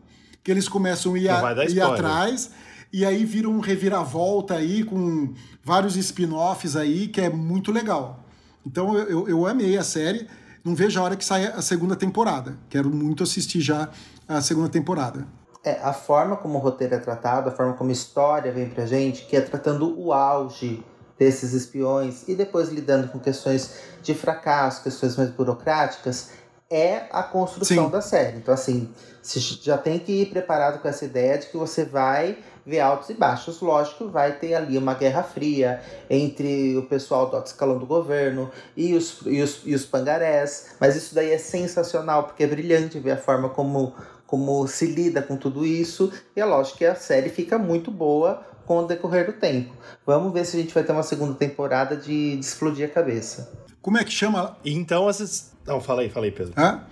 que 0.43 0.51
eles 0.51 0.67
começam 0.67 1.13
a 1.15 1.19
ir, 1.19 1.29
a, 1.29 1.65
ir 1.65 1.81
atrás, 1.81 2.51
e 2.93 3.05
aí 3.05 3.25
vira 3.25 3.49
um 3.49 3.59
reviravolta 3.59 4.55
aí 4.55 4.83
com 4.83 5.33
vários 5.63 5.95
spin-offs 5.97 6.75
aí, 6.75 7.07
que 7.07 7.19
é 7.19 7.29
muito 7.29 7.71
legal. 7.71 8.23
Então 8.65 8.97
eu, 8.97 9.09
eu, 9.09 9.29
eu 9.29 9.47
amei 9.47 9.77
a 9.77 9.83
série, 9.83 10.27
não 10.63 10.73
vejo 10.73 10.99
a 10.99 11.03
hora 11.03 11.15
que 11.15 11.25
saia 11.25 11.49
a 11.49 11.61
segunda 11.61 11.95
temporada. 11.95 12.57
Quero 12.69 12.89
muito 12.89 13.21
assistir 13.21 13.61
já 13.61 13.89
a 14.27 14.41
segunda 14.41 14.69
temporada. 14.69 15.27
É, 15.63 15.79
a 15.81 15.93
forma 15.93 16.37
como 16.37 16.57
o 16.57 16.61
roteiro 16.61 16.93
é 16.93 16.99
tratado, 16.99 17.49
a 17.49 17.51
forma 17.51 17.73
como 17.73 17.89
a 17.89 17.93
história 17.93 18.51
vem 18.51 18.69
pra 18.69 18.85
gente, 18.85 19.25
que 19.25 19.35
é 19.35 19.41
tratando 19.41 19.99
o 19.99 20.13
auge 20.13 20.83
desses 21.17 21.53
espiões 21.53 22.27
e 22.27 22.35
depois 22.35 22.69
lidando 22.69 23.07
com 23.07 23.19
questões 23.19 23.79
de 24.01 24.13
fracasso, 24.13 24.83
questões 24.83 25.15
mais 25.15 25.29
burocráticas, 25.29 26.31
é 26.69 27.03
a 27.11 27.23
construção 27.23 27.85
Sim. 27.85 27.91
da 27.91 28.01
série. 28.01 28.37
Então, 28.37 28.53
assim, 28.53 28.89
você 29.21 29.39
já 29.39 29.77
tem 29.77 29.99
que 29.99 30.21
ir 30.21 30.25
preparado 30.27 30.81
com 30.81 30.87
essa 30.87 31.05
ideia 31.05 31.37
de 31.37 31.47
que 31.47 31.57
você 31.57 31.85
vai 31.85 32.37
ver 32.65 32.79
altos 32.79 33.09
e 33.09 33.13
baixos. 33.13 33.61
Lógico, 33.61 34.09
vai 34.09 34.33
ter 34.33 34.55
ali 34.55 34.77
uma 34.77 34.93
guerra 34.93 35.23
fria 35.23 35.81
entre 36.09 36.75
o 36.77 36.83
pessoal 36.83 37.29
do 37.29 37.37
escalão 37.37 37.77
do 37.77 37.85
governo 37.85 38.49
e 38.75 38.93
os, 38.93 39.19
e, 39.25 39.41
os, 39.41 39.61
e 39.63 39.75
os 39.75 39.85
pangarés. 39.85 40.75
Mas 40.79 40.95
isso 40.95 41.13
daí 41.13 41.31
é 41.31 41.37
sensacional, 41.37 42.23
porque 42.23 42.43
é 42.43 42.47
brilhante 42.47 42.99
ver 42.99 43.11
a 43.11 43.17
forma 43.17 43.49
como, 43.49 43.93
como 44.27 44.67
se 44.67 44.85
lida 44.87 45.21
com 45.21 45.37
tudo 45.37 45.65
isso. 45.65 46.11
E 46.35 46.39
é 46.39 46.45
lógico 46.45 46.79
que 46.79 46.85
a 46.85 46.95
série 46.95 47.29
fica 47.29 47.57
muito 47.57 47.91
boa 47.91 48.45
com 48.65 48.79
o 48.79 48.87
decorrer 48.87 49.25
do 49.25 49.33
tempo. 49.33 49.73
Vamos 50.05 50.33
ver 50.33 50.45
se 50.45 50.57
a 50.57 50.59
gente 50.59 50.73
vai 50.73 50.83
ter 50.83 50.91
uma 50.91 51.03
segunda 51.03 51.33
temporada 51.33 51.95
de, 51.95 52.35
de 52.35 52.39
explodir 52.39 52.85
a 52.85 52.89
cabeça. 52.89 53.51
Como 53.81 53.97
é 53.97 54.03
que 54.03 54.11
chama? 54.11 54.57
Então, 54.65 55.07
essas 55.07 55.55
não, 55.65 55.81
fala 55.81 56.01
aí, 56.01 56.09
fala 56.09 56.25
aí, 56.25 56.31
Pedro. 56.31 56.53
Hã? 56.55 56.83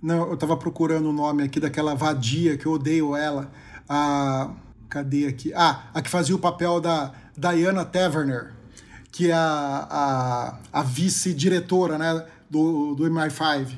Não, 0.00 0.30
eu 0.30 0.36
tava 0.36 0.56
procurando 0.56 1.08
o 1.10 1.12
nome 1.12 1.42
aqui 1.42 1.58
daquela 1.58 1.94
vadia 1.94 2.56
que 2.56 2.64
eu 2.64 2.72
odeio 2.72 3.16
ela. 3.16 3.50
A. 3.88 4.52
Cadê 4.88 5.26
aqui? 5.26 5.52
Ah, 5.54 5.84
a 5.94 6.02
que 6.02 6.08
fazia 6.08 6.34
o 6.34 6.38
papel 6.38 6.80
da 6.80 7.12
Diana 7.36 7.84
Taverner, 7.84 8.52
que 9.12 9.30
é 9.30 9.34
a, 9.34 10.58
a, 10.72 10.80
a 10.80 10.82
vice-diretora 10.82 11.96
né, 11.96 12.26
do, 12.48 12.94
do 12.96 13.04
MI5. 13.04 13.68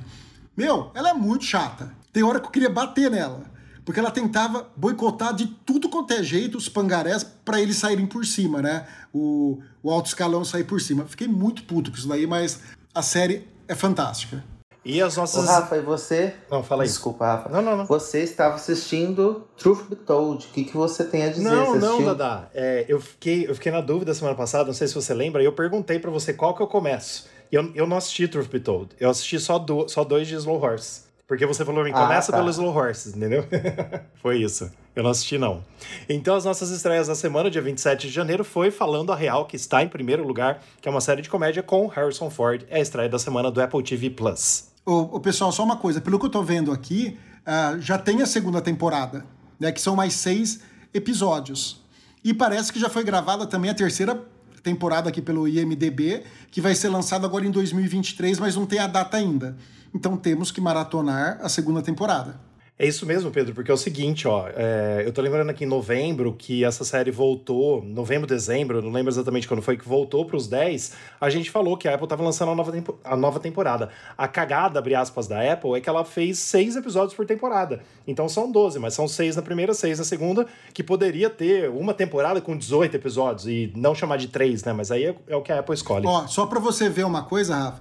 Meu, 0.56 0.90
ela 0.94 1.10
é 1.10 1.14
muito 1.14 1.44
chata. 1.44 1.94
Tem 2.12 2.22
hora 2.22 2.38
que 2.38 2.46
eu 2.46 2.50
queria 2.50 2.70
bater 2.70 3.10
nela. 3.10 3.50
Porque 3.84 3.98
ela 3.98 4.10
tentava 4.10 4.70
boicotar 4.76 5.34
de 5.34 5.46
tudo 5.46 5.88
quanto 5.88 6.12
é 6.12 6.22
jeito 6.22 6.56
os 6.56 6.68
pangarés 6.68 7.24
para 7.24 7.60
eles 7.60 7.76
saírem 7.76 8.06
por 8.06 8.24
cima, 8.24 8.62
né? 8.62 8.86
O, 9.12 9.60
o 9.82 9.90
alto 9.90 10.06
escalão 10.06 10.44
sair 10.44 10.64
por 10.64 10.80
cima. 10.80 11.04
Fiquei 11.06 11.26
muito 11.26 11.64
puto 11.64 11.90
com 11.90 11.96
isso 11.96 12.06
daí, 12.06 12.26
mas 12.26 12.60
a 12.94 13.02
série 13.02 13.48
é 13.66 13.74
fantástica. 13.74 14.44
E 14.84 15.00
as 15.00 15.16
nossas. 15.16 15.44
Ô, 15.44 15.46
Rafa, 15.46 15.76
e 15.76 15.80
você. 15.80 16.34
Não, 16.50 16.62
fala 16.62 16.82
aí. 16.82 16.88
Desculpa, 16.88 17.24
Rafa. 17.24 17.48
Não, 17.48 17.62
não, 17.62 17.76
não. 17.76 17.86
Você 17.86 18.20
estava 18.20 18.56
assistindo 18.56 19.46
Truth 19.56 19.88
Be 19.88 19.96
Told. 19.96 20.46
O 20.46 20.48
que, 20.50 20.64
que 20.64 20.76
você 20.76 21.04
tem 21.04 21.24
a 21.24 21.28
dizer? 21.28 21.42
Não, 21.42 21.76
não, 21.76 22.04
Dada. 22.04 22.50
É, 22.52 22.84
eu, 22.88 23.00
fiquei, 23.00 23.48
eu 23.48 23.54
fiquei 23.54 23.70
na 23.70 23.80
dúvida 23.80 24.12
semana 24.12 24.36
passada, 24.36 24.66
não 24.66 24.74
sei 24.74 24.88
se 24.88 24.94
você 24.94 25.14
lembra, 25.14 25.40
e 25.40 25.44
eu 25.44 25.52
perguntei 25.52 25.98
para 25.98 26.10
você 26.10 26.34
qual 26.34 26.54
que 26.54 26.62
eu 26.62 26.66
começo. 26.66 27.26
Eu, 27.50 27.70
eu 27.74 27.86
não 27.86 27.96
assisti 27.96 28.26
Truth 28.26 28.48
Be 28.48 28.60
Told. 28.60 28.90
Eu 28.98 29.10
assisti 29.10 29.38
só, 29.38 29.58
do, 29.58 29.88
só 29.88 30.02
dois 30.02 30.26
de 30.26 30.34
Slow 30.34 30.60
Horse. 30.60 31.01
Porque 31.32 31.46
você 31.46 31.64
falou, 31.64 31.82
mim, 31.82 31.92
começa 31.92 32.30
ah, 32.30 32.32
tá. 32.32 32.36
pelo 32.36 32.50
Slow 32.50 32.76
Horses, 32.76 33.16
entendeu? 33.16 33.46
foi 34.20 34.42
isso. 34.42 34.70
Eu 34.94 35.02
não 35.02 35.08
assisti, 35.08 35.38
não. 35.38 35.64
Então, 36.06 36.34
as 36.34 36.44
nossas 36.44 36.68
estreias 36.68 37.06
da 37.06 37.14
semana, 37.14 37.50
dia 37.50 37.62
27 37.62 38.06
de 38.08 38.12
janeiro, 38.12 38.44
foi 38.44 38.70
Falando 38.70 39.10
a 39.10 39.16
Real, 39.16 39.46
que 39.46 39.56
está 39.56 39.82
em 39.82 39.88
primeiro 39.88 40.26
lugar, 40.26 40.62
que 40.78 40.86
é 40.86 40.90
uma 40.90 41.00
série 41.00 41.22
de 41.22 41.30
comédia 41.30 41.62
com 41.62 41.86
Harrison 41.86 42.28
Ford. 42.28 42.66
É 42.68 42.76
a 42.76 42.80
estreia 42.82 43.08
da 43.08 43.18
semana 43.18 43.50
do 43.50 43.62
Apple 43.62 43.82
TV 43.82 44.10
Plus. 44.10 44.68
Ô 44.84 45.18
pessoal, 45.20 45.50
só 45.52 45.64
uma 45.64 45.78
coisa. 45.78 46.02
Pelo 46.02 46.18
que 46.18 46.26
eu 46.26 46.30
tô 46.30 46.42
vendo 46.42 46.70
aqui, 46.70 47.18
uh, 47.46 47.80
já 47.80 47.96
tem 47.96 48.20
a 48.20 48.26
segunda 48.26 48.60
temporada, 48.60 49.24
né? 49.58 49.72
Que 49.72 49.80
são 49.80 49.96
mais 49.96 50.12
seis 50.12 50.60
episódios. 50.92 51.82
E 52.22 52.34
parece 52.34 52.70
que 52.70 52.78
já 52.78 52.90
foi 52.90 53.04
gravada 53.04 53.46
também 53.46 53.70
a 53.70 53.74
terceira 53.74 54.22
temporada 54.62 55.08
aqui 55.08 55.22
pelo 55.22 55.48
IMDB, 55.48 56.24
que 56.50 56.60
vai 56.60 56.74
ser 56.74 56.90
lançada 56.90 57.26
agora 57.26 57.46
em 57.46 57.50
2023, 57.50 58.38
mas 58.38 58.54
não 58.54 58.66
tem 58.66 58.80
a 58.80 58.86
data 58.86 59.16
ainda. 59.16 59.56
Então 59.94 60.16
temos 60.16 60.50
que 60.50 60.60
maratonar 60.60 61.38
a 61.42 61.48
segunda 61.48 61.82
temporada. 61.82 62.52
É 62.78 62.86
isso 62.86 63.06
mesmo, 63.06 63.30
Pedro, 63.30 63.54
porque 63.54 63.70
é 63.70 63.74
o 63.74 63.76
seguinte, 63.76 64.26
ó, 64.26 64.48
é, 64.48 65.04
eu 65.06 65.12
tô 65.12 65.20
lembrando 65.22 65.50
aqui 65.50 65.62
em 65.62 65.68
novembro 65.68 66.34
que 66.36 66.64
essa 66.64 66.84
série 66.84 67.12
voltou, 67.12 67.80
novembro, 67.80 68.26
dezembro, 68.26 68.82
não 68.82 68.90
lembro 68.90 69.12
exatamente 69.12 69.46
quando 69.46 69.62
foi 69.62 69.76
que 69.76 69.86
voltou 69.86 70.24
para 70.24 70.36
os 70.36 70.48
10, 70.48 70.92
a 71.20 71.30
gente 71.30 71.48
falou 71.48 71.76
que 71.76 71.86
a 71.86 71.94
Apple 71.94 72.08
tava 72.08 72.24
lançando 72.24 72.50
a 72.50 72.54
nova, 72.56 72.72
a 73.04 73.16
nova 73.16 73.38
temporada. 73.38 73.90
A 74.18 74.26
cagada, 74.26 74.80
abre 74.80 74.96
aspas, 74.96 75.28
da 75.28 75.52
Apple 75.52 75.74
é 75.76 75.80
que 75.80 75.88
ela 75.88 76.04
fez 76.04 76.40
seis 76.40 76.74
episódios 76.74 77.14
por 77.14 77.24
temporada. 77.24 77.82
Então 78.04 78.28
são 78.28 78.50
12, 78.50 78.80
mas 78.80 78.94
são 78.94 79.06
seis 79.06 79.36
na 79.36 79.42
primeira, 79.42 79.74
seis 79.74 79.98
na 79.98 80.04
segunda, 80.04 80.46
que 80.74 80.82
poderia 80.82 81.30
ter 81.30 81.68
uma 81.70 81.94
temporada 81.94 82.40
com 82.40 82.56
18 82.56 82.96
episódios 82.96 83.46
e 83.46 83.72
não 83.76 83.94
chamar 83.94 84.16
de 84.16 84.26
três, 84.26 84.64
né? 84.64 84.72
Mas 84.72 84.90
aí 84.90 85.04
é, 85.04 85.14
é 85.28 85.36
o 85.36 85.42
que 85.42 85.52
a 85.52 85.60
Apple 85.60 85.74
escolhe. 85.74 86.06
Ó, 86.06 86.26
só 86.26 86.46
para 86.46 86.58
você 86.58 86.88
ver 86.88 87.04
uma 87.04 87.22
coisa, 87.22 87.54
Rafa, 87.54 87.80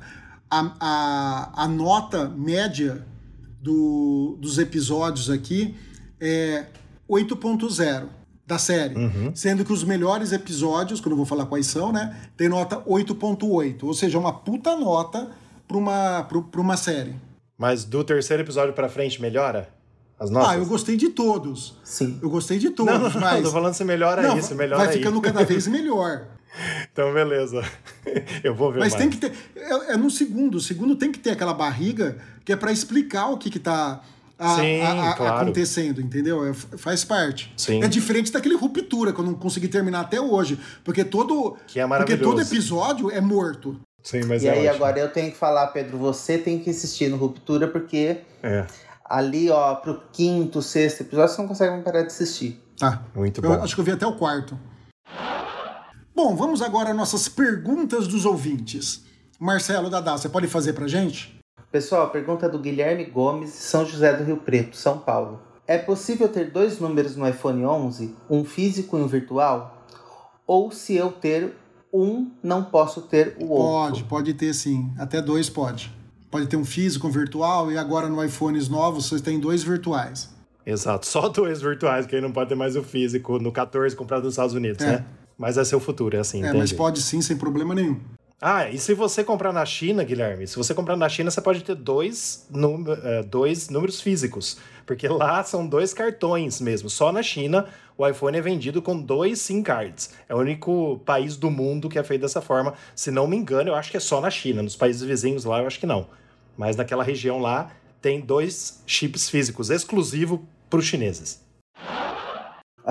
a, 0.51 0.75
a, 0.79 1.63
a 1.63 1.67
nota 1.67 2.27
média 2.27 3.05
do, 3.61 4.37
dos 4.39 4.57
episódios 4.57 5.29
aqui 5.29 5.75
é 6.19 6.65
8.0 7.09 8.07
da 8.45 8.57
série. 8.57 8.95
Uhum. 8.95 9.31
Sendo 9.33 9.63
que 9.63 9.71
os 9.71 9.83
melhores 9.83 10.33
episódios, 10.33 10.99
que 10.99 11.07
eu 11.07 11.11
não 11.11 11.17
vou 11.17 11.25
falar 11.25 11.45
quais 11.45 11.67
são, 11.67 11.93
né? 11.93 12.19
Tem 12.35 12.49
nota 12.49 12.81
8.8. 12.81 13.83
Ou 13.83 13.93
seja, 13.93 14.19
uma 14.19 14.33
puta 14.33 14.75
nota 14.75 15.31
para 15.65 15.77
uma, 15.77 16.23
pra 16.23 16.61
uma 16.61 16.75
série. 16.75 17.15
Mas 17.57 17.85
do 17.85 18.03
terceiro 18.03 18.43
episódio 18.43 18.73
para 18.73 18.89
frente 18.89 19.21
melhora? 19.21 19.69
As 20.19 20.29
notas? 20.29 20.51
Ah, 20.51 20.57
eu 20.57 20.65
gostei 20.65 20.97
de 20.97 21.09
todos. 21.09 21.75
Sim. 21.83 22.19
Eu 22.21 22.29
gostei 22.29 22.59
de 22.59 22.71
todos, 22.71 22.93
não, 22.93 23.09
não, 23.09 23.19
mas... 23.21 23.35
Não, 23.35 23.43
tô 23.43 23.51
falando 23.51 23.73
se 23.73 23.83
melhora 23.85 24.21
não, 24.21 24.37
isso, 24.37 24.53
melhora 24.53 24.85
Vai 24.85 24.93
ficando 24.93 25.19
cada 25.21 25.45
vez 25.45 25.65
melhor. 25.67 26.27
Então, 26.91 27.13
beleza. 27.13 27.63
Eu 28.43 28.53
vou 28.53 28.71
ver 28.71 28.79
Mas 28.79 28.93
mais. 28.93 29.01
tem 29.01 29.09
que 29.09 29.17
ter. 29.17 29.31
É, 29.55 29.93
é, 29.93 29.97
no 29.97 30.09
segundo. 30.09 30.55
O 30.55 30.61
segundo 30.61 30.95
tem 30.95 31.11
que 31.11 31.19
ter 31.19 31.31
aquela 31.31 31.53
barriga 31.53 32.17
que 32.43 32.51
é 32.51 32.55
para 32.55 32.71
explicar 32.71 33.27
o 33.27 33.37
que, 33.37 33.49
que 33.49 33.59
tá. 33.59 34.01
A, 34.37 34.55
Sim, 34.55 34.81
a, 34.81 35.11
a, 35.11 35.13
claro. 35.13 35.35
acontecendo, 35.43 36.01
entendeu? 36.01 36.43
É, 36.43 36.53
faz 36.53 37.05
parte. 37.05 37.53
Sim. 37.55 37.83
É 37.83 37.87
diferente 37.87 38.31
daquele 38.31 38.55
ruptura 38.55 39.13
que 39.13 39.19
eu 39.19 39.23
não 39.23 39.35
consegui 39.35 39.67
terminar 39.67 40.01
até 40.01 40.19
hoje, 40.19 40.59
porque 40.83 41.03
todo 41.03 41.57
que 41.67 41.79
é 41.79 41.87
porque 41.87 42.17
todo 42.17 42.41
episódio 42.41 43.11
é 43.11 43.21
morto. 43.21 43.79
Sim, 44.01 44.21
mas 44.25 44.43
e 44.43 44.47
é 44.47 44.51
aí 44.51 44.59
ótimo. 44.67 44.73
agora 44.73 44.99
eu 44.99 45.09
tenho 45.11 45.31
que 45.31 45.37
falar, 45.37 45.67
Pedro, 45.67 45.99
você 45.99 46.39
tem 46.39 46.57
que 46.57 46.71
assistir 46.71 47.07
no 47.07 47.17
Ruptura 47.17 47.67
porque 47.67 48.21
é. 48.41 48.65
ali, 49.05 49.49
ó, 49.51 49.75
pro 49.75 50.01
quinto, 50.11 50.59
sexto 50.61 51.01
episódio 51.01 51.35
você 51.35 51.41
não 51.41 51.47
consegue 51.47 51.83
parar 51.83 52.01
de 52.01 52.07
assistir. 52.07 52.59
Tá. 52.79 53.03
Muito 53.13 53.45
eu 53.45 53.49
bom. 53.49 53.61
Acho 53.61 53.75
que 53.75 53.81
eu 53.81 53.85
vi 53.85 53.91
até 53.91 54.07
o 54.07 54.15
quarto. 54.15 54.57
Bom, 56.15 56.35
vamos 56.35 56.61
agora 56.61 56.91
às 56.91 56.95
nossas 56.95 57.27
perguntas 57.27 58.07
dos 58.07 58.25
ouvintes. 58.25 59.03
Marcelo 59.39 59.89
Dadá, 59.89 60.17
você 60.17 60.29
pode 60.29 60.47
fazer 60.47 60.73
pra 60.73 60.87
gente? 60.87 61.39
Pessoal, 61.71 62.03
a 62.03 62.09
pergunta 62.09 62.45
é 62.45 62.49
do 62.49 62.59
Guilherme 62.59 63.05
Gomes, 63.05 63.51
São 63.51 63.85
José 63.85 64.13
do 64.15 64.23
Rio 64.23 64.37
Preto, 64.37 64.75
São 64.75 64.99
Paulo. 64.99 65.39
É 65.65 65.77
possível 65.77 66.27
ter 66.27 66.51
dois 66.51 66.79
números 66.79 67.15
no 67.15 67.27
iPhone 67.27 67.65
11, 67.65 68.13
um 68.29 68.43
físico 68.43 68.97
e 68.97 69.01
um 69.01 69.07
virtual? 69.07 69.85
Ou 70.45 70.69
se 70.69 70.95
eu 70.95 71.11
ter 71.11 71.55
um, 71.93 72.29
não 72.43 72.63
posso 72.65 73.01
ter 73.03 73.37
o 73.39 73.47
outro? 73.49 73.91
Pode, 73.91 74.03
pode 74.03 74.33
ter 74.33 74.53
sim. 74.53 74.91
Até 74.97 75.21
dois 75.21 75.49
pode. 75.49 75.91
Pode 76.29 76.47
ter 76.47 76.57
um 76.57 76.65
físico, 76.65 77.07
um 77.07 77.11
virtual, 77.11 77.71
e 77.71 77.77
agora 77.77 78.09
no 78.09 78.23
iPhones 78.23 78.67
novos 78.67 79.07
você 79.09 79.21
tem 79.21 79.39
dois 79.39 79.63
virtuais. 79.63 80.29
Exato, 80.65 81.07
só 81.07 81.29
dois 81.29 81.61
virtuais, 81.61 82.05
que 82.05 82.15
aí 82.15 82.21
não 82.21 82.31
pode 82.31 82.49
ter 82.49 82.55
mais 82.55 82.75
o 82.75 82.83
físico 82.83 83.39
no 83.39 83.51
14 83.51 83.95
comprado 83.95 84.23
nos 84.25 84.33
Estados 84.33 84.53
Unidos, 84.53 84.85
É. 84.85 84.91
né? 84.91 85.05
Mas 85.41 85.57
é 85.57 85.63
seu 85.65 85.79
futuro, 85.79 86.15
é 86.15 86.19
assim, 86.19 86.37
É, 86.37 86.41
entendi. 86.49 86.57
mas 86.59 86.71
pode 86.71 87.01
sim, 87.01 87.19
sem 87.19 87.35
problema 87.35 87.73
nenhum. 87.73 87.99
Ah, 88.39 88.69
e 88.69 88.77
se 88.77 88.93
você 88.93 89.23
comprar 89.23 89.51
na 89.51 89.65
China, 89.65 90.03
Guilherme, 90.03 90.47
se 90.47 90.55
você 90.55 90.71
comprar 90.73 90.95
na 90.95 91.09
China, 91.09 91.31
você 91.31 91.41
pode 91.41 91.63
ter 91.63 91.73
dois, 91.75 92.45
num- 92.49 92.83
eh, 92.91 93.23
dois 93.23 93.67
números 93.69 93.99
físicos. 94.01 94.57
Porque 94.85 95.07
lá 95.07 95.43
são 95.43 95.65
dois 95.65 95.93
cartões 95.95 96.61
mesmo. 96.61 96.89
Só 96.91 97.11
na 97.11 97.23
China 97.23 97.65
o 97.97 98.07
iPhone 98.07 98.37
é 98.37 98.41
vendido 98.41 98.81
com 98.83 98.99
dois 98.99 99.39
SIM 99.41 99.63
cards. 99.63 100.11
É 100.29 100.35
o 100.35 100.39
único 100.39 100.99
país 101.05 101.35
do 101.37 101.49
mundo 101.51 101.89
que 101.89 101.97
é 101.99 102.03
feito 102.03 102.21
dessa 102.21 102.41
forma. 102.41 102.73
Se 102.95 103.09
não 103.11 103.25
me 103.27 103.35
engano, 103.35 103.69
eu 103.69 103.75
acho 103.75 103.89
que 103.89 103.97
é 103.97 103.99
só 103.99 104.21
na 104.21 104.29
China. 104.29 104.61
Nos 104.61 104.75
países 104.75 105.01
vizinhos 105.01 105.43
lá, 105.45 105.59
eu 105.59 105.67
acho 105.67 105.79
que 105.79 105.85
não. 105.87 106.07
Mas 106.57 106.75
naquela 106.75 107.03
região 107.03 107.39
lá 107.39 107.71
tem 108.01 108.21
dois 108.21 108.81
chips 108.87 109.27
físicos 109.29 109.69
exclusivo 109.71 110.47
para 110.69 110.79
os 110.79 110.85
chineses. 110.85 111.41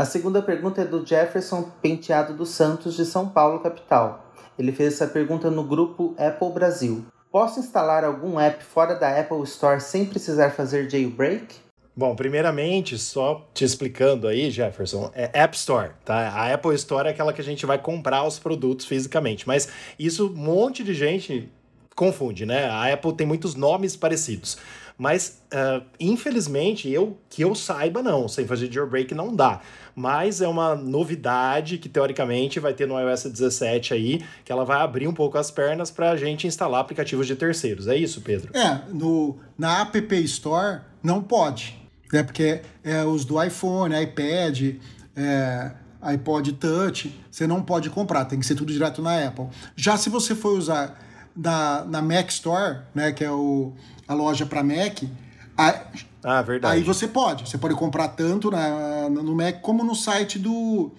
A 0.00 0.06
segunda 0.06 0.40
pergunta 0.40 0.80
é 0.80 0.84
do 0.86 1.06
Jefferson 1.06 1.70
Penteado 1.82 2.32
dos 2.32 2.48
Santos, 2.48 2.96
de 2.96 3.04
São 3.04 3.28
Paulo, 3.28 3.60
capital. 3.60 4.32
Ele 4.58 4.72
fez 4.72 4.94
essa 4.94 5.06
pergunta 5.06 5.50
no 5.50 5.62
grupo 5.62 6.14
Apple 6.16 6.50
Brasil. 6.54 7.04
Posso 7.30 7.60
instalar 7.60 8.02
algum 8.02 8.40
app 8.40 8.64
fora 8.64 8.94
da 8.94 9.20
Apple 9.20 9.42
Store 9.42 9.78
sem 9.78 10.06
precisar 10.06 10.52
fazer 10.52 10.88
jailbreak? 10.88 11.54
Bom, 11.94 12.16
primeiramente, 12.16 12.96
só 12.96 13.46
te 13.52 13.62
explicando 13.62 14.26
aí, 14.26 14.50
Jefferson, 14.50 15.10
é 15.14 15.30
App 15.34 15.54
Store, 15.54 15.90
tá? 16.02 16.30
A 16.30 16.54
Apple 16.54 16.74
Store 16.76 17.06
é 17.06 17.10
aquela 17.10 17.34
que 17.34 17.42
a 17.42 17.44
gente 17.44 17.66
vai 17.66 17.76
comprar 17.76 18.24
os 18.24 18.38
produtos 18.38 18.86
fisicamente, 18.86 19.46
mas 19.46 19.68
isso 19.98 20.28
um 20.28 20.34
monte 20.34 20.82
de 20.82 20.94
gente 20.94 21.52
confunde, 21.94 22.46
né? 22.46 22.70
A 22.70 22.90
Apple 22.90 23.12
tem 23.12 23.26
muitos 23.26 23.54
nomes 23.54 23.96
parecidos, 23.96 24.56
mas 25.00 25.40
ah, 25.50 25.82
infelizmente 25.98 26.86
eu 26.90 27.16
que 27.30 27.40
eu 27.40 27.54
saiba 27.54 28.02
não, 28.02 28.28
sem 28.28 28.46
fazer 28.46 28.70
jailbreak 28.70 29.14
não 29.14 29.34
dá. 29.34 29.62
Mas 29.96 30.42
é 30.42 30.46
uma 30.46 30.74
novidade 30.74 31.78
que 31.78 31.88
teoricamente 31.88 32.60
vai 32.60 32.74
ter 32.74 32.86
no 32.86 33.00
iOS 33.00 33.24
17 33.24 33.94
aí, 33.94 34.22
que 34.44 34.52
ela 34.52 34.62
vai 34.62 34.78
abrir 34.82 35.08
um 35.08 35.14
pouco 35.14 35.38
as 35.38 35.50
pernas 35.50 35.90
para 35.90 36.10
a 36.10 36.16
gente 36.16 36.46
instalar 36.46 36.82
aplicativos 36.82 37.26
de 37.26 37.34
terceiros. 37.34 37.88
É 37.88 37.96
isso, 37.96 38.20
Pedro? 38.20 38.54
É, 38.54 38.82
no, 38.92 39.38
na 39.56 39.80
App 39.80 40.14
Store 40.24 40.82
não 41.02 41.22
pode, 41.22 41.80
né? 42.12 42.22
Porque 42.22 42.60
é 42.84 43.02
os 43.02 43.24
do 43.24 43.42
iPhone, 43.42 43.94
iPad, 44.02 44.74
é, 45.16 45.70
iPod 46.02 46.52
Touch, 46.52 47.18
você 47.30 47.46
não 47.46 47.62
pode 47.62 47.88
comprar, 47.88 48.26
tem 48.26 48.38
que 48.38 48.44
ser 48.44 48.54
tudo 48.54 48.70
direto 48.70 49.00
na 49.00 49.26
Apple. 49.26 49.46
Já 49.74 49.96
se 49.96 50.10
você 50.10 50.34
for 50.34 50.58
usar 50.58 50.94
na, 51.34 51.84
na 51.86 52.02
Mac 52.02 52.28
Store, 52.28 52.80
né, 52.94 53.12
que 53.12 53.24
é 53.24 53.30
o, 53.30 53.72
a 54.10 54.14
loja 54.14 54.44
para 54.44 54.60
Mac, 54.64 55.04
a- 55.56 55.84
Ah, 56.24 56.42
verdade. 56.42 56.74
aí 56.78 56.82
você 56.82 57.06
pode. 57.06 57.48
Você 57.48 57.56
pode 57.56 57.76
comprar 57.76 58.08
tanto 58.08 58.50
na, 58.50 59.08
no 59.08 59.36
Mac 59.36 59.60
como 59.60 59.84
no 59.84 59.94
site 59.94 60.36
do, 60.36 60.90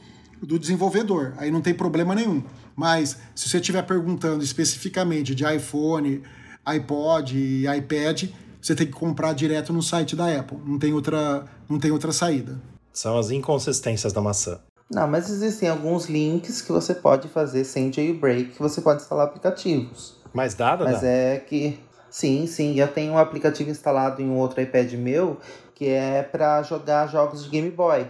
do 0.41 0.57
desenvolvedor. 0.57 1.33
Aí 1.37 1.51
não 1.51 1.59
tem 1.61 1.73
problema 1.73 2.15
nenhum. 2.15 2.41
Mas 2.73 3.17
se 3.35 3.49
você 3.49 3.57
estiver 3.57 3.81
perguntando 3.83 4.41
especificamente 4.41 5.35
de 5.35 5.43
iPhone, 5.43 6.23
iPod 6.65 7.37
e 7.37 7.67
iPad, 7.67 8.29
você 8.61 8.73
tem 8.73 8.87
que 8.87 8.93
comprar 8.93 9.33
direto 9.33 9.73
no 9.73 9.83
site 9.83 10.15
da 10.15 10.33
Apple. 10.39 10.57
Não 10.65 10.79
tem 10.79 10.93
outra, 10.93 11.43
não 11.67 11.77
tem 11.77 11.91
outra 11.91 12.13
saída. 12.13 12.61
São 12.93 13.17
as 13.17 13.29
inconsistências 13.29 14.13
da 14.13 14.21
maçã. 14.21 14.57
Não, 14.89 15.05
mas 15.07 15.29
existem 15.29 15.67
alguns 15.67 16.05
links 16.07 16.61
que 16.61 16.71
você 16.71 16.93
pode 16.93 17.27
fazer 17.27 17.65
sem 17.65 17.91
jailbreak, 17.91 18.51
que 18.51 18.59
você 18.59 18.79
pode 18.81 19.01
instalar 19.01 19.25
aplicativos. 19.27 20.15
Mas 20.33 20.53
dada, 20.53 20.85
Mas 20.85 21.01
dá? 21.01 21.07
é 21.07 21.37
que. 21.39 21.77
Sim, 22.11 22.45
sim, 22.45 22.77
eu 22.77 22.87
tenho 22.89 23.13
um 23.13 23.17
aplicativo 23.17 23.69
instalado 23.71 24.21
em 24.21 24.29
um 24.29 24.37
outro 24.37 24.61
iPad 24.61 24.91
meu 24.93 25.37
que 25.73 25.87
é 25.87 26.21
para 26.21 26.61
jogar 26.61 27.07
jogos 27.07 27.43
de 27.43 27.49
Game 27.49 27.71
Boy. 27.71 28.05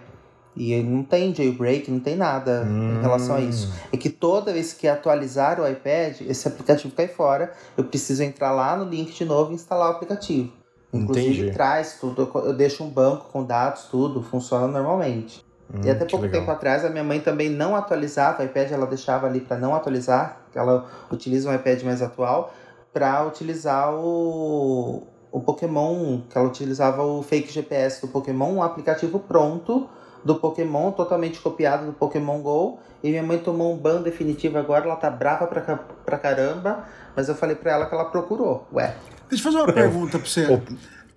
E 0.53 0.73
ele 0.73 0.89
não 0.89 1.03
tem 1.03 1.33
jailbreak, 1.33 1.89
não 1.89 2.01
tem 2.01 2.17
nada 2.17 2.67
em 2.89 2.99
relação 2.99 3.37
a 3.37 3.41
isso. 3.41 3.71
É 3.93 3.95
que 3.95 4.09
toda 4.09 4.51
vez 4.51 4.73
que 4.73 4.85
atualizar 4.87 5.61
o 5.61 5.67
iPad, 5.67 6.19
esse 6.21 6.45
aplicativo 6.47 6.93
cai 6.93 7.07
fora. 7.07 7.53
Eu 7.77 7.85
preciso 7.85 8.21
entrar 8.23 8.51
lá 8.51 8.75
no 8.75 8.83
link 8.83 9.13
de 9.13 9.23
novo 9.23 9.51
e 9.51 9.55
instalar 9.55 9.87
o 9.89 9.91
aplicativo. 9.93 10.51
Inclusive 10.93 11.33
Entendi. 11.37 11.51
traz 11.53 11.97
tudo, 12.01 12.29
eu- 12.35 12.53
deixo 12.53 12.83
um 12.83 12.89
banco 12.89 13.27
com 13.31 13.45
dados, 13.45 13.83
tudo, 13.83 14.21
funciona 14.21 14.67
normalmente. 14.67 15.39
e 15.83 15.89
até 15.89 16.03
Hum, 16.03 16.07
pouco 16.09 16.25
legal. 16.25 16.41
tempo 16.41 16.51
atrás 16.51 16.83
a 16.85 16.89
minha 16.89 17.03
mãe 17.03 17.19
também 17.21 17.49
não 17.49 17.75
atualizava 17.75 18.43
o 18.43 18.45
iPad, 18.45 18.71
ela 18.71 18.85
deixava 18.85 19.25
ali 19.25 19.39
para 19.39 19.57
não 19.57 19.73
atualizar, 19.73 20.37
ela 20.53 20.85
utiliza 21.09 21.49
um 21.49 21.55
iPad 21.55 21.81
mais 21.83 22.01
atual, 22.03 22.53
para 22.93 23.25
utilizar 23.25 23.93
o, 23.93 25.03
o 25.31 25.39
Pokémon, 25.39 26.21
que 26.29 26.37
ela 26.37 26.47
utilizava 26.47 27.03
o 27.03 27.23
fake 27.23 27.51
GPS 27.51 28.01
do 28.01 28.07
Pokémon, 28.07 28.51
um 28.51 28.63
aplicativo 28.63 29.19
pronto 29.19 29.89
do 30.23 30.35
Pokémon, 30.35 30.91
totalmente 30.91 31.39
copiado 31.39 31.85
do 31.85 31.93
Pokémon 31.93 32.41
GO. 32.41 32.79
E 33.03 33.09
minha 33.09 33.23
mãe 33.23 33.39
tomou 33.39 33.73
um 33.73 33.77
ban 33.77 34.01
definitivo 34.01 34.57
agora, 34.57 34.85
ela 34.85 34.95
tá 34.95 35.09
brava 35.09 35.47
pra, 35.47 35.61
pra 36.05 36.17
caramba, 36.17 36.85
mas 37.15 37.27
eu 37.27 37.35
falei 37.35 37.55
pra 37.55 37.71
ela 37.71 37.85
que 37.87 37.93
ela 37.95 38.05
procurou. 38.05 38.67
Ué, 38.73 38.95
Deixa 39.31 39.47
eu 39.47 39.51
fazer 39.51 39.63
uma 39.63 39.73
pergunta 39.73 40.19
para 40.19 40.27
você. 40.27 40.61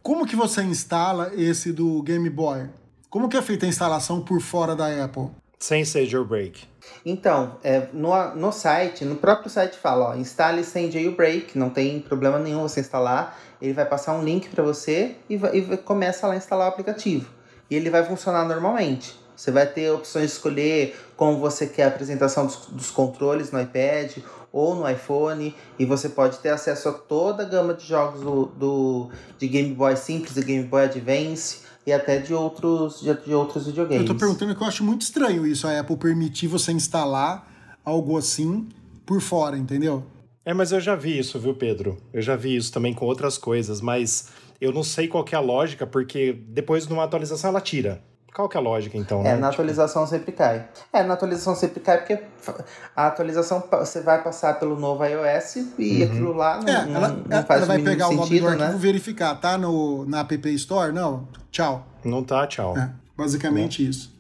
Como 0.01 0.25
que 0.25 0.37
você 0.37 0.63
instala 0.63 1.33
esse 1.35 1.73
do 1.73 2.01
Game 2.03 2.31
Boy? 2.31 2.69
Como 3.11 3.29
que 3.29 3.37
é 3.37 3.43
feita 3.43 3.67
a 3.67 3.69
instalação 3.69 4.21
por 4.21 4.41
fora 4.41 4.77
da 4.77 5.05
Apple? 5.05 5.31
Sem 5.59 5.85
ser 5.85 6.07
jailbreak. 6.07 6.65
Então, 7.05 7.59
é, 7.63 7.89
no, 7.93 8.35
no 8.35 8.51
site, 8.51 9.05
no 9.05 9.17
próprio 9.17 9.51
site 9.51 9.77
fala, 9.77 10.11
ó, 10.11 10.15
instale 10.17 10.65
sem 10.65 10.91
jailbreak, 10.91 11.59
não 11.59 11.69
tem 11.69 12.01
problema 12.01 12.39
nenhum 12.39 12.63
você 12.63 12.81
instalar. 12.81 13.39
Ele 13.61 13.73
vai 13.73 13.85
passar 13.85 14.15
um 14.15 14.25
link 14.25 14.49
para 14.49 14.63
você 14.63 15.17
e, 15.29 15.37
vai, 15.37 15.57
e 15.57 15.77
começa 15.77 16.27
lá 16.27 16.35
a 16.35 16.37
instalar 16.37 16.67
o 16.67 16.71
aplicativo. 16.71 17.29
E 17.71 17.77
ele 17.77 17.91
vai 17.91 18.05
funcionar 18.05 18.45
normalmente. 18.47 19.19
Você 19.37 19.51
vai 19.51 19.67
ter 19.67 19.91
opções 19.91 20.27
de 20.27 20.33
escolher 20.33 20.97
como 21.17 21.39
você 21.39 21.67
quer 21.67 21.85
a 21.85 21.89
apresentação 21.89 22.47
dos, 22.47 22.67
dos 22.67 22.91
controles 22.91 23.51
no 23.51 23.61
iPad 23.61 24.19
ou 24.53 24.75
no 24.75 24.89
iPhone. 24.89 25.55
E 25.79 25.85
você 25.85 26.09
pode 26.09 26.39
ter 26.39 26.51
acesso 26.51 26.89
a 26.89 26.93
toda 26.93 27.43
a 27.43 27.47
gama 27.47 27.75
de 27.75 27.85
jogos 27.85 28.21
do, 28.21 28.47
do, 28.47 29.11
de 29.39 29.49
Game 29.49 29.75
Boy 29.75 29.97
Simples 29.97 30.37
e 30.37 30.45
Game 30.45 30.65
Boy 30.65 30.85
Advance 30.85 31.64
e 31.87 31.93
até 31.93 32.19
de 32.19 32.33
outros, 32.33 33.01
de, 33.01 33.15
de 33.15 33.35
outros 33.35 33.67
videogames. 33.67 34.09
Eu 34.09 34.15
tô 34.15 34.19
perguntando 34.19 34.55
que 34.55 34.63
eu 34.63 34.67
acho 34.67 34.83
muito 34.83 35.03
estranho 35.03 35.47
isso, 35.47 35.67
a 35.67 35.79
Apple 35.79 35.97
permitir 35.97 36.47
você 36.47 36.73
instalar 36.73 37.51
algo 37.85 38.17
assim 38.17 38.69
por 39.05 39.21
fora, 39.21 39.57
entendeu? 39.57 40.05
É, 40.45 40.53
mas 40.53 40.73
eu 40.73 40.81
já 40.81 40.95
vi 40.95 41.19
isso, 41.19 41.39
viu, 41.39 41.55
Pedro? 41.55 41.97
Eu 42.13 42.21
já 42.21 42.37
vi 42.37 42.57
isso 42.57 42.73
também 42.73 42.93
com 42.93 43.07
outras 43.07 43.39
coisas, 43.39 43.81
mas 43.81 44.29
eu 44.61 44.73
não 44.73 44.83
sei 44.83 45.09
qual 45.09 45.25
que 45.25 45.35
é 45.35 45.39
a 45.39 45.41
lógica, 45.41 45.87
porque 45.87 46.33
depois 46.49 46.87
de 46.87 46.93
uma 46.93 47.05
atualização 47.05 47.51
ela 47.51 47.61
tira. 47.61 48.03
Qual 48.35 48.49
que 48.49 48.57
é 48.57 48.61
a 48.61 48.63
lógica, 48.63 48.99
então? 48.99 49.21
É, 49.21 49.23
né? 49.23 49.31
na 49.37 49.51
Tipo, 49.51 49.63
atualização 49.63 50.07
sempre 50.09 50.33
cai. 50.33 50.67
É, 50.93 51.05
na 51.05 51.15
atualização 51.15 51.55
sempre 51.55 51.79
cai 51.79 51.99
porque 51.99 52.21
a 52.97 53.07
atualização 53.07 53.63
você 53.71 54.01
vai 54.01 54.23
passar 54.25 54.59
pelo 54.59 54.77
novo 54.77 55.05
iOS 55.05 55.57
e 55.79 56.03
aquilo 56.03 56.33
lá 56.33 56.61
não, 56.61 56.69
É, 56.69 56.85
não, 56.85 56.97
ela, 56.97 57.09
não 57.09 57.45
faz 57.45 57.63
ela 57.63 57.67
vai 57.67 57.79
pegar 57.81 58.09
o 58.09 58.13
nome 58.13 58.27
sentido, 58.27 58.43
do 58.43 58.49
arquivo 58.49 58.73
né? 58.73 58.77
verificar, 58.77 59.37
tá 59.37 59.57
no, 59.57 60.05
na 60.07 60.21
App 60.21 60.49
Store? 60.55 60.93
Não, 60.93 61.29
tchau. 61.53 61.87
Não 62.05 62.25
tá, 62.25 62.45
tchau. 62.49 62.77
É, 62.77 62.91
basicamente 63.17 63.89
isso. 63.89 64.14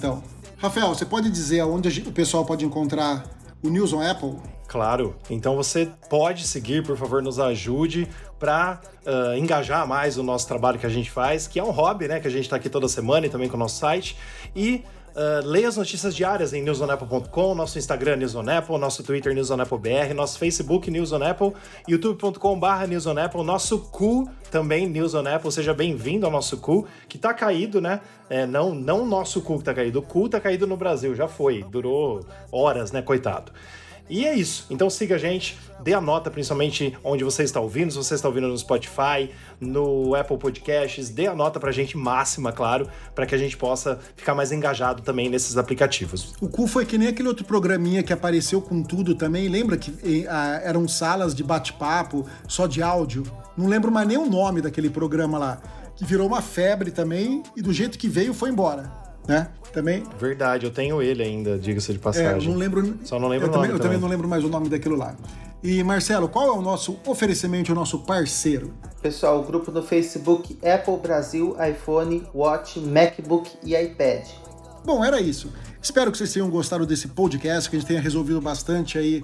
Então. 0.00 0.22
Rafael, 0.56 0.88
você 0.88 1.04
pode 1.04 1.30
dizer 1.30 1.60
gente- 1.90 2.08
o 2.08 2.12
pessoal 2.12 2.44
pode 2.44 2.64
encontrar 2.64 3.24
o 3.62 3.68
News 3.68 3.92
on 3.92 4.00
Apple? 4.02 4.36
Claro. 4.66 5.16
Então 5.28 5.56
você 5.56 5.90
pode 6.08 6.46
seguir, 6.46 6.82
por 6.82 6.96
favor, 6.96 7.22
nos 7.22 7.38
ajude 7.38 8.08
para 8.38 8.80
engajar 9.36 9.86
mais 9.86 10.16
o 10.16 10.22
nosso 10.22 10.46
trabalho 10.46 10.78
que 10.78 10.86
a 10.86 10.90
gente 10.90 11.10
faz, 11.10 11.46
que 11.46 11.58
é 11.58 11.64
um 11.64 11.70
hobby, 11.70 12.08
né? 12.08 12.20
Que 12.20 12.28
a 12.28 12.30
gente 12.30 12.44
está 12.44 12.56
aqui 12.56 12.68
toda 12.70 12.88
semana 12.88 13.26
e 13.26 13.28
também 13.28 13.48
com 13.48 13.56
o 13.56 13.58
nosso 13.58 13.78
site. 13.78 14.16
E 14.56 14.82
Uh, 15.10 15.44
leia 15.44 15.68
as 15.68 15.76
notícias 15.76 16.14
diárias 16.14 16.52
em 16.52 16.62
newsonapple.com, 16.62 17.54
nosso 17.54 17.78
Instagram 17.78 18.16
newsonapple, 18.16 18.78
nosso 18.78 19.02
Twitter 19.02 19.34
newsonapplebr, 19.34 20.14
nosso 20.14 20.38
Facebook 20.38 20.90
newsonapple, 20.90 21.52
youtube.com.br 21.88 22.86
newsonapple, 22.88 23.42
nosso 23.42 23.78
cu 23.78 24.30
também 24.50 24.88
newsonapple. 24.88 25.50
Seja 25.50 25.74
bem-vindo 25.74 26.26
ao 26.26 26.32
nosso 26.32 26.58
cu, 26.58 26.86
que 27.08 27.18
tá 27.18 27.34
caído, 27.34 27.80
né? 27.80 28.00
É, 28.28 28.46
não, 28.46 28.74
não 28.74 29.04
nosso 29.04 29.42
cu 29.42 29.58
que 29.58 29.64
tá 29.64 29.74
caído, 29.74 29.98
o 29.98 30.02
cu 30.02 30.28
tá 30.28 30.40
caído 30.40 30.66
no 30.66 30.76
Brasil, 30.76 31.14
já 31.14 31.26
foi, 31.26 31.64
durou 31.64 32.24
horas, 32.52 32.92
né? 32.92 33.02
Coitado. 33.02 33.52
E 34.10 34.26
é 34.26 34.34
isso. 34.34 34.66
Então 34.68 34.90
siga 34.90 35.14
a 35.14 35.18
gente, 35.18 35.56
dê 35.80 35.94
a 35.94 36.00
nota 36.00 36.28
principalmente 36.30 36.98
onde 37.04 37.22
você 37.22 37.44
está 37.44 37.60
ouvindo, 37.60 37.92
se 37.92 37.96
você 37.96 38.16
está 38.16 38.26
ouvindo 38.26 38.48
no 38.48 38.58
Spotify, 38.58 39.30
no 39.60 40.16
Apple 40.16 40.36
Podcasts, 40.36 41.08
dê 41.08 41.28
a 41.28 41.34
nota 41.34 41.60
pra 41.60 41.70
gente 41.70 41.96
máxima, 41.96 42.50
claro, 42.50 42.88
para 43.14 43.24
que 43.24 43.36
a 43.36 43.38
gente 43.38 43.56
possa 43.56 44.00
ficar 44.16 44.34
mais 44.34 44.50
engajado 44.50 45.00
também 45.02 45.28
nesses 45.28 45.56
aplicativos. 45.56 46.34
O 46.40 46.48
cu 46.48 46.66
foi 46.66 46.84
que 46.84 46.98
nem 46.98 47.06
aquele 47.06 47.28
outro 47.28 47.44
programinha 47.44 48.02
que 48.02 48.12
apareceu 48.12 48.60
com 48.60 48.82
tudo 48.82 49.14
também, 49.14 49.48
lembra 49.48 49.76
que 49.76 50.26
eram 50.64 50.88
salas 50.88 51.32
de 51.32 51.44
bate-papo 51.44 52.26
só 52.48 52.66
de 52.66 52.82
áudio? 52.82 53.22
Não 53.56 53.68
lembro 53.68 53.92
mais 53.92 54.08
nem 54.08 54.18
o 54.18 54.28
nome 54.28 54.60
daquele 54.60 54.90
programa 54.90 55.38
lá, 55.38 55.62
que 55.94 56.04
virou 56.04 56.26
uma 56.26 56.42
febre 56.42 56.90
também 56.90 57.44
e 57.56 57.62
do 57.62 57.72
jeito 57.72 57.96
que 57.96 58.08
veio 58.08 58.34
foi 58.34 58.50
embora 58.50 59.09
né? 59.30 59.46
Também. 59.72 60.02
Verdade, 60.18 60.66
eu 60.66 60.72
tenho 60.72 61.00
ele 61.00 61.22
ainda, 61.22 61.56
diga-se 61.56 61.92
de 61.92 62.00
passagem. 62.00 62.48
É, 62.48 62.50
não 62.50 62.58
lembro. 62.58 62.98
Só 63.04 63.20
não 63.20 63.28
lembro 63.28 63.46
eu 63.46 63.52
o 63.52 63.54
nome. 63.54 63.68
Também, 63.68 63.78
eu 63.78 63.80
também 63.80 63.98
não 63.98 64.08
lembro 64.08 64.28
mais 64.28 64.44
o 64.44 64.48
nome 64.48 64.68
daquilo 64.68 64.96
lá. 64.96 65.14
E 65.62 65.84
Marcelo, 65.84 66.28
qual 66.28 66.48
é 66.48 66.50
o 66.50 66.60
nosso 66.60 66.98
oferecimento, 67.06 67.70
o 67.70 67.74
nosso 67.74 68.00
parceiro? 68.00 68.74
Pessoal, 69.00 69.38
o 69.40 69.44
grupo 69.44 69.70
no 69.70 69.82
Facebook 69.82 70.58
Apple 70.66 70.96
Brasil, 70.96 71.56
iPhone, 71.64 72.26
Watch, 72.34 72.80
MacBook 72.80 73.48
e 73.62 73.76
iPad. 73.76 74.26
Bom, 74.84 75.04
era 75.04 75.20
isso. 75.20 75.52
Espero 75.80 76.10
que 76.10 76.18
vocês 76.18 76.32
tenham 76.32 76.50
gostado 76.50 76.84
desse 76.84 77.06
podcast, 77.08 77.70
que 77.70 77.76
a 77.76 77.78
gente 77.78 77.88
tenha 77.88 78.00
resolvido 78.00 78.40
bastante 78.40 78.98
aí 78.98 79.22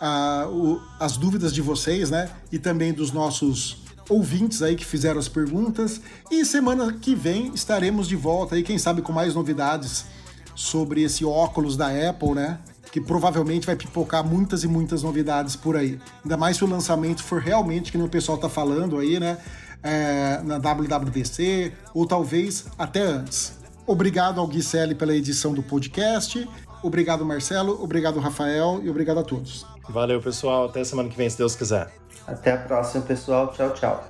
uh, 0.00 0.48
o, 0.48 0.80
as 0.98 1.18
dúvidas 1.18 1.52
de 1.52 1.60
vocês, 1.60 2.10
né? 2.10 2.30
E 2.50 2.58
também 2.58 2.92
dos 2.92 3.12
nossos 3.12 3.81
ouvintes 4.08 4.62
aí 4.62 4.76
que 4.76 4.84
fizeram 4.84 5.18
as 5.18 5.28
perguntas. 5.28 6.00
E 6.30 6.44
semana 6.44 6.92
que 6.92 7.14
vem 7.14 7.52
estaremos 7.54 8.08
de 8.08 8.16
volta 8.16 8.54
aí, 8.54 8.62
quem 8.62 8.78
sabe 8.78 9.02
com 9.02 9.12
mais 9.12 9.34
novidades 9.34 10.06
sobre 10.54 11.02
esse 11.02 11.24
óculos 11.24 11.76
da 11.76 11.88
Apple, 11.88 12.32
né? 12.34 12.58
Que 12.90 13.00
provavelmente 13.00 13.66
vai 13.66 13.76
pipocar 13.76 14.24
muitas 14.24 14.64
e 14.64 14.68
muitas 14.68 15.02
novidades 15.02 15.56
por 15.56 15.76
aí. 15.76 15.98
Ainda 16.22 16.36
mais 16.36 16.56
se 16.56 16.64
o 16.64 16.68
lançamento 16.68 17.22
for 17.22 17.40
realmente 17.40 17.90
que 17.90 17.98
o 17.98 18.08
pessoal 18.08 18.38
tá 18.38 18.48
falando 18.48 18.98
aí, 18.98 19.18
né? 19.18 19.38
É, 19.82 20.40
na 20.44 20.58
WWDC, 20.58 21.72
ou 21.92 22.06
talvez 22.06 22.66
até 22.78 23.02
antes. 23.02 23.58
Obrigado 23.84 24.40
ao 24.40 24.48
pela 24.96 25.14
edição 25.14 25.52
do 25.52 25.62
podcast. 25.62 26.48
Obrigado, 26.82 27.24
Marcelo. 27.24 27.82
Obrigado, 27.82 28.20
Rafael. 28.20 28.80
E 28.82 28.90
obrigado 28.90 29.18
a 29.18 29.22
todos. 29.24 29.66
Valeu, 29.88 30.20
pessoal. 30.20 30.66
Até 30.66 30.84
semana 30.84 31.08
que 31.08 31.16
vem, 31.16 31.28
se 31.28 31.38
Deus 31.38 31.56
quiser. 31.56 32.01
Até 32.26 32.52
a 32.52 32.56
próxima, 32.56 33.02
pessoal. 33.04 33.52
Tchau, 33.52 33.70
tchau. 33.70 34.04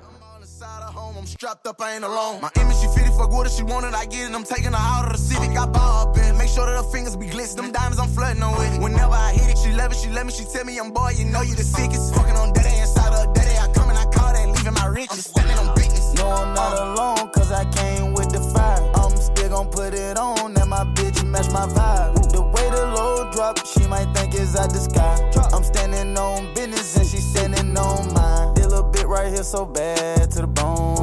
I'm 1.18 1.26
strapped 1.26 1.66
up, 1.68 1.80
I 1.80 1.94
ain't 1.94 2.04
alone. 2.04 2.40
My 2.40 2.50
image, 2.60 2.76
she 2.76 2.88
fitted 2.88 3.14
for 3.14 3.28
good 3.28 3.46
if 3.46 3.52
she 3.52 3.62
wanted, 3.62 3.94
I 3.94 4.06
get 4.06 4.30
it. 4.30 4.34
I'm 4.34 4.42
taking 4.42 4.72
her 4.72 4.76
out 4.76 5.06
of 5.06 5.12
the 5.12 5.18
city. 5.18 5.56
I 5.56 5.66
bow 5.66 6.08
up 6.08 6.18
in, 6.18 6.36
make 6.36 6.48
sure 6.48 6.66
that 6.66 6.76
her 6.76 6.90
fingers 6.90 7.16
be 7.16 7.26
glistening. 7.26 7.66
Them 7.66 7.72
diamonds, 7.72 7.98
I'm 8.00 8.08
flirting 8.08 8.42
with. 8.42 8.82
Whenever 8.82 9.14
I 9.14 9.32
hit 9.32 9.50
it, 9.50 9.58
she 9.58 9.70
love 9.72 9.92
it, 9.92 9.98
she 9.98 10.10
let 10.10 10.26
me, 10.26 10.32
she 10.32 10.44
tell 10.44 10.64
me 10.64 10.78
I'm 10.78 10.90
boy, 10.92 11.12
you 11.16 11.24
know 11.26 11.42
you 11.42 11.54
the 11.54 11.62
sickest. 11.62 12.14
Fucking 12.14 12.36
on 12.36 12.52
daddy 12.52 12.76
inside 12.80 13.14
of 13.14 13.32
daddy, 13.34 13.56
I 13.56 13.72
come 13.72 13.88
and 13.88 13.98
I 13.98 14.04
call 14.06 14.32
that, 14.32 14.48
leaving 14.48 14.74
my 14.74 14.86
riches. 14.86 15.30
I'm 15.30 15.42
standing 15.42 15.58
on 15.58 15.74
business. 15.76 16.14
No, 16.14 16.28
I'm 16.28 16.54
not 16.54 16.74
uh. 16.74 16.84
alone, 16.90 17.30
cause 17.30 17.52
I 17.52 17.64
came 17.70 18.14
with 18.14 18.30
the 18.30 18.40
fire. 18.40 18.82
I'm 18.96 19.16
still 19.16 19.48
gon' 19.50 19.68
put 19.70 19.94
it 19.94 20.18
on, 20.18 20.56
and 20.56 20.70
my 20.70 20.84
bitch 20.94 21.24
match 21.24 21.50
my 21.52 21.66
vibe. 21.66 22.32
The 22.32 22.42
way 22.42 22.66
the 22.70 22.86
low 22.98 23.30
drop, 23.30 23.64
she 23.64 23.86
might 23.86 24.12
think 24.14 24.34
it's 24.34 24.56
out 24.56 24.70
the 24.72 24.80
sky. 24.80 25.14
I'm 25.54 25.62
standing 25.62 26.16
on 26.16 26.51
right 29.22 29.32
here 29.32 29.44
so 29.44 29.64
bad 29.64 30.30
to 30.32 30.40
the 30.40 30.46
bone. 30.46 30.98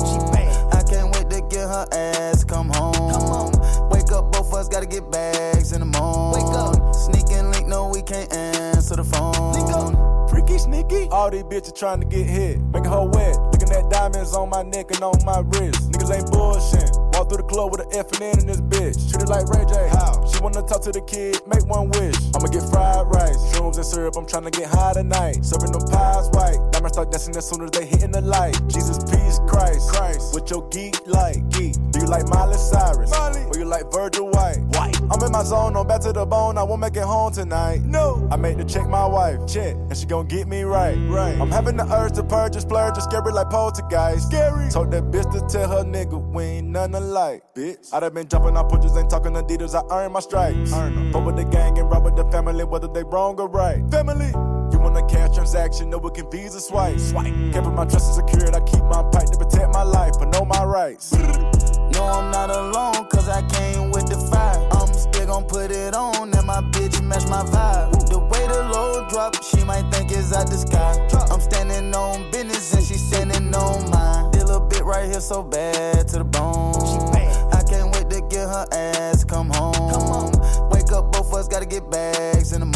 I 0.73 0.83
can't 0.83 1.13
wait 1.13 1.29
to 1.29 1.41
get 1.49 1.67
her 1.67 1.85
ass 1.93 2.43
come 2.43 2.69
home. 2.69 3.51
Wake 3.89 4.11
up, 4.11 4.31
both 4.31 4.47
of 4.47 4.53
us 4.55 4.67
gotta 4.67 4.85
get 4.85 5.09
bags 5.09 5.71
in 5.71 5.79
the 5.79 5.85
morning. 5.85 6.43
Wake 6.43 6.55
up, 6.55 6.95
sneaking 6.95 7.51
link, 7.51 7.67
no 7.67 7.89
we 7.89 8.01
can't 8.01 8.31
answer 8.33 8.97
the 8.97 9.03
phone. 9.03 10.27
Freaky 10.27 10.57
sneaky. 10.57 11.07
All 11.11 11.31
these 11.31 11.43
bitches 11.43 11.75
trying 11.77 12.01
to 12.01 12.05
get 12.05 12.25
hit, 12.25 12.59
making 12.73 12.91
her 12.91 13.05
wet. 13.05 13.39
Looking 13.51 13.71
at 13.71 13.89
diamonds 13.89 14.33
on 14.35 14.49
my 14.49 14.63
neck 14.63 14.91
and 14.91 15.01
on 15.01 15.15
my 15.23 15.39
wrist. 15.39 15.91
Niggas 15.91 16.11
ain't 16.11 16.31
bullshit. 16.31 17.08
Walk 17.19 17.27
through 17.27 17.43
the 17.43 17.51
club 17.51 17.71
with 17.71 17.81
an 17.81 17.91
F 17.91 18.07
and 18.13 18.21
N 18.21 18.39
in 18.39 18.47
this 18.47 18.61
bitch. 18.61 18.95
Treat 19.11 19.23
it 19.23 19.27
like 19.27 19.43
Ray 19.51 19.67
J. 19.67 19.75
How? 19.91 20.23
She 20.23 20.39
wanna 20.39 20.63
talk 20.63 20.79
to 20.83 20.91
the 20.93 21.01
kid, 21.01 21.35
make 21.51 21.67
one 21.67 21.89
wish. 21.89 22.15
I'ma 22.31 22.47
get 22.47 22.63
fried 22.71 23.11
rice, 23.11 23.35
shrooms 23.51 23.75
and 23.75 23.85
syrup. 23.85 24.15
I'm 24.15 24.25
trying 24.25 24.47
to 24.47 24.51
get 24.51 24.71
high 24.71 24.93
tonight. 24.93 25.43
Serving 25.43 25.73
them 25.73 25.83
pies 25.91 26.31
white. 26.31 26.63
Diamonds 26.71 26.95
start 26.95 27.11
dancing 27.11 27.35
as 27.35 27.43
soon 27.43 27.61
as 27.63 27.71
they 27.71 27.85
hitting 27.85 28.11
the 28.11 28.21
light. 28.21 28.55
Jesus, 28.69 29.03
peace, 29.03 29.35
Christ. 29.51 29.91
Christ. 29.91 30.33
What 30.33 30.49
your 30.49 30.63
geek 30.69 30.95
like? 31.07 31.43
Geek. 31.49 31.75
Do 31.91 31.99
you 31.99 32.07
like 32.07 32.23
Miley 32.29 32.55
Cyrus? 32.55 33.11
Miley. 33.11 33.48
Like 33.69 33.91
Virgil 33.91 34.27
White? 34.29 34.57
White. 34.69 34.99
I'm 35.11 35.23
in 35.23 35.31
my 35.31 35.43
zone, 35.43 35.77
I'm 35.77 35.85
back 35.85 36.01
to 36.01 36.11
the 36.11 36.25
bone. 36.25 36.57
I 36.57 36.63
won't 36.63 36.81
make 36.81 36.95
it 36.95 37.03
home 37.03 37.31
tonight. 37.31 37.83
No. 37.83 38.27
I 38.31 38.35
made 38.35 38.57
to 38.57 38.65
check 38.65 38.89
my 38.89 39.05
wife. 39.05 39.45
Check. 39.47 39.75
And 39.75 39.95
she 39.95 40.07
gon' 40.07 40.27
get 40.27 40.47
me 40.47 40.63
right. 40.63 40.97
Right. 41.07 41.39
I'm 41.39 41.51
having 41.51 41.77
the 41.77 41.85
urge 41.93 42.13
to 42.13 42.23
purge 42.23 42.55
and 42.55 42.63
splurge 42.63 42.95
and 42.95 43.03
scary 43.03 43.31
like 43.31 43.51
poltergeist. 43.51 44.25
Scary. 44.25 44.71
Told 44.71 44.89
that 44.89 45.03
bitch 45.11 45.31
to 45.33 45.45
tell 45.47 45.69
her 45.69 45.83
nigga 45.83 46.19
we 46.33 46.43
ain't 46.43 46.67
none 46.69 46.95
alike. 46.95 47.43
Bitch. 47.55 47.93
I 47.93 47.99
done 47.99 48.15
been 48.15 48.27
jumping 48.27 48.57
on 48.57 48.67
pushers, 48.67 48.97
ain't 48.97 49.11
talking 49.11 49.33
Adidas. 49.33 49.75
I 49.75 49.83
earn 49.95 50.13
my 50.13 50.19
stripes. 50.19 50.73
Earn 50.73 50.95
them. 50.95 51.13
Fuck 51.13 51.25
with 51.25 51.35
the 51.35 51.45
gang 51.45 51.77
and 51.77 51.91
rob 51.91 52.05
with 52.05 52.15
the 52.15 52.25
family, 52.31 52.63
whether 52.63 52.87
they 52.87 53.03
wrong 53.03 53.39
or 53.39 53.47
right. 53.47 53.87
Family. 53.91 54.33
Transaction, 55.49 55.89
no 55.89 55.97
it 55.97 56.13
can 56.13 56.29
visa 56.29 56.59
swipe. 56.59 56.99
Swipe. 56.99 57.33
Can't 57.51 57.75
my 57.75 57.85
trust 57.85 58.13
secured. 58.13 58.53
I 58.53 58.59
keep 58.61 58.83
my 58.83 59.01
pipe 59.11 59.25
to 59.31 59.37
protect 59.37 59.73
my 59.73 59.81
life, 59.81 60.13
but 60.19 60.29
know 60.29 60.45
my 60.45 60.63
rights. 60.63 61.11
No, 61.11 62.03
I'm 62.05 62.29
not 62.29 62.51
alone, 62.51 63.07
cause 63.09 63.27
I 63.27 63.41
came 63.47 63.89
with 63.89 64.05
the 64.05 64.17
fire. 64.29 64.67
I'm 64.71 64.93
still 64.93 65.25
gon' 65.25 65.45
put 65.45 65.71
it 65.71 65.95
on, 65.95 66.31
and 66.33 66.45
my 66.45 66.61
bitch 66.61 67.01
match 67.03 67.27
my 67.27 67.43
vibe. 67.43 68.09
The 68.09 68.19
way 68.19 68.45
the 68.47 68.69
low 68.71 69.07
drop, 69.09 69.41
she 69.43 69.63
might 69.63 69.89
think 69.91 70.11
it's 70.11 70.31
out 70.33 70.47
the 70.47 70.57
sky. 70.57 70.93
I'm 71.31 71.41
standing 71.41 71.95
on 71.95 72.29
business, 72.29 72.73
and 72.73 72.85
she 72.85 72.93
standing 72.93 73.53
on 73.55 73.89
mine. 73.89 74.29
This 74.31 74.43
little 74.43 74.67
bit 74.67 74.83
right 74.83 75.09
here 75.09 75.19
so 75.19 75.41
bad 75.41 76.07
to 76.09 76.19
the 76.19 76.25
bone. 76.25 76.75
I 77.51 77.63
can't 77.63 77.91
wait 77.91 78.09
to 78.11 78.21
get 78.29 78.47
her 78.47 78.67
ass 78.71 79.23
come 79.23 79.49
home. 79.49 80.31
Wake 80.69 80.91
up, 80.91 81.11
both 81.11 81.27
of 81.27 81.33
us 81.33 81.47
gotta 81.47 81.65
get 81.65 81.89
bags 81.89 82.53
in 82.53 82.59
the 82.59 82.67